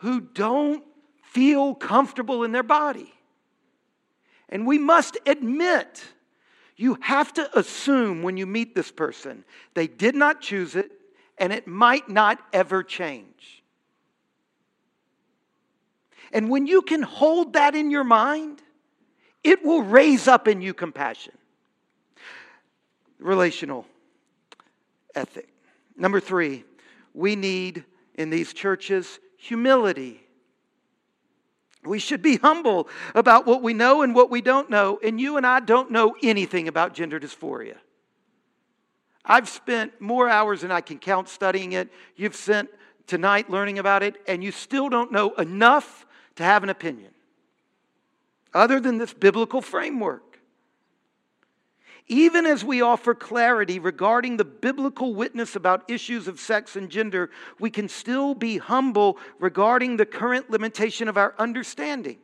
who 0.00 0.20
don't 0.20 0.84
feel 1.22 1.74
comfortable 1.74 2.44
in 2.44 2.52
their 2.52 2.62
body. 2.62 3.12
And 4.48 4.66
we 4.66 4.78
must 4.78 5.16
admit, 5.26 6.02
you 6.76 6.98
have 7.00 7.32
to 7.34 7.58
assume 7.58 8.22
when 8.22 8.36
you 8.36 8.46
meet 8.46 8.74
this 8.74 8.90
person, 8.90 9.44
they 9.74 9.86
did 9.86 10.14
not 10.14 10.40
choose 10.40 10.74
it 10.74 10.90
and 11.38 11.52
it 11.52 11.66
might 11.66 12.08
not 12.08 12.38
ever 12.52 12.82
change. 12.82 13.62
And 16.32 16.48
when 16.48 16.66
you 16.66 16.82
can 16.82 17.02
hold 17.02 17.54
that 17.54 17.74
in 17.74 17.90
your 17.90 18.04
mind, 18.04 18.62
it 19.44 19.64
will 19.64 19.82
raise 19.82 20.28
up 20.28 20.48
in 20.48 20.62
you 20.62 20.74
compassion. 20.74 21.34
Relational 23.18 23.86
ethic. 25.14 25.48
Number 25.96 26.20
three, 26.20 26.64
we 27.12 27.36
need 27.36 27.84
in 28.14 28.30
these 28.30 28.52
churches 28.52 29.18
humility. 29.40 30.20
We 31.82 31.98
should 31.98 32.20
be 32.20 32.36
humble 32.36 32.88
about 33.14 33.46
what 33.46 33.62
we 33.62 33.72
know 33.72 34.02
and 34.02 34.14
what 34.14 34.30
we 34.30 34.42
don't 34.42 34.68
know. 34.68 35.00
And 35.02 35.18
you 35.18 35.38
and 35.38 35.46
I 35.46 35.60
don't 35.60 35.90
know 35.90 36.14
anything 36.22 36.68
about 36.68 36.92
gender 36.92 37.18
dysphoria. 37.18 37.76
I've 39.24 39.48
spent 39.48 39.98
more 40.00 40.28
hours 40.28 40.60
than 40.60 40.70
I 40.70 40.82
can 40.82 40.98
count 40.98 41.28
studying 41.28 41.72
it. 41.72 41.88
You've 42.16 42.36
spent 42.36 42.68
tonight 43.06 43.48
learning 43.48 43.78
about 43.78 44.02
it, 44.02 44.16
and 44.28 44.44
you 44.44 44.52
still 44.52 44.88
don't 44.88 45.10
know 45.10 45.30
enough 45.34 46.06
to 46.36 46.42
have 46.42 46.62
an 46.62 46.68
opinion 46.68 47.10
other 48.52 48.78
than 48.78 48.98
this 48.98 49.12
biblical 49.12 49.62
framework 49.62 50.29
even 52.08 52.46
as 52.46 52.64
we 52.64 52.82
offer 52.82 53.14
clarity 53.14 53.78
regarding 53.78 54.36
the 54.36 54.44
biblical 54.44 55.14
witness 55.14 55.56
about 55.56 55.88
issues 55.90 56.28
of 56.28 56.40
sex 56.40 56.76
and 56.76 56.90
gender, 56.90 57.30
we 57.58 57.70
can 57.70 57.88
still 57.88 58.34
be 58.34 58.58
humble 58.58 59.18
regarding 59.38 59.96
the 59.96 60.06
current 60.06 60.50
limitation 60.50 61.08
of 61.08 61.16
our 61.16 61.34
understanding. 61.38 62.18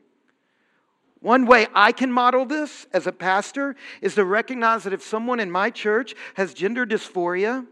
One 1.21 1.47
way 1.47 1.67
I 1.75 1.93
can 1.93 2.13
model 2.13 2.45
this 2.45 2.87
as 2.93 3.07
a 3.07 3.13
pastor 3.13 3.75
is 4.01 4.15
to 4.15 4.25
recognize 4.25 4.85
that 4.85 4.93
if 4.93 5.03
someone 5.03 5.41
in 5.41 5.51
my 5.51 5.71
church 5.71 6.15
has 6.35 6.55
gender 6.55 6.87
dysphoria, 6.87 7.67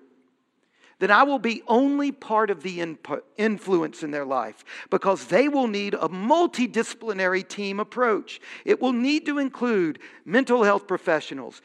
then 0.99 1.11
I 1.11 1.25
will 1.25 1.39
be 1.39 1.63
only 1.67 2.13
part 2.13 2.51
of 2.51 2.63
the 2.63 2.81
input, 2.81 3.25
influence 3.37 4.03
in 4.03 4.11
their 4.11 4.25
life 4.25 4.65
because 4.91 5.27
they 5.27 5.49
will 5.49 5.67
need 5.67 5.95
a 5.95 6.09
multidisciplinary 6.09 7.47
team 7.47 7.81
approach. 7.81 8.41
It 8.65 8.81
will 8.81 8.93
need 8.93 9.27
to 9.27 9.39
include 9.39 9.99
mental 10.25 10.63
health 10.63 10.87
professionals 10.87 11.61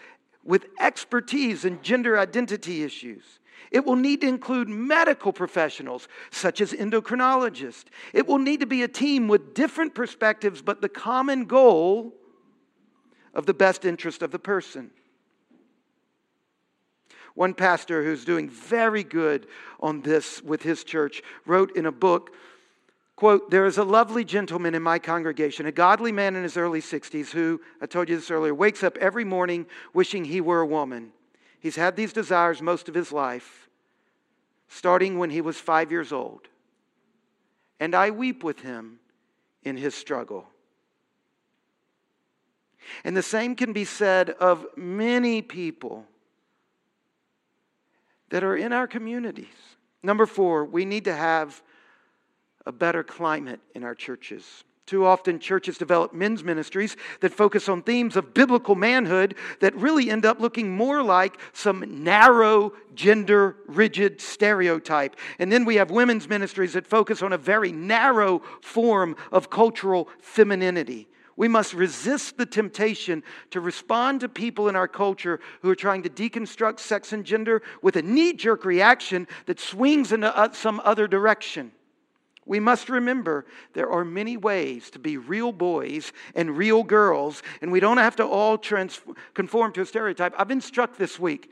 with 0.50 0.66
expertise 0.80 1.64
in 1.64 1.80
gender 1.84 2.18
identity 2.18 2.84
issues. 2.84 3.24
It 3.70 3.86
will 3.86 3.96
need 3.96 4.22
to 4.22 4.28
include 4.28 4.68
medical 4.68 5.32
professionals, 5.32 6.08
such 6.32 6.60
as 6.60 6.74
endocrinologists. 6.74 7.86
It 8.14 8.26
will 8.26 8.40
need 8.40 8.62
to 8.62 8.66
be 8.66 8.82
a 8.82 8.88
team 8.88 9.28
with 9.28 9.54
different 9.54 9.94
perspectives, 9.94 10.64
but 10.64 10.82
the 10.82 10.90
common 10.90 11.46
goal 11.46 12.16
of 13.36 13.46
the 13.46 13.54
best 13.54 13.86
interest 13.86 14.24
of 14.24 14.32
the 14.32 14.40
person. 14.40 14.90
One 17.36 17.54
pastor 17.54 18.04
who's 18.04 18.26
doing 18.26 18.50
very 18.50 19.04
good 19.04 19.46
on 19.80 20.02
this 20.02 20.42
with 20.42 20.64
his 20.64 20.84
church 20.84 21.22
wrote 21.46 21.78
in 21.78 21.86
a 21.86 21.92
book 21.92 22.34
quote 23.20 23.52
there 23.52 23.66
is 23.66 23.78
a 23.78 23.84
lovely 23.84 24.24
gentleman 24.24 24.74
in 24.74 24.82
my 24.82 24.98
congregation 24.98 25.66
a 25.66 25.74
godly 25.74 26.10
man 26.10 26.38
in 26.38 26.44
his 26.44 26.56
early 26.56 26.80
60s 26.80 27.32
who 27.32 27.60
i 27.82 27.86
told 27.86 28.08
you 28.08 28.16
this 28.16 28.32
earlier 28.32 28.56
wakes 28.56 28.82
up 28.82 28.98
every 28.98 29.26
morning 29.26 29.66
wishing 29.94 30.24
he 30.24 30.40
were 30.40 30.62
a 30.62 30.66
woman. 30.66 31.12
He's 31.60 31.76
had 31.76 31.98
these 31.98 32.14
desires 32.14 32.62
most 32.62 32.88
of 32.88 32.96
his 32.96 33.12
life 33.12 33.68
starting 34.70 35.18
when 35.18 35.32
he 35.32 35.42
was 35.42 35.58
five 35.58 35.92
years 35.92 36.14
old. 36.14 36.48
And 37.78 37.94
i 37.94 38.10
weep 38.10 38.42
with 38.42 38.62
him 38.62 39.00
in 39.64 39.76
his 39.76 39.96
struggle. 39.96 40.48
And 43.04 43.18
the 43.18 43.22
same 43.22 43.54
can 43.54 43.74
be 43.74 43.84
said 43.84 44.30
of 44.30 44.66
many 44.78 45.42
people 45.42 46.06
that 48.30 48.46
are 48.46 48.56
in 48.56 48.72
our 48.72 48.88
communities. 48.88 49.48
Number 50.02 50.26
four, 50.26 50.64
we 50.64 50.86
need 50.86 51.04
to 51.04 51.16
have 51.16 51.62
a 52.70 52.72
better 52.72 53.04
climate 53.04 53.60
in 53.74 53.84
our 53.84 53.96
churches. 53.96 54.64
Too 54.86 55.04
often, 55.04 55.40
churches 55.40 55.80
develop 55.80 56.14
men's 56.14 56.44
ministries 56.44 56.96
that 57.22 57.34
focus 57.34 57.68
on 57.68 57.82
themes 57.82 58.16
of 58.16 58.36
biblical 58.36 58.76
manhood 58.76 59.34
that 59.60 59.76
really 59.76 60.12
end 60.12 60.24
up 60.24 60.40
looking 60.40 60.70
more 60.70 61.02
like 61.02 61.40
some 61.52 62.04
narrow, 62.04 62.74
gender 62.94 63.56
rigid 63.66 64.22
stereotype. 64.22 65.16
And 65.40 65.52
then 65.52 65.66
we 65.66 65.78
have 65.78 65.90
women's 65.90 66.30
ministries 66.30 66.74
that 66.74 66.86
focus 66.86 67.24
on 67.24 67.34
a 67.34 67.40
very 67.40 67.72
narrow 67.72 68.44
form 68.62 69.16
of 69.32 69.50
cultural 69.50 70.10
femininity. 70.20 71.08
We 71.36 71.48
must 71.48 71.74
resist 71.74 72.38
the 72.38 72.46
temptation 72.46 73.24
to 73.50 73.62
respond 73.62 74.22
to 74.22 74.30
people 74.30 74.70
in 74.70 74.76
our 74.76 74.88
culture 74.88 75.40
who 75.64 75.72
are 75.72 75.76
trying 75.76 76.04
to 76.04 76.10
deconstruct 76.10 76.80
sex 76.80 77.14
and 77.14 77.26
gender 77.26 77.64
with 77.82 77.96
a 77.96 78.04
knee 78.04 78.34
jerk 78.34 78.64
reaction 78.64 79.28
that 79.48 79.60
swings 79.60 80.12
in 80.12 80.24
uh, 80.24 80.52
some 80.52 80.80
other 80.84 81.08
direction. 81.08 81.72
We 82.50 82.60
must 82.60 82.90
remember 82.90 83.46
there 83.74 83.92
are 83.92 84.04
many 84.04 84.36
ways 84.36 84.90
to 84.90 85.00
be 85.00 85.18
real 85.18 85.52
boys 85.52 86.12
and 86.34 86.58
real 86.58 86.82
girls, 86.82 87.44
and 87.62 87.72
we 87.72 87.80
don't 87.80 88.00
have 88.00 88.16
to 88.16 88.26
all 88.26 88.58
trans- 88.58 89.02
conform 89.36 89.72
to 89.74 89.82
a 89.82 89.86
stereotype. 89.86 90.34
I've 90.36 90.48
been 90.48 90.60
struck 90.60 90.98
this 90.98 91.20
week. 91.20 91.52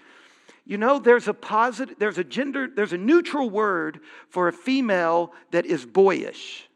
You 0.66 0.80
know, 0.80 0.98
there's 0.98 1.28
a 1.28 1.36
positive, 1.36 2.00
there's 2.00 2.18
a 2.18 2.24
gender, 2.24 2.68
there's 2.68 2.94
a 2.94 2.98
neutral 2.98 3.48
word 3.48 4.00
for 4.30 4.48
a 4.48 4.52
female 4.52 5.34
that 5.52 5.68
is 5.68 5.86
boyish. 5.86 6.68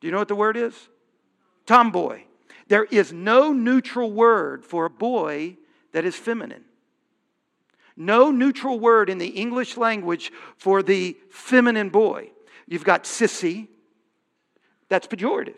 Do 0.00 0.06
you 0.06 0.12
know 0.12 0.18
what 0.18 0.28
the 0.28 0.36
word 0.36 0.56
is? 0.56 0.88
Tomboy. 1.66 2.22
There 2.68 2.84
is 2.84 3.12
no 3.12 3.52
neutral 3.52 4.12
word 4.12 4.64
for 4.64 4.84
a 4.84 4.90
boy 4.90 5.56
that 5.90 6.04
is 6.04 6.14
feminine. 6.14 6.66
No 7.96 8.30
neutral 8.30 8.78
word 8.78 9.10
in 9.10 9.18
the 9.18 9.30
English 9.30 9.76
language 9.76 10.30
for 10.56 10.84
the 10.84 11.16
feminine 11.30 11.88
boy. 11.88 12.30
You've 12.70 12.84
got 12.84 13.04
sissy, 13.04 13.66
that's 14.88 15.08
pejorative. 15.08 15.56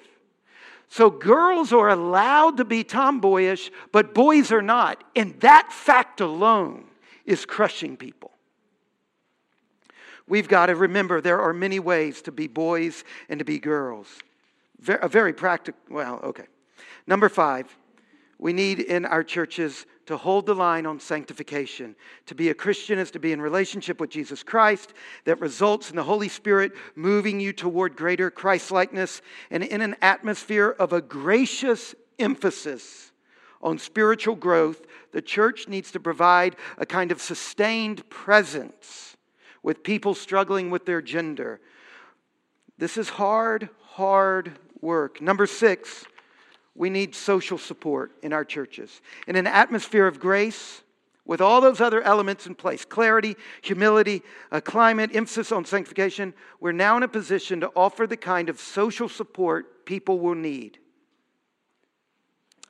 So 0.88 1.10
girls 1.10 1.72
are 1.72 1.90
allowed 1.90 2.56
to 2.56 2.64
be 2.64 2.82
tomboyish, 2.82 3.70
but 3.92 4.14
boys 4.14 4.50
are 4.50 4.62
not. 4.62 5.04
And 5.14 5.38
that 5.40 5.72
fact 5.72 6.20
alone 6.20 6.86
is 7.26 7.44
crushing 7.44 7.96
people. 7.96 8.32
We've 10.26 10.48
got 10.48 10.66
to 10.66 10.74
remember 10.74 11.20
there 11.20 11.40
are 11.40 11.52
many 11.52 11.78
ways 11.78 12.22
to 12.22 12.32
be 12.32 12.46
boys 12.46 13.04
and 13.28 13.38
to 13.38 13.44
be 13.44 13.58
girls. 13.58 14.08
A 14.88 15.08
very 15.08 15.34
practical, 15.34 15.78
well, 15.90 16.18
okay. 16.24 16.46
Number 17.06 17.28
five, 17.28 17.76
we 18.38 18.54
need 18.54 18.80
in 18.80 19.04
our 19.04 19.22
churches 19.22 19.84
to 20.07 20.16
hold 20.16 20.46
the 20.46 20.55
line 20.55 20.86
on 20.86 20.98
sanctification. 20.98 21.94
To 22.26 22.34
be 22.34 22.48
a 22.48 22.55
Christian 22.55 22.98
is 22.98 23.11
to 23.12 23.18
be 23.18 23.32
in 23.32 23.40
relationship 23.40 24.00
with 24.00 24.11
Jesus 24.11 24.42
Christ 24.42 24.94
that 25.24 25.40
results 25.40 25.90
in 25.90 25.96
the 25.96 26.03
Holy 26.03 26.28
Spirit 26.28 26.72
moving 26.94 27.40
you 27.40 27.53
toward 27.53 27.96
greater 27.96 28.30
Christlikeness 28.30 29.22
and 29.50 29.62
in 29.62 29.80
an 29.80 29.96
atmosphere 30.03 30.74
of 30.78 30.92
a 30.92 31.00
gracious 31.00 31.94
emphasis 32.18 33.12
on 33.61 33.78
spiritual 33.78 34.34
growth. 34.34 34.82
The 35.12 35.22
church 35.22 35.68
needs 35.68 35.92
to 35.92 36.00
provide 36.00 36.57
a 36.78 36.86
kind 36.86 37.12
of 37.12 37.20
sustained 37.20 38.09
presence 38.11 39.16
with 39.62 39.84
people 39.84 40.14
struggling 40.14 40.70
with 40.70 40.86
their 40.86 41.00
gender. 41.00 41.61
This 42.78 42.96
is 42.96 43.09
hard, 43.09 43.68
hard 43.80 44.59
work. 44.80 45.20
Number 45.20 45.46
six, 45.46 46.05
we 46.74 46.90
need 46.90 47.14
social 47.14 47.58
support 47.58 48.12
in 48.22 48.32
our 48.32 48.44
churches. 48.44 49.00
In 49.26 49.36
an 49.36 49.46
atmosphere 49.46 50.06
of 50.06 50.18
grace, 50.18 50.82
with 51.24 51.40
all 51.40 51.60
those 51.60 51.80
other 51.80 52.02
elements 52.02 52.46
in 52.46 52.54
place 52.54 52.84
clarity, 52.84 53.36
humility, 53.62 54.22
a 54.50 54.60
climate, 54.60 55.14
emphasis 55.14 55.52
on 55.52 55.64
sanctification 55.64 56.34
we're 56.60 56.72
now 56.72 56.96
in 56.96 57.02
a 57.02 57.08
position 57.08 57.60
to 57.60 57.70
offer 57.76 58.06
the 58.06 58.16
kind 58.16 58.48
of 58.48 58.58
social 58.58 59.08
support 59.08 59.84
people 59.84 60.18
will 60.18 60.34
need. 60.34 60.78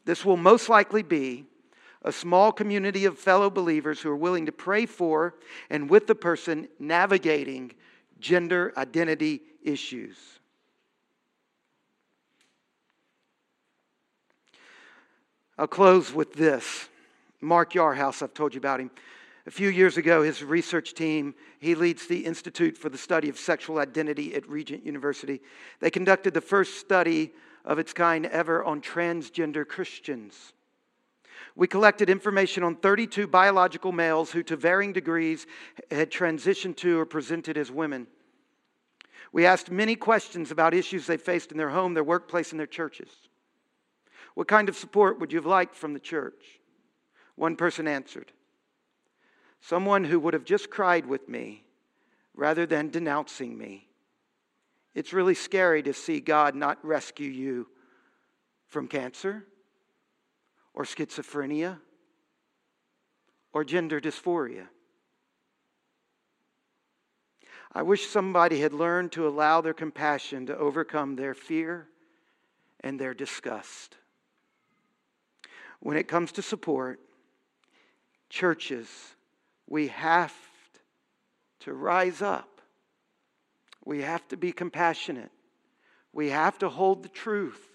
This 0.05 0.25
will 0.25 0.37
most 0.37 0.69
likely 0.69 1.03
be 1.03 1.47
a 2.05 2.13
small 2.13 2.51
community 2.51 3.05
of 3.05 3.19
fellow 3.19 3.49
believers 3.49 4.01
who 4.01 4.11
are 4.11 4.17
willing 4.17 4.47
to 4.47 4.53
pray 4.53 4.87
for 4.87 5.37
and 5.71 5.89
with 5.89 6.07
the 6.07 6.15
person 6.15 6.69
navigating 6.79 7.73
gender 8.19 8.73
identity 8.77 9.41
issues. 9.63 10.17
I'll 15.59 15.67
close 15.67 16.13
with 16.13 16.33
this. 16.33 16.89
Mark 17.41 17.73
Yarhouse, 17.75 18.23
I've 18.23 18.35
told 18.35 18.55
you 18.55 18.59
about 18.59 18.81
him. 18.81 18.91
A 19.47 19.51
few 19.51 19.69
years 19.69 19.97
ago, 19.97 20.23
his 20.23 20.45
research 20.45 20.95
team, 20.95 21.35
he 21.59 21.75
leads 21.75 22.07
the 22.07 22.25
Institute 22.25 22.79
for 22.79 22.89
the 22.89 22.99
Study 22.99 23.29
of 23.29 23.37
Sexual 23.37 23.79
Identity 23.79 24.35
at 24.35 24.49
Regent 24.49 24.87
University. 24.87 25.41
They 25.81 25.91
conducted 25.91 26.33
the 26.33 26.41
first 26.41 26.79
study 26.79 27.33
of 27.65 27.79
its 27.79 27.93
kind 27.93 28.27
ever 28.27 28.63
on 28.65 28.81
transgender 28.81 29.67
Christians. 29.67 30.53
We 31.57 31.67
collected 31.67 32.09
information 32.09 32.63
on 32.63 32.77
32 32.77 33.27
biological 33.27 33.93
males 33.93 34.31
who, 34.31 34.43
to 34.45 34.57
varying 34.57 34.93
degrees, 34.93 35.47
had 35.91 36.11
transitioned 36.11 36.77
to 36.77 37.01
or 37.01 37.05
presented 37.05 37.59
as 37.59 37.71
women. 37.71 38.07
We 39.33 39.45
asked 39.45 39.71
many 39.71 39.97
questions 39.97 40.51
about 40.51 40.73
issues 40.73 41.07
they 41.07 41.17
faced 41.17 41.51
in 41.51 41.59
their 41.59 41.71
home, 41.71 41.95
their 41.95 42.05
workplace, 42.05 42.53
and 42.53 42.61
their 42.61 42.67
churches. 42.67 43.09
What 44.35 44.49
kind 44.49 44.69
of 44.69 44.77
support 44.77 45.21
would 45.21 45.33
you 45.33 45.39
have 45.39 45.47
liked 45.47 45.75
from 45.75 45.93
the 45.93 46.01
church? 46.01 46.61
One 47.37 47.57
person 47.57 47.87
answered, 47.87 48.33
Someone 49.61 50.05
who 50.05 50.19
would 50.21 50.35
have 50.35 50.45
just 50.45 50.71
cried 50.71 51.07
with 51.07 51.29
me 51.29 51.65
rather 52.35 52.67
than 52.67 52.91
denouncing 52.91 53.57
me. 53.57 53.89
It's 54.95 55.13
really 55.13 55.35
scary 55.35 55.83
to 55.85 55.95
see 55.95 56.21
God 56.21 56.55
not 56.55 56.85
rescue 56.85 57.31
you 57.31 57.69
from 58.67 58.89
cancer 58.89 59.45
or 60.75 60.85
schizophrenia 60.85 61.79
or 63.53 63.65
gender 63.65 64.01
dysphoria. 64.01 64.67
I 67.75 67.83
wish 67.83 68.07
somebody 68.07 68.61
had 68.61 68.75
learned 68.75 69.13
to 69.13 69.27
allow 69.27 69.61
their 69.61 69.75
compassion 69.75 70.47
to 70.47 70.57
overcome 70.57 71.17
their 71.17 71.35
fear 71.35 71.89
and 72.81 72.99
their 72.99 73.15
disgust 73.15 73.97
when 75.83 75.97
it 75.97 76.07
comes 76.07 76.31
to 76.33 76.43
support, 76.43 77.01
churches, 78.31 78.89
we 79.69 79.89
have 79.89 80.33
to 81.61 81.75
rise 81.75 82.23
up. 82.23 82.61
We 83.85 84.03
have 84.03 84.27
to 84.29 84.37
be 84.37 84.53
compassionate. 84.53 85.33
We 86.13 86.31
have 86.31 86.57
to 86.61 86.69
hold 86.69 87.03
the 87.03 87.09
truth. 87.09 87.69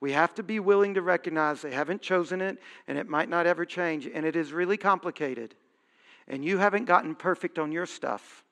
We 0.00 0.12
have 0.12 0.34
to 0.36 0.42
be 0.42 0.58
willing 0.58 0.94
to 0.94 1.02
recognize 1.02 1.60
they 1.60 1.72
haven't 1.72 2.00
chosen 2.00 2.40
it 2.40 2.58
and 2.86 2.96
it 2.96 3.08
might 3.08 3.28
not 3.28 3.46
ever 3.46 3.66
change. 3.66 4.06
And 4.06 4.24
it 4.24 4.34
is 4.34 4.52
really 4.52 4.78
complicated. 4.78 5.54
And 6.28 6.42
you 6.42 6.56
haven't 6.56 6.86
gotten 6.86 7.14
perfect 7.14 7.58
on 7.58 7.72
your 7.72 7.86
stuff. 7.86 8.42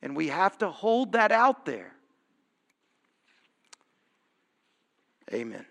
And 0.00 0.14
we 0.14 0.28
have 0.28 0.58
to 0.58 0.68
hold 0.68 1.12
that 1.12 1.32
out 1.32 1.64
there. 1.64 1.92
Amen. 5.32 5.66